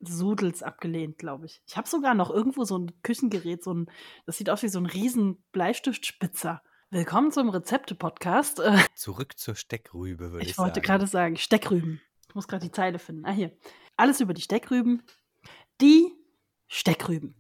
[0.01, 1.63] Sudels abgelehnt, glaube ich.
[1.67, 3.91] Ich habe sogar noch irgendwo so ein Küchengerät, so ein,
[4.27, 6.63] das sieht aus wie so ein riesen Bleistiftspitzer.
[6.93, 8.59] Willkommen zum Rezepte-Podcast.
[8.59, 10.87] Äh, Zurück zur Steckrübe, würde ich, ich wollte sagen.
[10.87, 12.01] gerade sagen, Steckrüben.
[12.29, 13.25] Ich muss gerade die Zeile finden.
[13.27, 13.57] Ah, hier.
[13.97, 15.03] Alles über die Steckrüben.
[15.81, 16.13] Die
[16.67, 17.37] Steckrüben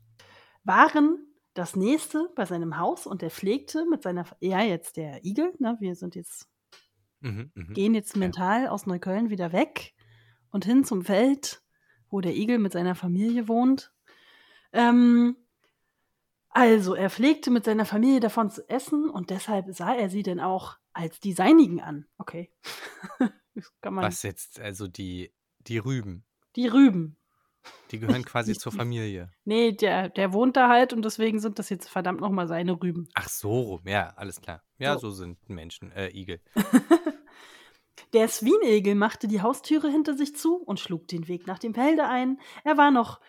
[0.62, 5.52] waren das nächste bei seinem Haus und er pflegte mit seiner, ja, jetzt der Igel,
[5.58, 6.46] ne, wir sind jetzt,
[7.22, 7.74] Mhm, mhm.
[7.74, 9.94] gehen jetzt mental aus Neukölln wieder weg
[10.52, 11.60] und hin zum Feld,
[12.08, 13.92] wo der Igel mit seiner Familie wohnt.
[14.72, 15.36] Ähm,
[16.50, 20.40] also, er pflegte mit seiner Familie davon zu essen und deshalb sah er sie denn
[20.40, 22.06] auch als die seinigen an.
[22.18, 22.50] Okay.
[23.82, 24.60] Was jetzt?
[24.60, 26.24] Also die, die Rüben.
[26.56, 27.16] Die Rüben.
[27.90, 29.30] Die gehören quasi zur Familie.
[29.44, 33.08] Nee, der, der wohnt da halt und deswegen sind das jetzt verdammt nochmal seine Rüben.
[33.14, 33.82] Ach so rum.
[33.84, 34.62] Ja, alles klar.
[34.78, 35.10] Ja, So.
[35.10, 36.40] so, sind Menschen, äh, Igel.
[38.12, 42.08] Der Swinegel machte die Haustüre hinter sich zu und schlug den Weg nach dem Felde
[42.08, 42.40] ein.
[42.64, 43.20] Er war noch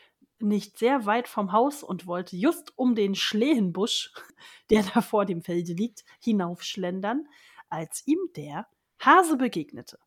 [0.44, 4.14] nicht sehr weit vom Haus und wollte just um den Schlehenbusch,
[4.70, 7.28] der da vor dem Felde liegt, hinaufschlendern,
[7.70, 8.68] als ihm der
[9.00, 10.00] Hase begegnete,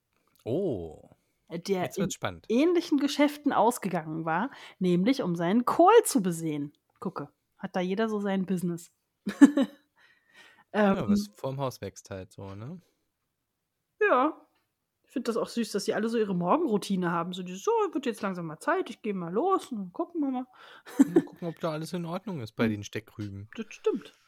[0.47, 1.17] Oh,
[1.51, 2.49] der jetzt in spannend.
[2.49, 6.73] ähnlichen Geschäften ausgegangen war, nämlich um seinen Kohl zu besehen.
[7.01, 7.29] Gucke,
[7.59, 8.93] hat da jeder so sein Business.
[10.89, 12.81] Ja, ähm, was vorm Haus wächst halt so, ne?
[14.01, 14.47] Ja.
[15.15, 17.33] Ich finde das auch süß, dass die alle so ihre Morgenroutine haben.
[17.35, 20.21] So, die, so wird jetzt langsam mal Zeit, ich gehe mal los und dann gucken
[20.21, 20.47] wir mal.
[20.99, 22.71] Mal gucken, ob da alles in Ordnung ist bei Hm.
[22.73, 23.49] den Steckrüben.
[23.55, 24.19] Das stimmt.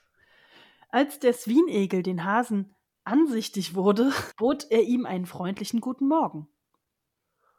[0.90, 2.72] Als der Swinegel den Hasen
[3.02, 6.46] ansichtig wurde, bot er ihm einen freundlichen guten Morgen.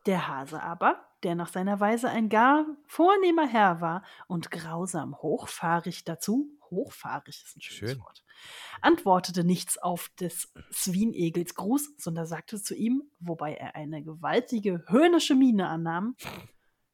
[0.05, 6.03] Der Hase aber, der nach seiner Weise ein gar vornehmer Herr war und grausam hochfahrig
[6.03, 8.01] dazu, hochfahrig ist ein schönes Schön.
[8.01, 8.23] Wort,
[8.81, 15.35] antwortete nichts auf des Swinegels Gruß, sondern sagte zu ihm, wobei er eine gewaltige höhnische
[15.35, 16.15] Miene annahm,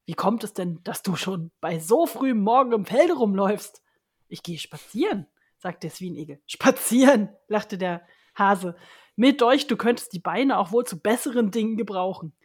[0.06, 3.82] Wie kommt es denn, dass du schon bei so frühem Morgen im Felde rumläufst?
[4.28, 6.42] Ich gehe spazieren, sagte der Swinegel.
[6.46, 8.06] Spazieren, lachte der
[8.36, 8.76] Hase.
[9.16, 12.36] Mit euch, du könntest die Beine auch wohl zu besseren Dingen gebrauchen.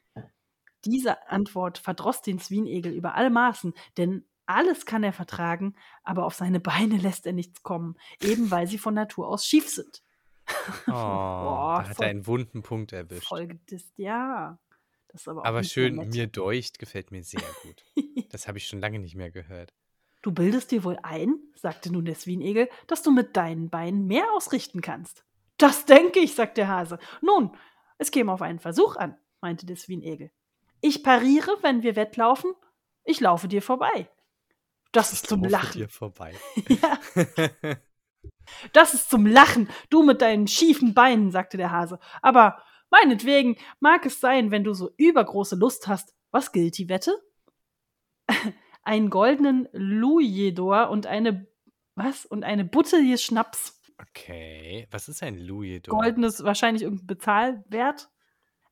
[0.85, 5.75] Diese Antwort verdross den Swinegel über alle Maßen, denn alles kann er vertragen,
[6.05, 9.69] aber auf seine Beine lässt er nichts kommen, eben weil sie von Natur aus schief
[9.69, 10.03] sind.
[10.87, 13.27] Oh, da hat voll, er einen wunden Punkt erwischt.
[13.29, 14.59] voll gedisst, ja.
[15.09, 16.13] Das ist aber auch Aber schön, nett.
[16.15, 17.85] mir deucht gefällt mir sehr gut.
[18.31, 19.73] Das habe ich schon lange nicht mehr gehört.
[20.21, 24.25] Du bildest dir wohl ein, sagte nun der Swinegel, dass du mit deinen Beinen mehr
[24.35, 25.25] ausrichten kannst.
[25.57, 26.99] Das denke ich, sagte der Hase.
[27.23, 27.57] Nun,
[27.97, 30.31] es käme auf einen Versuch an, meinte der Swinegel.
[30.81, 32.53] Ich pariere, wenn wir wettlaufen,
[33.05, 34.11] ich laufe dir vorbei.
[34.93, 35.81] Das ist Ich zum laufe Lachen.
[35.81, 36.35] dir vorbei.
[36.69, 36.99] Ja,
[38.73, 41.99] das ist zum Lachen, du mit deinen schiefen Beinen, sagte der Hase.
[42.23, 46.15] Aber meinetwegen mag es sein, wenn du so übergroße Lust hast.
[46.31, 47.15] Was gilt die Wette?
[48.83, 51.47] Einen goldenen Louis-d'Or und eine,
[51.95, 52.25] was?
[52.25, 53.79] Und eine Bouteille Schnaps.
[54.01, 55.91] Okay, was ist ein Louis d'Or?
[55.91, 58.09] Goldenes, wahrscheinlich irgendein Bezahlwert.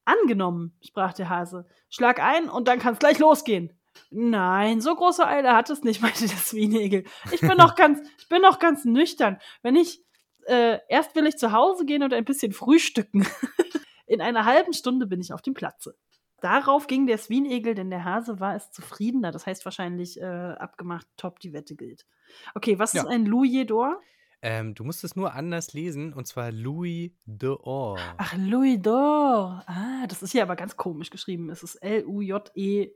[0.07, 1.67] Angenommen, sprach der Hase.
[1.91, 3.73] Schlag ein und dann kann's gleich losgehen.
[4.11, 7.05] Nein, so große Eile hat es nicht, meinte der Swinegel.
[7.33, 9.39] Ich bin noch ganz, ich bin noch ganz nüchtern.
[9.63, 10.03] Wenn ich,
[10.47, 13.27] äh, erst will ich zu Hause gehen und ein bisschen frühstücken.
[14.07, 15.97] In einer halben Stunde bin ich auf dem Platze.
[16.41, 19.33] Darauf ging der Swinegel, denn der Hase war es zufriedener.
[19.33, 22.07] Das heißt wahrscheinlich äh, abgemacht, top, die Wette gilt.
[22.55, 23.09] Okay, was ist Ja.
[23.09, 23.95] ein Louis d'Or?
[24.43, 27.99] Ähm, du musst es nur anders lesen, und zwar Louis d'Or.
[28.19, 29.63] Ach, Louis d'Or.
[29.67, 31.51] Ah, das ist hier aber ganz komisch geschrieben.
[31.51, 32.91] Es ist L-U-J-E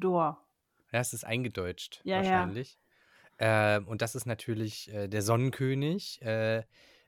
[0.00, 0.36] d'Or.
[0.92, 2.30] Ja, es ist eingedeutscht, Ja, ja.
[2.30, 2.78] wahrscheinlich.
[3.38, 6.62] Ähm, und das ist natürlich äh, der Sonnenkönig, äh,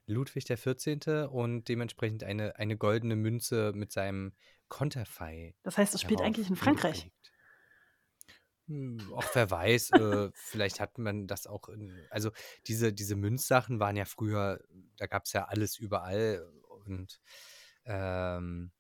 [0.07, 1.29] Ludwig XIV.
[1.31, 4.33] und dementsprechend eine, eine goldene Münze mit seinem
[4.69, 5.55] Konterfei.
[5.63, 7.03] Das heißt, es spielt eigentlich in Frankreich.
[7.03, 7.32] hingelegt.
[8.69, 12.31] Hm, Auch wer weiß, äh, vielleicht hat man das auch in, also
[12.67, 14.61] diese, diese Münzsachen waren ja früher,
[14.97, 16.49] da gab es ja alles überall
[16.85, 17.21] und
[17.85, 18.71] ähm,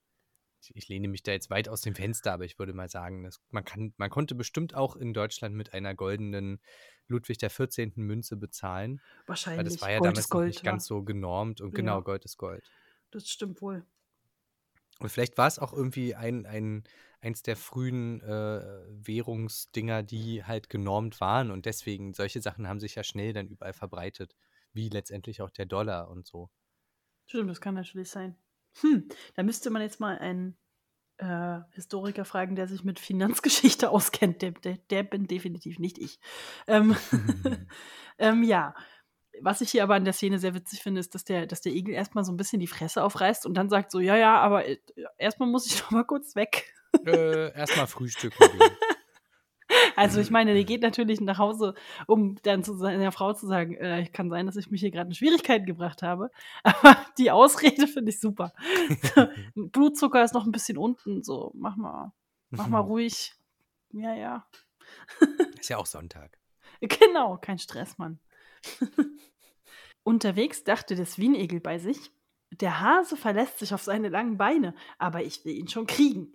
[0.74, 3.41] ich- lehne mich da jetzt weit aus dem Fenster, aber ich würde mal sagen, dass
[3.51, 6.61] man kann, man konnte bestimmt auch in Deutschland mit einer goldenen
[7.09, 8.03] Ludwig XIV.
[8.03, 9.03] Münze bezahlen,
[9.55, 9.74] weil Wahrscheinlich.
[9.74, 10.49] das war ja Gold damals Gold.
[10.49, 10.87] nicht ganz ja.
[10.87, 11.76] so genormt und Ja.
[11.76, 12.72] genau, Gold ist Gold.
[13.12, 13.87] Das stimmt wohl.
[15.01, 16.85] Und vielleicht war es auch irgendwie ein, ein,
[17.23, 22.97] eins der frühen äh, Währungsdinger, die halt genormt waren und deswegen, solche Sachen haben sich
[22.97, 24.35] ja schnell dann überall verbreitet,
[24.73, 26.51] wie letztendlich auch der Dollar und so.
[27.27, 28.37] Stimmt, das kann natürlich sein.
[28.81, 30.57] Hm, da müsste man jetzt mal einen
[31.18, 34.43] äh, Historiker fragen, der sich mit Finanzgeschichte auskennt.
[34.43, 36.18] Der, der, der bin definitiv nicht ich.
[36.66, 36.97] Ähm,
[38.18, 38.75] ähm, ja.
[39.41, 41.73] Was ich hier aber an der Szene sehr witzig finde, ist, dass der, dass der
[41.73, 44.66] Igel erstmal so ein bisschen die Fresse aufreißt und dann sagt so, ja, ja, aber
[44.66, 44.79] äh,
[45.16, 46.75] erstmal muss ich noch mal kurz weg.
[47.07, 48.38] Äh, Erstmal frühstücken.
[49.97, 51.74] Also ich meine, der geht natürlich nach Hause,
[52.07, 55.09] um dann zu seiner Frau zu sagen, äh, kann sein, dass ich mich hier gerade
[55.09, 56.30] in Schwierigkeiten gebracht habe.
[56.62, 58.53] Aber die Ausrede finde ich super.
[59.55, 62.12] Blutzucker ist noch ein bisschen unten, so mach mal,
[62.51, 63.34] mach mal ruhig.
[63.93, 64.47] Ja, ja.
[65.59, 66.38] Ist ja auch Sonntag.
[66.80, 68.18] Genau, kein Stress, Mann.
[70.03, 72.11] Unterwegs dachte der Swinegel bei sich,
[72.51, 76.34] der Hase verlässt sich auf seine langen Beine, aber ich will ihn schon kriegen.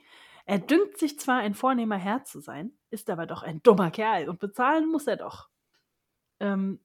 [0.50, 4.30] Er dünkt sich zwar ein vornehmer Herr zu sein, ist aber doch ein dummer Kerl
[4.30, 5.50] und bezahlen muss er doch.
[6.39, 6.80] Ähm,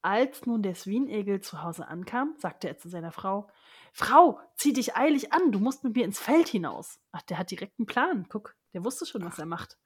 [0.00, 3.50] als nun der Swinegel zu Hause ankam, sagte er zu seiner Frau,
[3.92, 6.98] Frau, zieh dich eilig an, du musst mit mir ins Feld hinaus.
[7.12, 8.26] Ach, der hat direkt einen Plan.
[8.30, 9.78] Guck, der wusste schon, was er macht.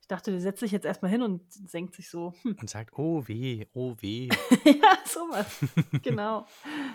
[0.00, 2.98] Ich dachte, der setzt sich jetzt erstmal hin und senkt sich so, hm, Und sagt,
[2.98, 4.28] oh weh, oh weh.
[4.64, 5.60] ja, sowas.
[6.02, 6.44] Genau.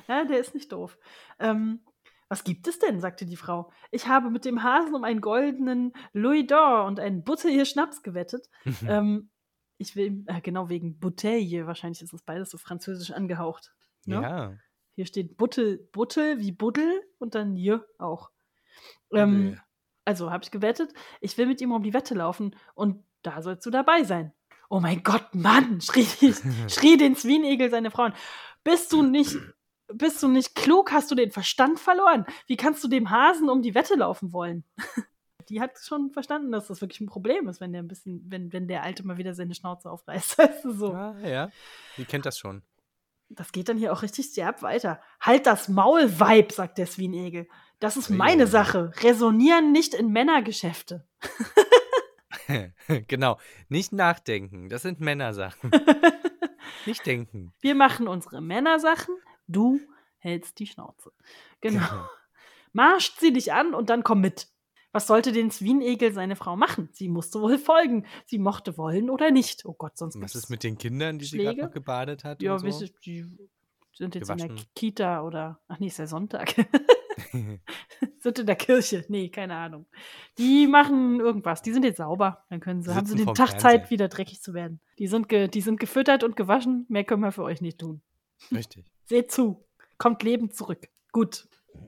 [0.10, 0.98] Ja, der ist nicht doof.
[1.40, 1.86] Ähm,
[2.30, 3.02] was gibt es denn?
[3.02, 3.72] sagte die Frau.
[3.92, 8.50] Ich habe mit dem Hasen um einen goldenen Louis d'Or und einen Bouteille Schnaps gewettet.
[8.88, 9.30] ähm,
[9.78, 13.74] ich will, äh, genau wegen Bouteille, wahrscheinlich ist das beides so französisch angehaucht.
[14.06, 14.22] Ne?
[14.22, 14.54] ja.
[14.96, 18.32] Hier steht Buttel, Buttel wie Buddel und dann je auch.
[19.14, 19.58] Ähm,
[20.04, 23.66] also habe ich gewettet, ich will mit ihm um die Wette laufen und da sollst
[23.66, 24.34] du dabei sein.
[24.70, 26.04] Oh mein Gott, Mann, schrie,
[26.68, 28.14] schrie den Swinegel seine Frauen.
[28.64, 29.38] Bist du nicht,
[29.94, 30.92] bist du nicht klug?
[30.92, 32.26] Hast du den Verstand verloren?
[32.48, 34.64] Wie kannst du dem Hasen um die Wette laufen wollen?
[35.50, 38.54] Die hat schon verstanden, dass das wirklich ein Problem ist, wenn der ein bisschen, wenn,
[38.54, 40.38] wenn der Alte mal wieder seine Schnauze aufreißt.
[40.38, 40.94] Weißt du, so.
[40.94, 41.50] Ah, ja,
[41.98, 42.62] die kennt das schon.
[43.30, 45.02] Das geht dann hier auch richtig derb weiter.
[45.20, 47.48] Halt das Maul, Weib, sagt der Swinegel.
[47.80, 48.50] Das ist meine ui.
[48.50, 48.92] Sache.
[49.02, 51.08] Resonieren nicht in Männergeschäfte.
[53.08, 55.72] genau, nicht nachdenken, das sind Männersachen.
[56.86, 57.54] nicht denken.
[57.60, 59.16] Wir machen unsere Männersachen,
[59.50, 59.80] du
[60.18, 61.12] hältst die Schnauze.
[61.62, 61.82] Genau.
[62.74, 64.48] Marsch, zieh dich an und dann komm mit.
[64.92, 66.90] Was sollte den Swinegel seine Frau machen?
[66.94, 68.06] Sie musste wohl folgen.
[68.26, 69.66] Sie mochte wollen oder nicht.
[69.66, 72.42] Oh Gott, sonst Was ist mit den Kindern, die sie gerade noch gebadet hat?
[72.42, 72.70] Ja, so?
[72.70, 72.86] so?
[73.06, 73.26] die
[73.94, 74.56] sind jetzt in Gewaschen.
[74.56, 75.60] der Kita oder.
[75.68, 76.56] Ach nee, ist ja Sonntag.
[78.20, 79.06] sind in der Kirche.
[79.10, 79.86] Nee, keine Ahnung.
[80.38, 81.62] Die machen irgendwas.
[81.62, 82.46] Die sind jetzt sauber.
[82.50, 83.60] Dann können sie, haben sie den Tag.
[83.60, 84.80] Zeit, wieder dreckig zu werden.
[84.98, 86.86] Die sind, die sind gefüttert und gewaschen.
[86.90, 88.02] Mehr können wir für euch nicht tun.
[88.52, 88.86] Richtig.
[89.10, 89.66] Seht zu.
[89.98, 90.88] Kommt lebend zurück.
[91.12, 91.48] Gut.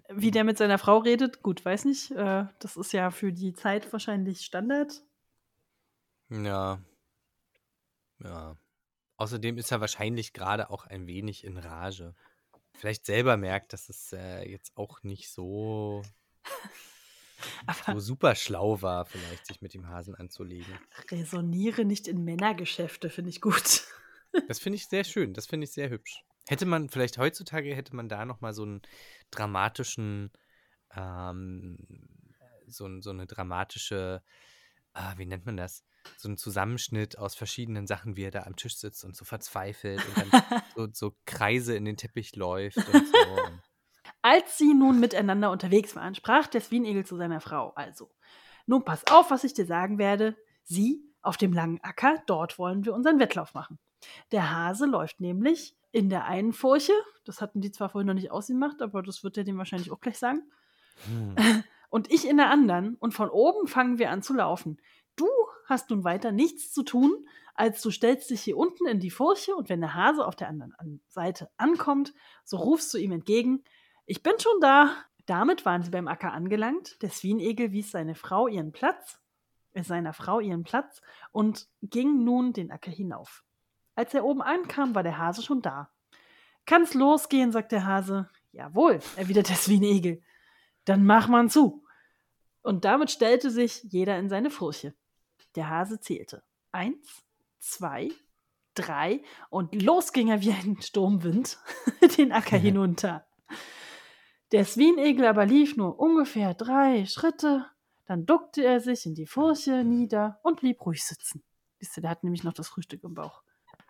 [0.09, 2.09] Wie der mit seiner Frau redet, gut, weiß nicht.
[2.11, 5.03] Äh, das ist ja für die Zeit wahrscheinlich Standard.
[6.29, 6.81] Ja.
[8.23, 8.57] Ja.
[9.17, 12.15] Außerdem ist er wahrscheinlich gerade auch ein wenig in Rage.
[12.73, 16.01] Vielleicht selber merkt, dass es äh, jetzt auch nicht so,
[17.85, 20.73] so super schlau war, vielleicht sich mit dem Hasen anzulegen.
[21.11, 23.83] resoniere nicht in Männergeschäfte, finde ich gut.
[24.47, 26.23] Das finde ich sehr schön, das finde ich sehr hübsch.
[26.47, 28.81] Hätte man, vielleicht heutzutage hätte man da nochmal so einen
[29.29, 30.31] dramatischen,
[30.95, 31.77] ähm,
[32.67, 34.23] so, so eine dramatische,
[34.93, 35.83] ah, wie nennt man das?
[36.17, 40.01] So einen Zusammenschnitt aus verschiedenen Sachen, wie er da am Tisch sitzt und so verzweifelt
[40.07, 43.37] und dann so, so Kreise in den Teppich läuft und so.
[44.23, 47.71] Als sie nun miteinander unterwegs waren, sprach der Swinegel zu seiner Frau.
[47.75, 48.11] Also,
[48.65, 50.35] nun pass auf, was ich dir sagen werde.
[50.63, 53.79] Sie auf dem langen Acker, dort wollen wir unseren Wettlauf machen.
[54.31, 56.93] Der Hase läuft nämlich in der einen Furche,
[57.25, 59.99] das hatten die zwar vorhin noch nicht ausgemacht, aber das wird er dem wahrscheinlich auch
[59.99, 60.43] gleich sagen,
[61.05, 61.35] Hm.
[61.89, 64.79] und ich in der anderen und von oben fangen wir an zu laufen.
[65.15, 65.27] Du
[65.67, 67.11] hast nun weiter nichts zu tun,
[67.55, 70.47] als du stellst dich hier unten in die Furche und wenn der Hase auf der
[70.49, 72.13] anderen an- Seite ankommt,
[72.43, 73.63] so rufst du ihm entgegen,
[74.05, 74.95] ich bin schon da.
[75.27, 77.01] Damit waren sie beim Acker angelangt.
[77.01, 79.21] Der Swinegel wies seine Frau ihren Platz,
[79.73, 83.43] äh, seiner Frau ihren Platz und ging nun den Acker hinauf.
[84.01, 85.91] Als er oben ankam, war der Hase schon da.
[86.65, 88.27] Kann's losgehen, sagt der Hase.
[88.51, 90.23] Jawohl, erwidert der Swinegel.
[90.85, 91.85] Dann mach man zu.
[92.63, 94.95] Und damit stellte sich jeder in seine Furche.
[95.53, 96.41] Der Hase zählte.
[96.71, 97.23] Eins,
[97.59, 98.09] zwei,
[98.73, 99.21] drei
[99.51, 101.59] und los ging er wie ein Sturmwind
[102.17, 102.63] den Acker Ja.
[102.63, 103.27] hinunter.
[104.51, 107.67] Der Swinegel aber lief nur ungefähr drei Schritte,
[108.07, 111.43] dann duckte er sich in die Furche nieder und blieb ruhig sitzen.
[111.77, 113.43] Siehst du, der hat nämlich noch das Frühstück im Bauch.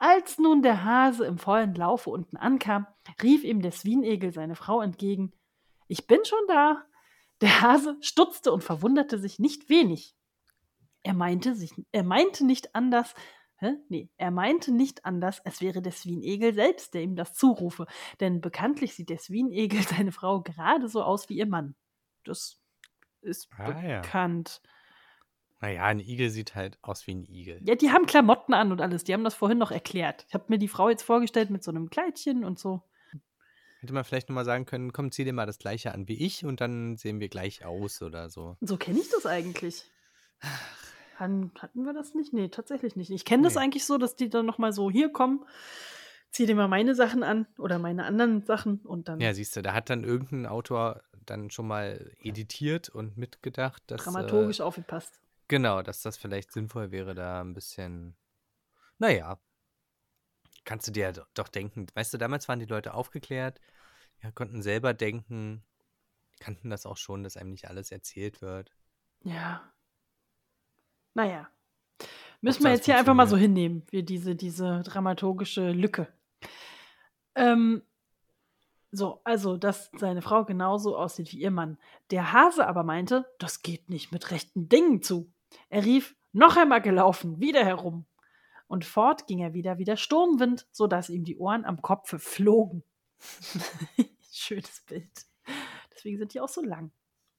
[0.03, 2.87] Als nun der Hase im vollen Laufe unten ankam,
[3.21, 5.31] rief ihm der Swinegel seine Frau entgegen,
[5.87, 6.83] ich bin schon da.
[7.39, 10.15] Der Hase stutzte und verwunderte sich nicht wenig.
[11.03, 13.13] Er meinte, sich, er meinte nicht anders,
[13.57, 13.75] hä?
[13.89, 17.85] Nee, er meinte nicht anders, es wäre der Swinegel selbst, der ihm das zurufe,
[18.19, 21.75] denn bekanntlich sieht der Swinegel seine Frau gerade so aus wie ihr Mann.
[22.23, 22.59] Das
[23.21, 24.01] ist Ah, ja.
[25.61, 27.61] Naja, ein Igel sieht halt aus wie ein Igel.
[27.63, 29.03] Ja, die haben Klamotten an und alles.
[29.03, 30.25] Die haben das vorhin noch erklärt.
[30.27, 32.81] Ich habe mir die Frau jetzt vorgestellt mit so einem Kleidchen und so.
[33.79, 36.45] Hätte man vielleicht nochmal sagen können, komm, zieh dir mal das gleiche an wie ich
[36.45, 38.57] und dann sehen wir gleich aus oder so.
[38.61, 39.85] So kenne ich das eigentlich.
[41.17, 42.33] Han, hatten wir das nicht?
[42.33, 43.11] Nee, tatsächlich nicht.
[43.11, 43.61] Ich kenne das Nee.
[43.61, 45.45] eigentlich so, dass die dann nochmal so, hier kommen,
[46.31, 49.61] zieh dir mal meine Sachen an oder meine anderen Sachen und dann Ja, siehst du,
[49.61, 54.03] da hat dann irgendein Autor dann schon mal editiert und mitgedacht, dass.
[54.03, 55.19] dramaturgisch Äh, aufgepasst.
[55.51, 58.15] Genau, dass das vielleicht sinnvoll wäre, da ein bisschen.
[58.97, 59.39] Naja.
[60.63, 61.87] Kannst du dir do- doch denken.
[61.93, 63.59] Weißt du, damals waren die Leute aufgeklärt,
[64.21, 65.63] ja, konnten selber denken,
[66.39, 68.71] kannten das auch schon, dass einem nicht alles erzählt wird.
[69.23, 69.73] Ja.
[71.13, 71.49] Naja.
[72.41, 76.07] Müssen wir jetzt hier einfach mal so hinnehmen, wir diese, diese dramaturgische Lücke.
[77.35, 77.83] Ähm,
[78.91, 81.77] so, also, dass seine Frau genauso aussieht wie ihr Mann.
[82.11, 85.31] Der Hase aber meinte, das geht nicht mit rechten Dingen zu.
[85.69, 88.05] Er rief, noch einmal gelaufen, wieder herum.
[88.67, 92.83] Und fort ging er wieder wie der Sturmwind, sodass ihm die Ohren am Kopfe flogen.
[94.31, 95.25] Schönes Bild.
[95.93, 96.91] Deswegen sind die auch so lang.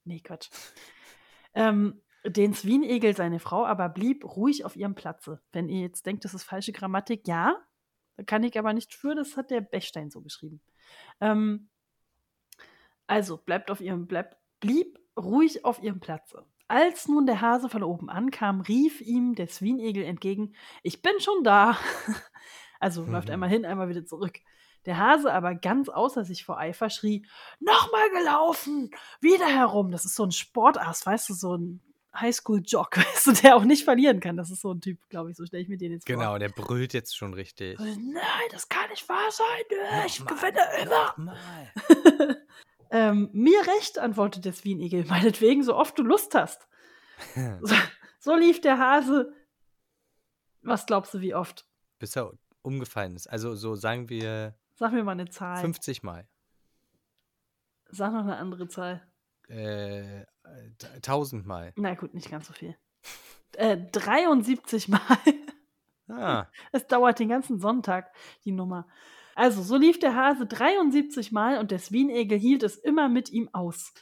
[0.05, 0.51] Nee, Quatsch.
[1.55, 5.41] Ähm, den Swinegel, seine Frau, aber blieb ruhig auf ihrem Platze.
[5.53, 7.57] Wenn ihr jetzt denkt, das ist falsche Grammatik, ja,
[8.27, 10.61] kann ich aber nicht für, das hat der Bechstein so geschrieben.
[11.21, 11.71] Ähm,
[13.07, 16.47] also, bleibt auf ihrem, bleibt, blieb ruhig auf ihrem Platze.
[16.73, 21.45] Als nun der Hase von oben ankam, rief ihm der Swinegel entgegen, ich bin schon
[21.45, 21.77] da.
[22.81, 23.35] Also läuft Mhm.
[23.35, 24.39] einmal hin, einmal wieder zurück.
[24.87, 27.25] Der Hase aber ganz außer sich vor Eifer schrie,
[27.61, 29.93] nochmal gelaufen, wieder herum.
[29.93, 31.81] Das ist so ein Sportass, weißt du, so ein
[32.17, 34.37] Highschool-Jock, weißt du, der auch nicht verlieren kann.
[34.37, 36.39] Das ist so ein Typ, glaube ich, so stelle ich mir den jetzt Genau, vor.
[36.41, 37.79] der brüllt jetzt schon richtig.
[37.79, 40.05] Nein, das kann nicht wahr sein.
[40.07, 41.37] Ich gewinne immer.
[42.93, 46.69] ähm, mir recht, antwortet der Swinegel, meinetwegen, so oft du Lust hast.
[47.63, 47.75] So,
[48.19, 49.33] so lief der Hase.
[50.63, 51.67] Was glaubst du, wie oft?
[51.99, 52.33] Bis er
[52.63, 53.27] umgefallen ist.
[53.29, 55.61] Also so sagen wir Sag mir mal eine Zahl.
[55.61, 56.27] 50 Mal.
[57.91, 59.07] Sag noch eine andere Zahl.
[60.45, 61.73] äh, tausendmal.
[61.77, 62.77] Na gut, nicht ganz so viel.
[63.57, 65.01] Äh, 73 Mal.
[66.09, 66.47] Ah.
[66.73, 68.13] Es dauert den ganzen Sonntag,
[68.45, 68.87] die Nummer.
[69.35, 73.49] Also, so lief der Hase 73 Mal und der Swinegel hielt es immer mit ihm
[73.53, 73.93] aus.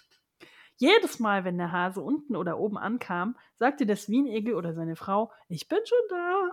[0.77, 5.31] Jedes Mal, wenn der Hase unten oder oben ankam, sagte der Swinegel oder seine Frau,
[5.49, 6.51] ich bin schon da.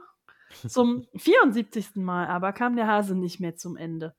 [0.68, 1.96] Zum 74.
[1.96, 4.16] Mal aber kam der Hase nicht mehr zum Ende.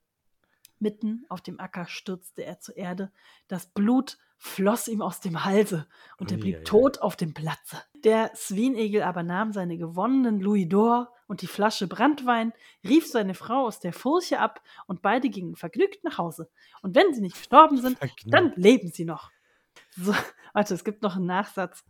[0.79, 3.11] Mitten auf dem Acker stürzte er zur Erde.
[3.49, 5.87] Das Blut floss ihm aus dem Halse
[6.19, 6.65] und er blieb Uiuiui.
[6.65, 7.83] tot auf dem Platze.
[8.05, 12.53] Der Swinegel aber nahm seine gewonnenen Louis d'Or und die Flasche Branntwein,
[12.83, 16.51] rief seine Frau aus der Furche ab und beide gingen vergnügt nach Hause.
[16.83, 18.35] Und wenn sie nicht gestorben sind, Vergnügt.
[18.35, 19.31] dann leben sie noch.
[19.91, 20.13] So,
[20.53, 21.85] warte, es gibt noch einen Nachsatz.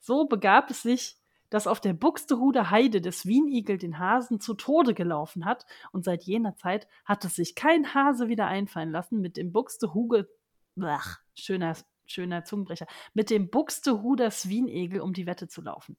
[0.00, 1.18] So begab es sich,
[1.50, 6.24] dass auf der Buxtehuder Heide der Swinigel den Hasen zu Tode gelaufen hat und seit
[6.24, 10.28] jener Zeit hat es sich kein Hase wieder einfallen lassen, mit dem Buxtehuge,
[10.74, 11.76] Blach, schöner,
[12.06, 15.96] schöner Zungenbrecher, mit dem Buxtehuder Swinegel um die Wette zu laufen.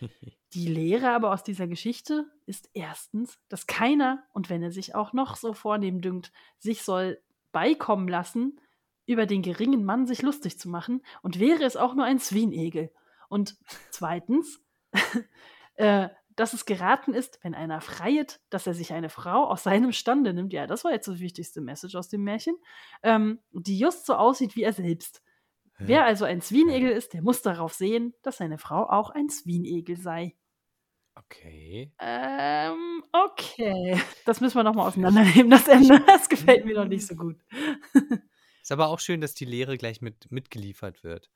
[0.52, 5.12] Die Lehre aber aus dieser Geschichte ist erstens, dass keiner, und wenn er sich auch
[5.12, 7.20] noch so vornehm dünkt, sich soll
[7.52, 8.60] beikommen lassen,
[9.06, 12.90] über den geringen Mann sich lustig zu machen, und wäre es auch nur ein Swinegel.
[13.28, 13.56] Und
[13.90, 14.62] zweitens,
[15.74, 19.92] äh, dass es geraten ist, wenn einer freiet, dass er sich eine Frau aus seinem
[19.92, 20.52] Stande nimmt.
[20.52, 22.56] Ja, das war jetzt das wichtigste Message aus dem Märchen,
[23.02, 25.22] ähm, die just so aussieht wie er selbst.
[25.78, 29.96] Wer also ein Swinegel ist, der muss darauf sehen, dass seine Frau auch ein Swinegel
[29.96, 30.34] sei.
[31.14, 31.92] Okay.
[31.98, 34.00] Ähm, okay.
[34.24, 36.00] Das müssen wir nochmal auseinandernehmen, das Ende.
[36.06, 37.36] Das gefällt mir noch nicht so gut.
[38.62, 41.30] Ist aber auch schön, dass die Lehre gleich mit mitgeliefert wird.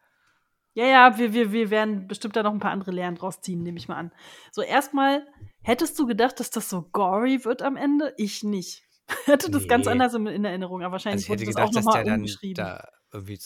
[0.74, 3.62] Ja, ja, wir, wir, wir werden bestimmt da noch ein paar andere Lehren draus ziehen,
[3.62, 4.12] nehme ich mal an.
[4.52, 5.26] So, erstmal,
[5.62, 8.14] hättest du gedacht, dass das so gory wird am Ende?
[8.16, 8.84] Ich nicht.
[9.24, 11.70] Hätte das ganz anders in, in Erinnerung, aber Also wahrscheinlich ich hätte wurde das auch
[11.70, 12.54] gedacht, dass der nochmal dann umgeschrieben.
[12.54, 13.38] da irgendwie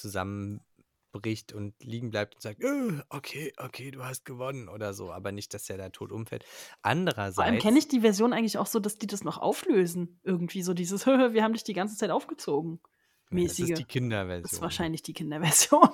[1.15, 5.33] zusammenbricht und liegen bleibt und sagt, äh, okay, okay, du hast gewonnen oder so, aber
[5.33, 6.45] nicht, dass er da tot umfällt.
[6.45, 10.21] Vor allem Andererseits, kenne ich die Version eigentlich auch so, dass die das noch auflösen.
[10.25, 12.81] Irgendwie so dieses, wir haben dich die ganze Zeit aufgezogen.
[12.83, 12.89] Ja,
[13.31, 13.71] das mäßige.
[13.71, 14.43] ist die Kinderversion.
[14.43, 15.89] Das ist wahrscheinlich die Kinderversion.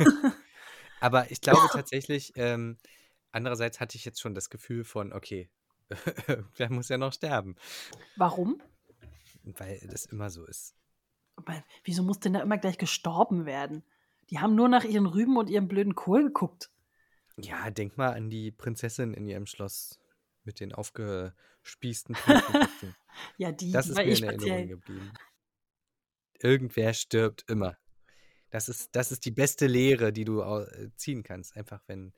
[1.00, 2.78] Aber ich glaube tatsächlich, ähm,
[3.32, 5.50] andererseits hatte ich jetzt schon das Gefühl von, okay,
[6.56, 7.56] wer muss ja noch sterben,
[8.16, 8.60] Warum?
[9.42, 10.74] weil das immer so ist.
[11.36, 13.84] Aber wieso muss denn da immer gleich gestorben werden?
[14.30, 16.70] Die haben nur nach ihren Rüben und ihrem blöden Kohl geguckt.
[17.36, 19.98] Ja, denk mal an die Prinzessin in ihrem Schloss
[20.44, 22.16] mit den aufgespießten.
[23.36, 24.66] Ja, die, Das die ist mir eh in Erinnerung speziell.
[24.66, 25.12] geblieben.
[26.40, 27.76] Irgendwer stirbt immer.
[28.50, 31.56] Das ist, das ist die beste Lehre, die du äh, ziehen kannst.
[31.56, 32.12] Einfach, wenn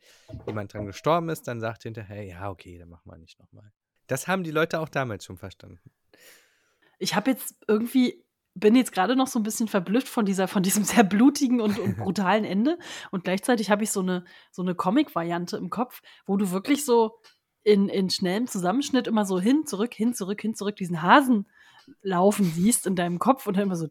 [0.47, 3.71] jemand dran gestorben ist, dann sagt hinterher, ja, okay, dann machen wir nicht nochmal.
[4.07, 5.79] Das haben die Leute auch damals schon verstanden.
[6.99, 8.25] Ich habe jetzt irgendwie,
[8.59, 11.79] bin jetzt gerade noch so ein bisschen verblüfft von, dieser, von diesem sehr blutigen und,
[11.79, 12.77] und brutalen Ende.
[13.11, 17.19] Und gleichzeitig habe ich so eine, so eine Comic-Variante im Kopf, wo du wirklich so
[17.63, 21.47] in, in schnellem Zusammenschnitt immer so hin, zurück, hin, zurück, hin, zurück diesen Hasen
[22.01, 23.87] laufen siehst in deinem Kopf und dann immer so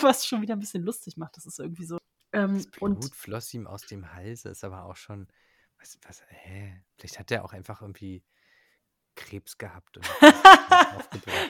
[0.00, 1.36] was schon wieder ein bisschen lustig macht.
[1.36, 1.98] Das ist irgendwie so.
[2.32, 5.28] Ähm, Das Blut und floss ihm aus dem Halse, ist aber auch schon.
[5.78, 6.82] Was, was, hä?
[6.96, 8.24] Vielleicht hat er auch einfach irgendwie
[9.18, 9.98] Krebs gehabt.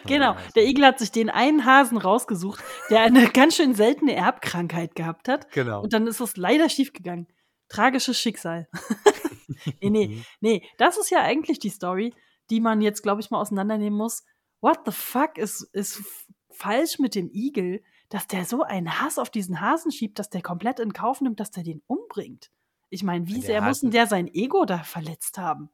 [0.07, 4.95] Genau, der Igel hat sich den einen Hasen rausgesucht, der eine ganz schön seltene Erbkrankheit
[4.95, 5.51] gehabt hat.
[5.53, 5.83] Genau.
[5.83, 7.27] Und dann ist es leider schiefgegangen.
[7.69, 8.69] Tragisches Schicksal.
[9.83, 10.25] nee, nee, Mhm.
[10.41, 10.66] nee.
[10.79, 12.14] Das ist ja eigentlich die Story,
[12.51, 14.25] die man jetzt, glaube ich, mal auseinandernehmen muss.
[14.61, 16.03] What the fuck ist, ist
[16.51, 20.41] falsch mit dem Igel, dass der so einen Hass auf diesen Hasen schiebt, dass der
[20.43, 22.51] komplett in Kauf nimmt, dass der den umbringt?
[22.89, 25.69] Ich meine, wie Der sehr muss denn der sein Ego da verletzt haben?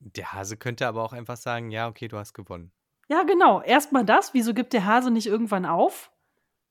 [0.00, 2.72] Der Hase könnte aber auch einfach sagen, ja, okay, du hast gewonnen.
[3.08, 3.60] Ja, genau.
[3.62, 4.34] Erstmal das.
[4.34, 6.10] Wieso gibt der Hase nicht irgendwann auf?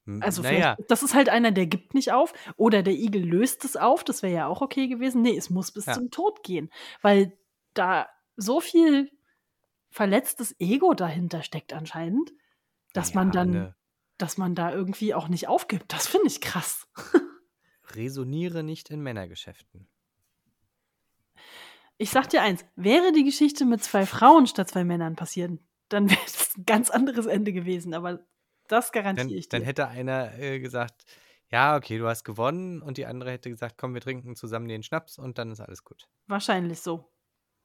[0.05, 2.33] Hm, Also naja, das ist halt einer, der gibt nicht auf.
[2.55, 5.21] Oder der Igel löst es auf, das wäre ja auch okay gewesen.
[5.21, 5.93] Nee, es muss bis Ja.
[5.93, 6.69] zum Tod gehen.
[7.01, 7.37] Weil
[7.73, 9.11] da so viel
[9.89, 12.31] verletztes Ego dahinter steckt anscheinend,
[12.93, 13.75] dass man ja, dann, ne,
[14.17, 15.91] dass man da irgendwie auch nicht aufgibt.
[15.91, 16.87] Das finde ich krass.
[17.95, 19.87] resoniere nicht in Männergeschäften.
[21.97, 25.51] Ich sag dir eins, wäre die Geschichte mit zwei Frauen statt zwei Männern passiert,
[25.89, 27.93] dann wäre es ein ganz anderes Ende gewesen.
[27.93, 28.19] Aber
[28.67, 29.67] das garantiere Dann, ich dann dir.
[29.67, 31.05] hätte einer äh, gesagt,
[31.49, 32.81] ja, okay, du hast gewonnen.
[32.81, 35.83] Und die andere hätte gesagt, komm, wir trinken zusammen den Schnaps und dann ist alles
[35.83, 36.07] gut.
[36.27, 37.11] Wahrscheinlich so.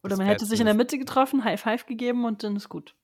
[0.02, 2.68] Oder Das man hätte sich in der Mitte getroffen, High Five gegeben und dann ist
[2.68, 2.96] gut.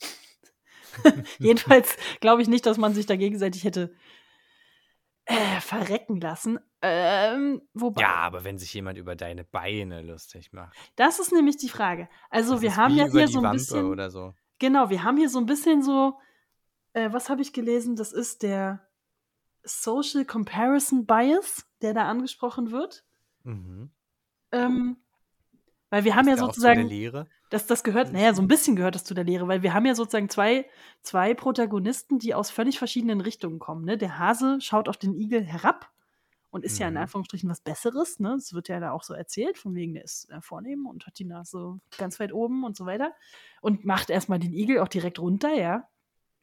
[1.38, 3.94] Jedenfalls glaube ich nicht, dass man sich da gegenseitig hätte
[5.26, 6.58] äh, verrecken lassen.
[6.82, 10.76] Ähm, wobei, Ja, aber wenn sich jemand über deine Beine lustig macht.
[10.96, 12.08] das ist nämlich die Frage.
[12.30, 14.34] Also das wir haben ja hier so ein Wampe bisschen, oder so.
[14.58, 16.18] genau, wir haben hier so ein bisschen so,
[16.92, 17.96] äh, was habe ich gelesen?
[17.96, 18.86] Das ist der
[19.64, 23.04] Social Comparison Bias, der da angesprochen wird.
[23.42, 23.90] Mhm.
[24.52, 24.96] Ähm,
[25.90, 27.26] weil wir haben ja sozusagen, Lehre?
[27.50, 29.86] das, das gehört, naja, so ein bisschen gehört das zu der Lehre, weil wir haben
[29.86, 30.68] ja sozusagen zwei,
[31.02, 33.84] zwei Protagonisten, die aus völlig verschiedenen Richtungen kommen.
[33.84, 33.96] Ne?
[33.96, 35.90] Der Hase schaut auf den Igel herab
[36.50, 37.00] und ist ja in Mhm.
[37.00, 38.18] Anführungsstrichen was Besseres.
[38.18, 38.32] Ne?
[38.36, 41.18] Das wird ja da auch so erzählt, von wegen, der ist äh, vornehm und hat
[41.18, 43.12] die Nase ganz weit oben und so weiter.
[43.60, 45.88] Und macht erstmal den Igel auch direkt runter, ja.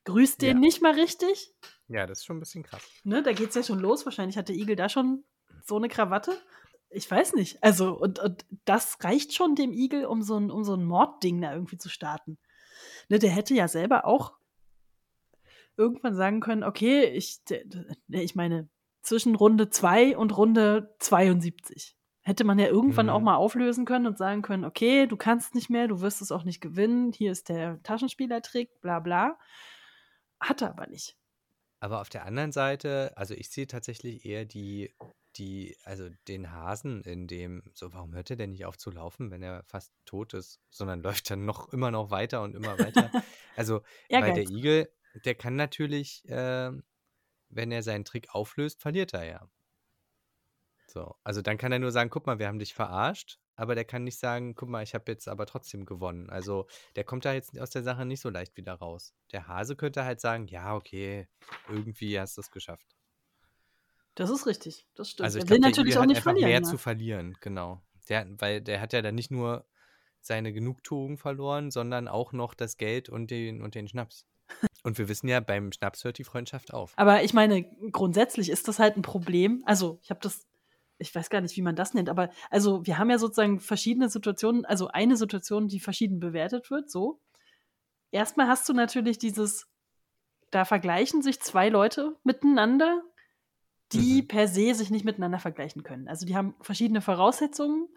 [0.06, 0.60] Grüßt den Ja.
[0.60, 1.54] nicht mal richtig.
[1.88, 2.82] Ja, das ist schon ein bisschen krass.
[3.04, 3.24] Ne?
[3.24, 4.06] Da geht's ja schon los.
[4.06, 5.24] Wahrscheinlich hat der Igel da schon
[5.64, 6.38] so eine Krawatte.
[6.94, 7.62] Ich weiß nicht.
[7.64, 11.42] Also, und, und das reicht schon dem Igel, um so ein, um so ein Mordding
[11.42, 12.38] da irgendwie zu starten.
[13.10, 14.34] Ne, der hätte ja selber auch
[15.76, 17.42] irgendwann sagen können, okay, ich,
[18.10, 18.70] ich meine,
[19.02, 23.12] zwischen Runde 2 und Runde 72 hätte man ja irgendwann Mhm.
[23.12, 26.32] auch mal auflösen können und sagen können, okay, du kannst nicht mehr, du wirst es
[26.32, 29.38] auch nicht gewinnen, hier ist der Taschenspielertrick, bla bla.
[30.40, 31.18] Hat er aber nicht.
[31.82, 34.94] Aber auf der anderen Seite, also ich sehe tatsächlich eher die,
[35.38, 39.32] die, also den Hasen in dem, so, warum hört er denn nicht auf zu laufen,
[39.32, 43.12] wenn er fast tot ist, sondern läuft dann noch immer noch weiter und immer weiter.
[43.56, 44.50] Also, weil der.
[44.50, 44.92] Igel,
[45.26, 46.84] der kann natürlich, ähm,
[47.50, 49.50] wenn er seinen Trick auflöst, verliert er ja.
[50.88, 53.86] So, also dann kann er nur sagen, guck mal, wir haben dich verarscht, aber der
[53.86, 56.30] kann nicht sagen, guck mal, ich habe jetzt aber trotzdem gewonnen.
[56.30, 59.14] Also der kommt da jetzt aus der Sache nicht so leicht wieder raus.
[59.32, 61.28] Der Hase könnte halt sagen, ja, okay,
[61.70, 62.96] irgendwie hast du es geschafft.
[64.16, 65.26] Das ist richtig, das stimmt.
[65.26, 66.50] Also ich will glaube, der natürlich hat nicht einfach verlieren.
[66.50, 66.68] mehr ne?
[66.68, 67.82] zu verlieren, genau.
[68.10, 69.66] Der, weil der hat ja dann nicht nur
[70.22, 74.26] seine Genugtuung verloren, sondern auch noch das Geld und den, und den Schnaps.
[74.84, 76.94] Und wir wissen ja, beim Schnaps hört die Freundschaft auf.
[76.98, 79.64] Aber ich meine, grundsätzlich ist das halt ein Problem.
[79.66, 80.46] Also, ich habe das,
[80.98, 84.10] ich weiß gar nicht, wie man das nennt, aber also wir haben ja sozusagen verschiedene
[84.10, 87.20] Situationen, also eine Situation, die verschieden bewertet wird, so.
[88.12, 89.68] Erstmal hast du natürlich dieses,
[90.52, 93.02] da vergleichen sich zwei Leute miteinander,
[93.94, 94.28] die Mhm.
[94.28, 96.08] per se sich nicht miteinander vergleichen können.
[96.08, 97.90] Also die haben verschiedene Voraussetzungen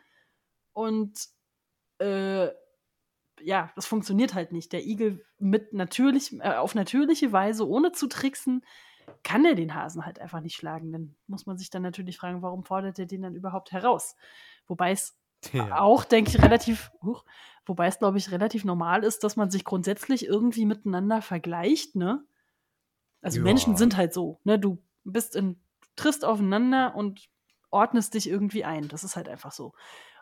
[0.73, 1.29] und
[1.99, 2.49] äh,
[3.41, 4.73] ja, das funktioniert halt nicht.
[4.73, 8.65] Der Igel mit natürlich, äh, auf natürliche Weise, ohne zu tricksen,
[9.23, 10.93] kann er den Hasen halt einfach nicht schlagen.
[10.93, 14.17] Dann muss man sich dann natürlich fragen, warum fordert er den dann überhaupt heraus?
[14.67, 15.19] Wobei es
[15.53, 15.79] Ja.
[15.79, 17.25] auch, denke ich, relativ, huch,
[17.67, 22.25] wobei es, glaube ich, relativ normal ist, dass man sich grundsätzlich irgendwie miteinander vergleicht, ne?
[23.23, 23.79] Also Menschen Ja.
[23.79, 24.59] sind halt so, ne?
[24.59, 25.61] Du bist in,
[25.97, 27.29] triffst aufeinander und
[27.71, 28.89] ordnest dich irgendwie ein.
[28.89, 29.75] Das ist halt einfach so.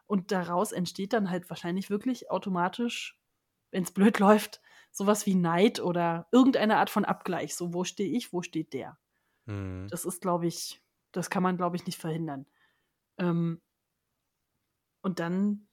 [0.06, 3.18] Und daraus entsteht dann halt wahrscheinlich wirklich automatisch,
[3.70, 4.60] wenn es blöd läuft,
[4.90, 7.54] sowas wie Neid oder irgendeine Art von Abgleich.
[7.54, 8.98] So, wo stehe ich, wo steht der?
[9.46, 9.88] Mhm.
[9.90, 12.46] Das ist, glaube ich, das kann man, glaube ich, nicht verhindern.
[13.18, 13.60] Ähm,
[15.02, 15.68] und dann,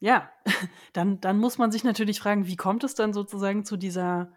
[0.00, 0.30] ja,
[0.92, 4.32] dann, dann muss man sich natürlich fragen, wie kommt es dann sozusagen zu dieser,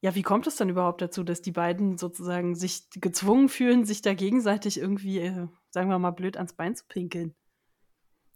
[0.00, 4.00] ja, wie kommt es dann überhaupt dazu, dass die beiden sozusagen sich gezwungen fühlen, sich
[4.02, 7.34] da gegenseitig irgendwie, äh, sagen wir mal, blöd ans Bein zu pinkeln?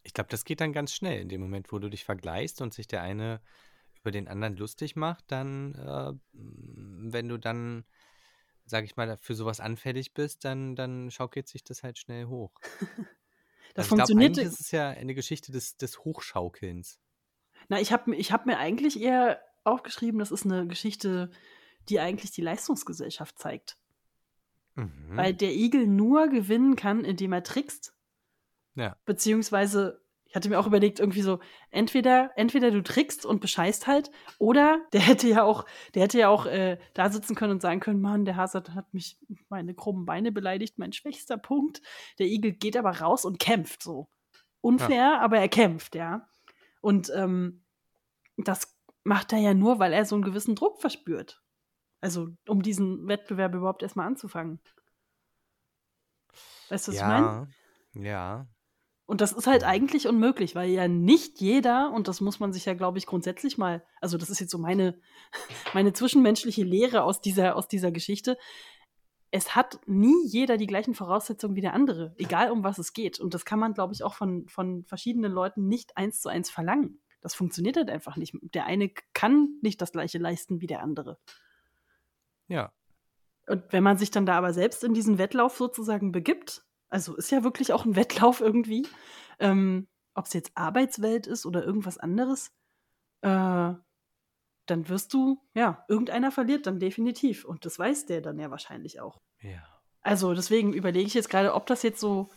[0.02, 1.20] Ich glaube, das geht dann ganz schnell.
[1.20, 3.40] In dem Moment, wo du dich vergleichst und sich der eine
[4.00, 7.84] über den anderen lustig macht, dann, äh, wenn du dann,
[8.64, 12.52] sag ich mal, für sowas anfällig bist, dann, dann schaukelt sich das halt schnell hoch.
[13.74, 14.36] Das Also ich funktioniert.
[14.36, 17.00] eigentlich ist es ja eine Geschichte des, des Hochschaukelns.
[17.70, 21.30] Na, ich habe ich hab mir eigentlich eher aufgeschrieben, das ist eine Geschichte,
[21.88, 23.76] die eigentlich die Leistungsgesellschaft zeigt.
[24.74, 25.16] Mhm.
[25.16, 27.94] Weil der Igel nur gewinnen kann, indem er trickst.
[28.74, 28.96] Ja.
[29.04, 31.40] Beziehungsweise, ich hatte mir auch überlegt, irgendwie so,
[31.70, 36.28] entweder, entweder du trickst und bescheißt halt, oder der hätte ja auch, der hätte ja
[36.28, 40.06] auch äh, da sitzen können und sagen können, Mann, der Hase hat mich meine krummen
[40.06, 41.82] Beine beleidigt, mein schwächster Punkt.
[42.18, 44.08] Der Igel geht aber raus und kämpft so.
[44.62, 46.28] Unfair, aber er kämpft, ja.
[46.80, 47.62] Und ähm,
[48.36, 48.71] das
[49.04, 51.42] macht er ja nur, weil er so einen gewissen Druck verspürt.
[52.00, 54.60] Also, um diesen Wettbewerb überhaupt erstmal anzufangen.
[56.68, 57.48] Weißt du, was ich meine?
[57.94, 58.48] ja, ja.
[59.12, 62.64] Und das ist halt eigentlich unmöglich, weil ja nicht jeder, und das muss man sich
[62.64, 64.98] ja, glaube ich, grundsätzlich mal, also das ist jetzt so meine,
[65.74, 68.38] meine zwischenmenschliche Lehre aus dieser, aus dieser Geschichte.
[69.30, 73.20] Es hat nie jeder die gleichen Voraussetzungen wie der andere, egal um was es geht.
[73.20, 76.48] Und das kann man, glaube ich, auch von, von verschiedenen Leuten nicht eins zu eins
[76.48, 77.01] verlangen.
[77.22, 78.34] Das funktioniert halt einfach nicht.
[78.42, 81.18] Der eine kann nicht das gleiche leisten wie der andere.
[82.48, 82.72] Ja.
[83.46, 87.30] Und wenn man sich dann da aber selbst in diesen Wettlauf sozusagen begibt, also ist
[87.30, 88.86] ja wirklich auch ein Wettlauf irgendwie,
[89.38, 92.52] ähm, ob es jetzt Arbeitswelt ist oder irgendwas anderes,
[93.22, 93.72] äh,
[94.66, 97.44] dann wirst du, ja, irgendeiner verliert dann definitiv.
[97.44, 99.20] Und das weiß der dann ja wahrscheinlich auch.
[99.40, 99.62] Ja.
[100.02, 102.30] Also deswegen überlege ich jetzt gerade, ob das jetzt so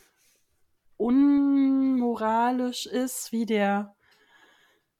[0.97, 3.94] unmoralisch ist, wie der,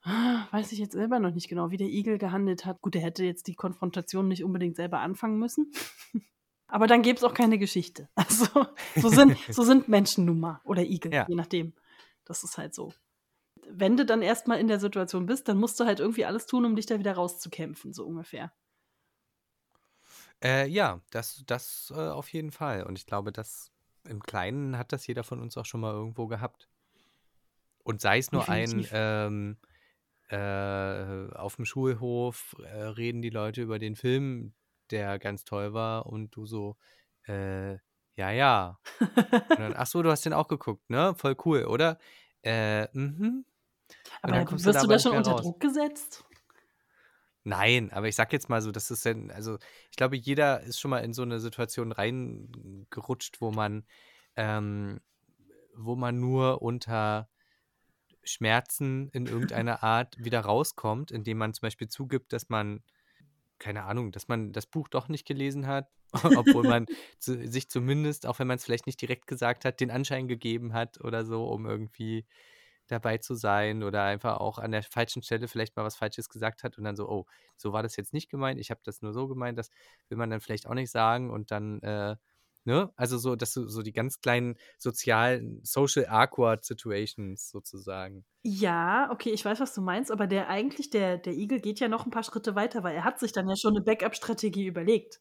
[0.05, 2.81] weiß ich jetzt selber noch nicht genau, wie der Igel gehandelt hat.
[2.81, 5.71] Gut, er hätte jetzt die Konfrontation nicht unbedingt selber anfangen müssen.
[6.67, 8.09] Aber dann gäbe es auch keine Geschichte.
[8.15, 10.61] Also, so sind, so sind Menschen nun mal.
[10.63, 11.25] Oder Igel, Ja.
[11.27, 11.73] je nachdem.
[12.25, 12.93] Das ist halt so.
[13.69, 16.65] Wenn du dann erstmal in der Situation bist, dann musst du halt irgendwie alles tun,
[16.65, 18.51] um dich da wieder rauszukämpfen, so ungefähr.
[20.43, 22.83] Äh, ja, das, das äh, auf jeden Fall.
[22.83, 23.71] Und ich glaube, das
[24.07, 26.67] im Kleinen hat das jeder von uns auch schon mal irgendwo gehabt.
[27.83, 28.91] Und sei es nur ein, Definitiv.
[28.93, 29.57] ähm,
[30.29, 34.53] äh, auf dem Schulhof äh, reden die Leute über den Film,
[34.91, 36.77] der ganz toll war, und du so,
[37.27, 37.73] äh,
[38.15, 38.79] ja, ja.
[39.49, 41.13] Dann, ach so, du hast den auch geguckt, ne?
[41.15, 41.97] Voll cool, oder?
[42.43, 43.45] Äh, mhm.
[44.21, 45.41] Aber dann wirst du da schon unter raus.
[45.41, 46.23] Druck gesetzt?
[47.43, 49.59] Nein, aber ich sag jetzt mal so, das ist dann, also
[49.91, 53.85] ich glaube, jeder ist schon mal in so eine Situation reingerutscht, wo man,
[54.35, 54.99] ähm,
[55.75, 57.29] wo man nur unter
[58.25, 62.83] Schmerzen in irgendeiner Art wieder rauskommt, indem man zum Beispiel zugibt, dass man,
[63.59, 66.85] keine Ahnung, dass man das Buch doch nicht gelesen hat, obwohl man
[67.19, 70.73] zu, sich zumindest, auch wenn man es vielleicht nicht direkt gesagt hat, den Anschein gegeben
[70.73, 72.25] hat oder so, um irgendwie
[72.87, 76.63] dabei zu sein oder einfach auch an der falschen Stelle vielleicht mal was Falsches gesagt
[76.63, 77.25] hat und dann so, oh,
[77.57, 79.69] so war das jetzt nicht gemeint, ich habe das nur so gemeint, das
[80.09, 82.15] will man dann vielleicht auch nicht sagen und dann, äh,
[82.65, 82.91] ne?
[82.95, 88.25] Also so, dass du so die ganz kleinen sozialen, social awkward situations sozusagen.
[88.43, 91.87] Ja, okay, ich weiß, was du meinst, aber der eigentlich, der, der Igel geht ja
[91.87, 95.19] noch ein paar Schritte weiter, weil er hat sich dann ja schon eine Backup-Strategie überlegt.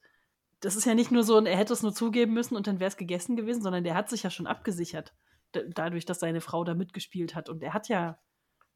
[0.61, 2.89] Das ist ja nicht nur so, er hätte es nur zugeben müssen und dann wäre
[2.89, 5.15] es gegessen gewesen, sondern der hat sich ja schon abgesichert,
[5.53, 7.49] dadurch, dass seine Frau da mitgespielt hat.
[7.49, 8.19] Und er hat ja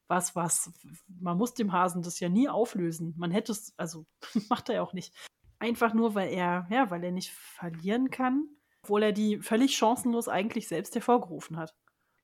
[0.09, 0.73] was, was,
[1.07, 3.15] man muss dem Hasen das ja nie auflösen.
[3.17, 4.07] Man hätte es, also
[4.49, 5.15] macht er ja auch nicht.
[5.59, 8.49] Einfach nur, weil er, ja, weil er nicht verlieren kann,
[8.83, 11.75] obwohl er die völlig chancenlos eigentlich selbst hervorgerufen hat.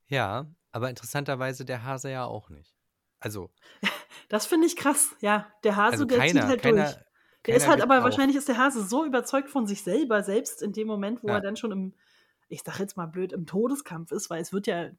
[0.07, 2.75] Ja, aber interessanterweise der Hase ja auch nicht.
[3.21, 3.51] Also,
[4.29, 5.47] Das finde ich krass, ja.
[5.65, 6.99] Der Hase, also der zieht keiner, halt keiner, durch.
[7.47, 8.05] Der ist halt aber auf.
[8.05, 11.35] wahrscheinlich ist der Hase so überzeugt von sich selber, selbst in dem Moment, wo Ja.
[11.35, 11.95] er dann schon im,
[12.49, 14.91] ich sag jetzt mal blöd, im Todeskampf ist, weil es wird ja,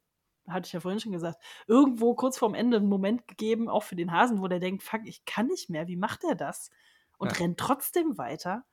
[0.47, 3.95] hatte ich ja vorhin schon gesagt, irgendwo kurz vorm Ende einen Moment gegeben, auch für
[3.95, 6.69] den Hasen, wo der denkt, fuck, ich kann nicht mehr, wie macht er das?
[7.17, 7.39] Und Ja.
[7.39, 8.65] rennt trotzdem weiter.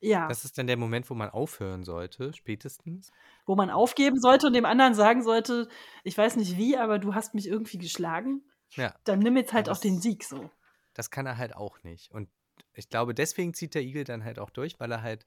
[0.00, 3.10] Ja, Das ist dann der Moment, wo man aufhören sollte, spätestens.
[3.46, 5.68] wo man aufgeben sollte und dem anderen sagen sollte,
[6.04, 8.42] ich weiß nicht wie, aber du hast mich irgendwie geschlagen.
[8.74, 10.50] Ja, Dann nimm jetzt Ja, halt auch den das- Sieg so.
[10.94, 12.12] das kann er halt auch nicht.
[12.12, 12.28] Und
[12.74, 15.24] ich glaube, deswegen zieht der Igel dann halt auch durch, weil er halt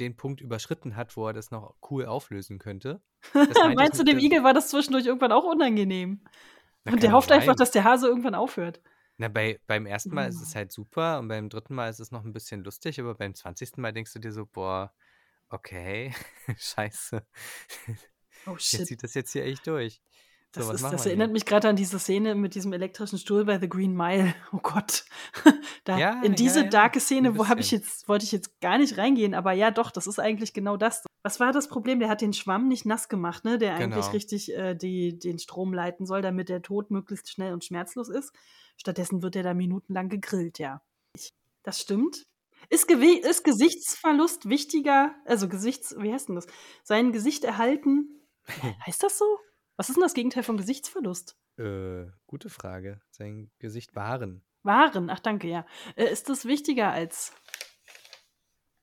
[0.00, 3.02] den Punkt überschritten hat, wo er das noch cool auflösen könnte.
[3.34, 6.22] Das Meinst du, dem Igel war das zwischendurch irgendwann auch unangenehm?
[6.84, 8.80] Na, Und der hofft einfach, dass der Hase irgendwann aufhört.
[9.18, 10.42] Na, bei, beim ersten Mal ist Mhm.
[10.42, 13.34] es halt super und beim dritten Mal ist es noch ein bisschen lustig, aber beim
[13.34, 14.92] zwanzigsten Mal denkst du dir so, boah,
[15.48, 16.14] okay,
[16.58, 17.24] scheiße.
[18.46, 18.86] Oh shit.
[18.86, 20.00] zieht das jetzt hier echt durch.
[20.54, 21.32] So, Das, was ist, das erinnert hier?
[21.32, 24.34] mich gerade an diese Szene mit diesem elektrischen Stuhl bei The Green Mile.
[24.52, 25.04] Oh Gott.
[25.84, 28.60] da, Ja, in diese ja, ja, darke Szene, wo habe ich jetzt, wollte ich jetzt
[28.60, 31.04] gar nicht reingehen, aber ja, doch, das ist eigentlich genau das.
[31.22, 32.00] Was war das Problem?
[32.00, 33.58] Der hat den Schwamm nicht nass gemacht, ne?
[33.58, 34.10] Der eigentlich Genau.
[34.10, 38.32] richtig äh, die, den Strom leiten soll, damit der Tod möglichst schnell und schmerzlos ist.
[38.76, 40.82] Stattdessen wird er da minutenlang gegrillt, ja.
[41.62, 42.24] Das stimmt.
[42.70, 46.46] Ist, Gewe ist Gesichtsverlust wichtiger, also Gesichts, wie heißt denn das?
[46.82, 48.20] Sein Gesicht erhalten.
[48.86, 49.24] Heißt das so?
[49.76, 51.36] Was ist denn das Gegenteil von Gesichtsverlust?
[51.58, 53.00] Äh, gute Frage.
[53.10, 54.42] Sein Gesicht wahren.
[54.64, 55.66] Waren, ach danke, ja.
[55.96, 57.32] Äh, ist das wichtiger als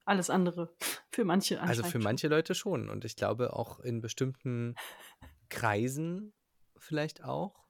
[0.10, 0.74] alles andere?
[1.12, 2.90] Für manche Also für manche Leute schon.
[2.90, 4.76] Und ich glaube auch in bestimmten
[5.50, 6.34] Kreisen
[6.78, 7.66] vielleicht auch.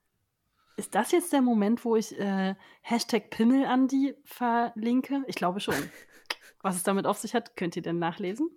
[0.77, 5.23] Ist das jetzt der Moment, wo ich äh, Hashtag Pimmelandi verlinke?
[5.27, 5.75] Ich glaube schon.
[6.61, 8.49] Was es damit auf sich hat, könnt ihr denn nachlesen.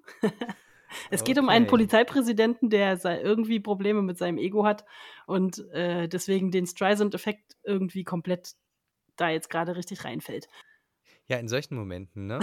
[1.10, 1.68] es geht um einen.
[1.68, 4.84] Polizeipräsidenten, der irgendwie Probleme mit seinem Ego hat
[5.26, 8.54] und äh, deswegen den Streisand-Effekt irgendwie komplett
[9.16, 10.48] da jetzt gerade richtig reinfällt.
[11.26, 12.40] Ja, in solchen Momenten, ne?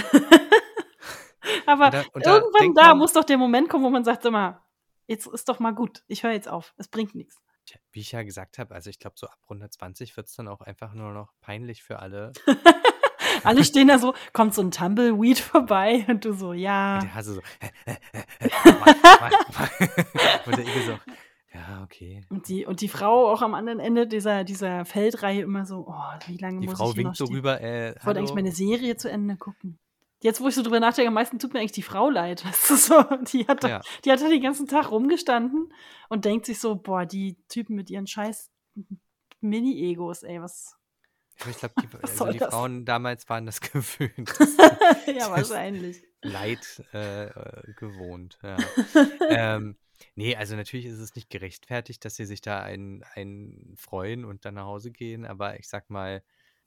[1.69, 4.03] Aber Und da- und da irgendwann da man- muss doch der Moment kommen, wo man
[4.03, 4.61] sagt, sag mal,
[5.07, 6.03] jetzt ist doch mal gut.
[6.07, 6.73] Ich höre jetzt auf.
[6.77, 7.37] Es bringt nichts.
[7.91, 10.47] Wie ich ja gesagt habe, also ich glaube, so ab Runde 20 wird es dann
[10.47, 12.31] auch einfach nur noch peinlich für alle.
[13.43, 16.99] Alle stehen da so, kommt so ein Tumbleweed vorbei und du so, Und ja.
[16.99, 17.41] der Hase so,
[20.45, 20.91] und der Igel so,
[21.53, 22.21] ja, okay.
[22.29, 25.93] Und die, und die Frau auch am anderen Ende dieser, dieser Feldreihe immer so, oh,
[26.27, 27.35] wie lange Die muss Frau ich noch winkt so stehen?
[27.37, 29.79] rüber, äh, Ich wollte eigentlich meine Serie zu Ende gucken.
[30.21, 32.43] Jetzt, wo ich so drüber nachdenke, am meisten tut mir eigentlich die Frau leid.
[32.45, 33.81] Weißt du, so, die, hat da, Ja.
[34.03, 35.71] die hat da den ganzen Tag rumgestanden
[36.09, 38.51] und denkt sich so, boah, die Typen mit ihren scheiß
[39.41, 40.75] Mini-Egos, ey, was.
[41.39, 42.39] Aber ich glaube, die, also die?
[42.39, 44.29] Frauen damals waren das gewöhnt.
[45.07, 46.03] ja, wahrscheinlich.
[46.21, 48.39] Leid äh, äh, gewohnt.
[48.43, 48.57] Ja.
[49.29, 49.77] ähm,
[50.15, 54.43] nee, also natürlich ist es nicht gerechtfertigt, dass sie sich da einen, einen freuen und
[54.43, 56.21] dann nach Hause gehen, aber ich sag mal,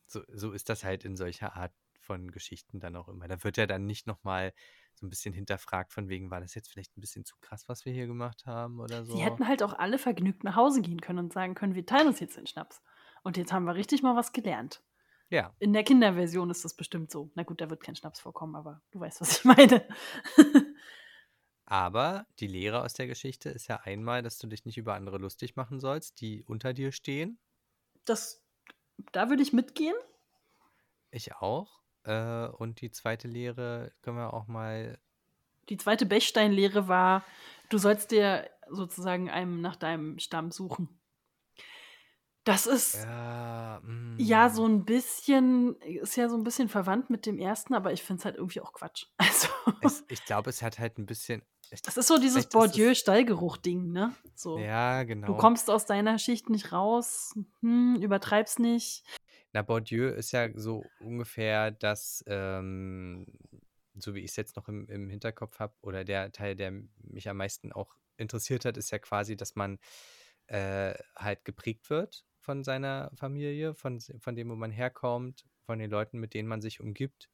[0.06, 1.72] so, so ist das halt in solcher Art
[2.02, 3.28] von Geschichten dann auch immer.
[3.28, 4.52] Da wird ja dann nicht nochmal
[4.94, 7.84] so ein bisschen hinterfragt, von wegen, war das jetzt vielleicht ein bisschen zu krass, was
[7.84, 9.16] wir hier gemacht haben oder so.
[9.16, 12.08] Die hätten halt auch alle vergnügt nach Hause gehen können und sagen können, wir teilen
[12.08, 12.82] uns jetzt den Schnaps.
[13.22, 14.82] Und jetzt haben wir richtig mal was gelernt.
[15.30, 15.54] Ja.
[15.60, 17.30] In der Kinderversion ist das bestimmt so.
[17.34, 19.86] Na gut, da wird kein Schnaps vorkommen, aber du weißt, was ich meine.
[21.64, 25.16] Aber die Lehre aus der Geschichte ist ja einmal, dass du dich nicht über andere
[25.16, 27.38] lustig machen sollst, die unter dir stehen.
[28.04, 28.44] Das,
[29.12, 29.94] da würde ich mitgehen.
[31.10, 31.81] Ich auch.
[32.04, 34.98] Äh, und die zweite Lehre können wir auch mal.
[35.68, 37.24] Die zweite Bechstein-Lehre war,
[37.68, 40.88] du sollst dir sozusagen einem nach deinem Stamm suchen.
[42.44, 43.80] Das ist Ja,
[44.18, 47.92] ja mm, so ein bisschen, ist ja so ein bisschen verwandt mit dem ersten, aber
[47.92, 49.06] ich finde es halt irgendwie auch Quatsch.
[49.18, 49.48] Also,
[49.80, 51.42] es, ich glaube, es hat halt ein bisschen.
[51.70, 52.48] Ich, das ist so dieses.
[52.48, 54.14] Bourdieu-Stallgeruch-Ding, ne?
[54.34, 54.58] So.
[54.58, 55.36] Ja, Du genau.
[55.36, 59.04] kommst aus deiner Schicht nicht raus, hm, übertreib's nicht.
[59.52, 63.26] Na, Bourdieu ist ja so ungefähr das, ähm,
[63.94, 66.72] so wie ich es jetzt noch im, im Hinterkopf habe, oder der Teil, der
[67.02, 69.78] mich am meisten auch interessiert hat, ist ja quasi, dass man
[70.46, 75.90] äh, halt geprägt wird von seiner Familie, von, von dem, wo man herkommt, von den
[75.90, 77.28] Leuten, mit denen man sich umgibt.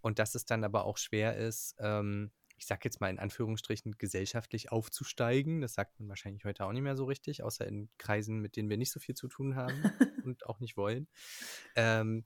[0.00, 3.96] Und dass es dann aber auch schwer ist, ähm, ich sag jetzt mal in Anführungsstrichen,
[3.98, 5.60] gesellschaftlich aufzusteigen.
[5.60, 8.68] Das sagt man wahrscheinlich heute auch nicht mehr so richtig, außer in Kreisen, mit denen
[8.68, 9.74] wir nicht so viel zu tun haben
[10.24, 11.06] und auch nicht wollen.
[11.76, 12.24] Ähm,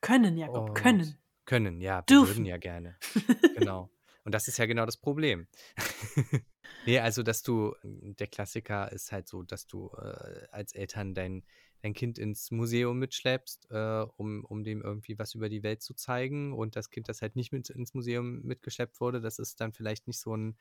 [0.00, 1.18] Können, Jakob, können.
[1.44, 2.44] können, ja, wir würden Dürfen.
[2.46, 2.96] ja gerne.
[3.56, 3.90] Genau.
[4.24, 5.46] Und das ist ja genau das Problem.
[6.84, 11.44] nee, also, dass du, der Klassiker ist halt so, dass du äh, als Eltern dein,
[11.82, 15.94] dein Kind ins Museum mitschleppst, äh, um, um dem irgendwie was über die Welt zu
[15.94, 16.52] zeigen.
[16.52, 20.06] Und das Kind, das halt nicht mit ins Museum mitgeschleppt wurde, das ist dann vielleicht
[20.06, 20.56] nicht so ein,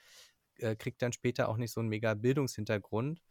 [0.58, 3.22] äh, kriegt dann später auch nicht so einen mega Bildungshintergrund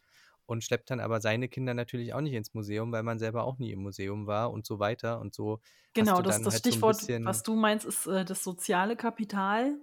[0.47, 3.59] und schleppt dann aber seine Kinder natürlich auch nicht ins Museum, weil man selber auch
[3.59, 5.21] nie im Museum war und so weiter.
[5.21, 5.61] Und so
[5.95, 7.25] Genau, das, das halt so Stichwort, bisschen.
[7.25, 9.79] was du meinst, ist äh, das soziale Kapital.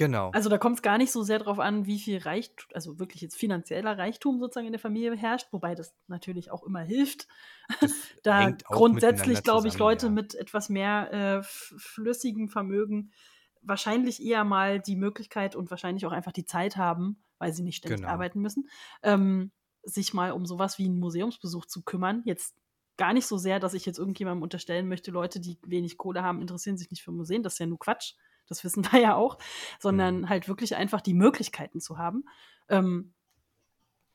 [0.00, 0.30] Genau.
[0.30, 3.20] Also da kommt es gar nicht so sehr darauf an, wie viel Reichtum, also wirklich
[3.20, 7.28] jetzt finanzieller Reichtum sozusagen in der Familie herrscht, wobei das natürlich auch immer hilft.
[8.22, 10.12] Da grundsätzlich, glaube ich, Leute ja.
[10.12, 13.12] mit etwas mehr äh, flüssigem Vermögen
[13.60, 17.76] wahrscheinlich eher mal die Möglichkeit und wahrscheinlich auch einfach die Zeit haben, weil sie nicht
[17.76, 18.10] ständig Genau.
[18.10, 18.70] arbeiten müssen,
[19.02, 22.22] ähm, sich mal um sowas wie einen Museumsbesuch zu kümmern.
[22.24, 22.56] Jetzt
[22.96, 26.40] gar nicht so sehr, dass ich jetzt irgendjemandem unterstellen möchte, Leute, die wenig Kohle haben,
[26.40, 27.42] interessieren sich nicht für Museen.
[27.42, 28.14] Das ist ja nur Quatsch.
[28.50, 29.38] Das wissen wir ja auch.
[29.78, 30.28] Sondern Mhm.
[30.28, 32.24] halt wirklich einfach die Möglichkeiten zu haben.
[32.68, 33.14] Ähm,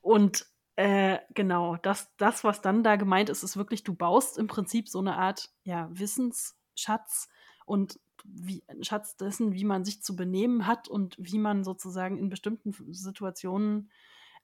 [0.00, 4.46] und äh, genau, das, das, was dann da gemeint ist, ist wirklich, du baust im
[4.46, 7.28] Prinzip so eine Art ja, Wissensschatz
[7.64, 12.28] und wie, Schatz dessen, wie man sich zu benehmen hat und wie man sozusagen in
[12.28, 13.90] bestimmten Situationen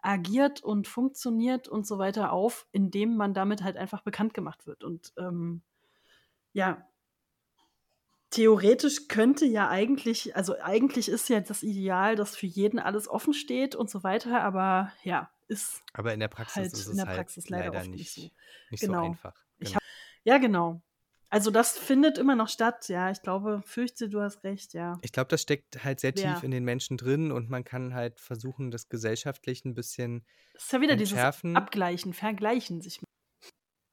[0.01, 4.85] agiert und funktioniert und so weiter auf, indem man damit halt einfach bekannt gemacht wird.
[4.85, 5.63] Und ähm,
[6.53, 6.87] ja,
[8.33, 13.33] theoretisch könnte ja eigentlich, also eigentlich ist ja das Ideal, dass für jeden alles offen
[13.35, 16.97] steht und so weiter, aber ja, ist Aber in der Praxis halt ist in es
[16.97, 18.31] der halt Praxis leider leider oft nicht nicht, so.
[18.71, 19.01] nicht Genau.
[19.01, 19.35] so einfach.
[19.59, 19.77] Ich Genau.
[19.77, 19.83] hab,
[20.25, 20.83] ja, genau.
[21.29, 23.11] Also das findet immer noch statt, ja.
[23.11, 24.99] Ich glaube, fürchte, du hast recht, ja.
[25.03, 26.41] Ich glaube, das steckt halt sehr tief Ja.
[26.41, 30.73] in den Menschen drin und man kann halt versuchen, das gesellschaftlich ein bisschen Das ist
[30.73, 31.57] ja wieder dieses entschärfen.
[31.57, 33.01] Abgleichen, Vergleichen sich.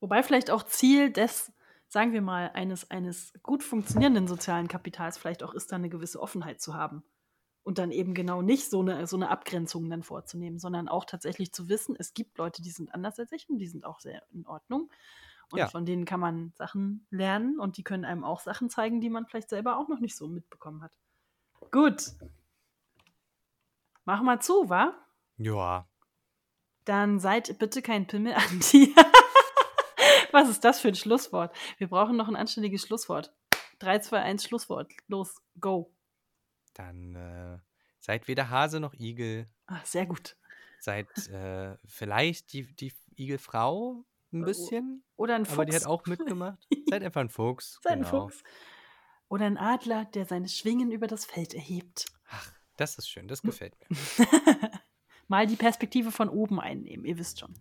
[0.01, 1.51] Wobei vielleicht auch Ziel des,
[1.89, 6.21] sagen wir mal, eines, eines gut funktionierenden sozialen Kapitals vielleicht auch ist, da eine gewisse
[6.21, 7.03] Offenheit zu haben.
[7.63, 11.51] Und dann eben genau nicht so eine, so eine Abgrenzung dann vorzunehmen, sondern auch tatsächlich
[11.51, 14.23] zu wissen, es gibt Leute, die sind anders als ich und die sind auch sehr
[14.31, 14.89] in Ordnung.
[15.51, 15.67] Und Ja.
[15.67, 19.25] von denen kann man Sachen lernen und die können einem auch Sachen zeigen, die man
[19.25, 20.93] vielleicht selber auch noch nicht so mitbekommen hat.
[21.71, 22.13] Gut.
[24.05, 24.93] Mach mal zu, wa?
[25.37, 25.87] Ja,
[26.85, 28.95] Dann seid bitte kein Pimmel an die.
[30.31, 31.55] Was ist das für ein Schlusswort?
[31.77, 33.33] Wir brauchen noch ein anständiges Schlusswort.
[33.79, 34.91] 3, 2, 1, Schlusswort.
[35.07, 35.91] Los, go.
[36.73, 37.57] dann äh,
[37.99, 39.47] seid weder Hase noch Igel.
[39.67, 40.35] Ah, sehr gut.
[40.79, 45.87] Seid äh, vielleicht die, die Igelfrau ein Oh, bisschen, Oder ein aber die hat Fuchs.
[45.87, 46.59] auch mitgemacht.
[46.89, 47.79] Seid einfach ein Fuchs.
[47.83, 48.27] Sein genau.
[48.27, 48.43] Fuchs.
[49.27, 52.05] Oder ein Adler, der seine Schwingen über das Feld erhebt.
[52.29, 53.97] Ach, das ist schön, das gefällt mir.
[55.27, 57.53] Mal die Perspektive von oben einnehmen, ihr wisst schon.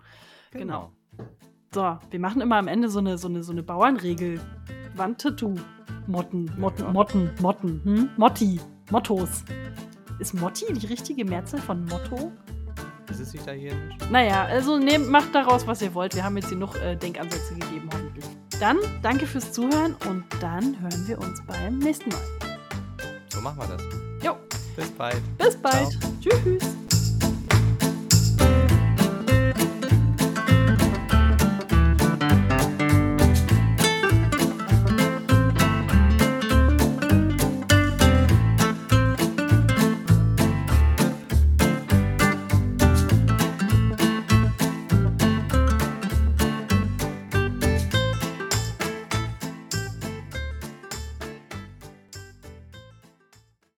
[0.51, 0.93] Genau.
[1.75, 4.41] So, wir machen immer am Ende so eine, so eine, so eine Bauernregel.
[4.97, 5.55] Wandtattoo.
[6.07, 6.91] Motten, Motten, Ja.
[6.93, 8.09] Motten, Motten, hm?
[8.17, 8.59] Motti,
[8.91, 9.45] Mottos.
[10.19, 12.33] Ist Motti die richtige Mehrzahl von Motto?
[13.11, 13.95] Ist es italienisch?
[14.11, 16.15] Naja, also nehmt, macht daraus, was ihr wollt.
[16.15, 18.25] Wir haben jetzt genug äh, Denkansätze gegeben, hoffentlich.
[18.59, 22.21] Dann danke fürs Zuhören und dann hören wir uns beim nächsten Mal.
[23.29, 23.83] So machen wir das.
[24.25, 24.37] Jo,
[24.75, 25.21] Bis bald.
[25.39, 25.99] bis bald.
[26.21, 26.88] Tschüss.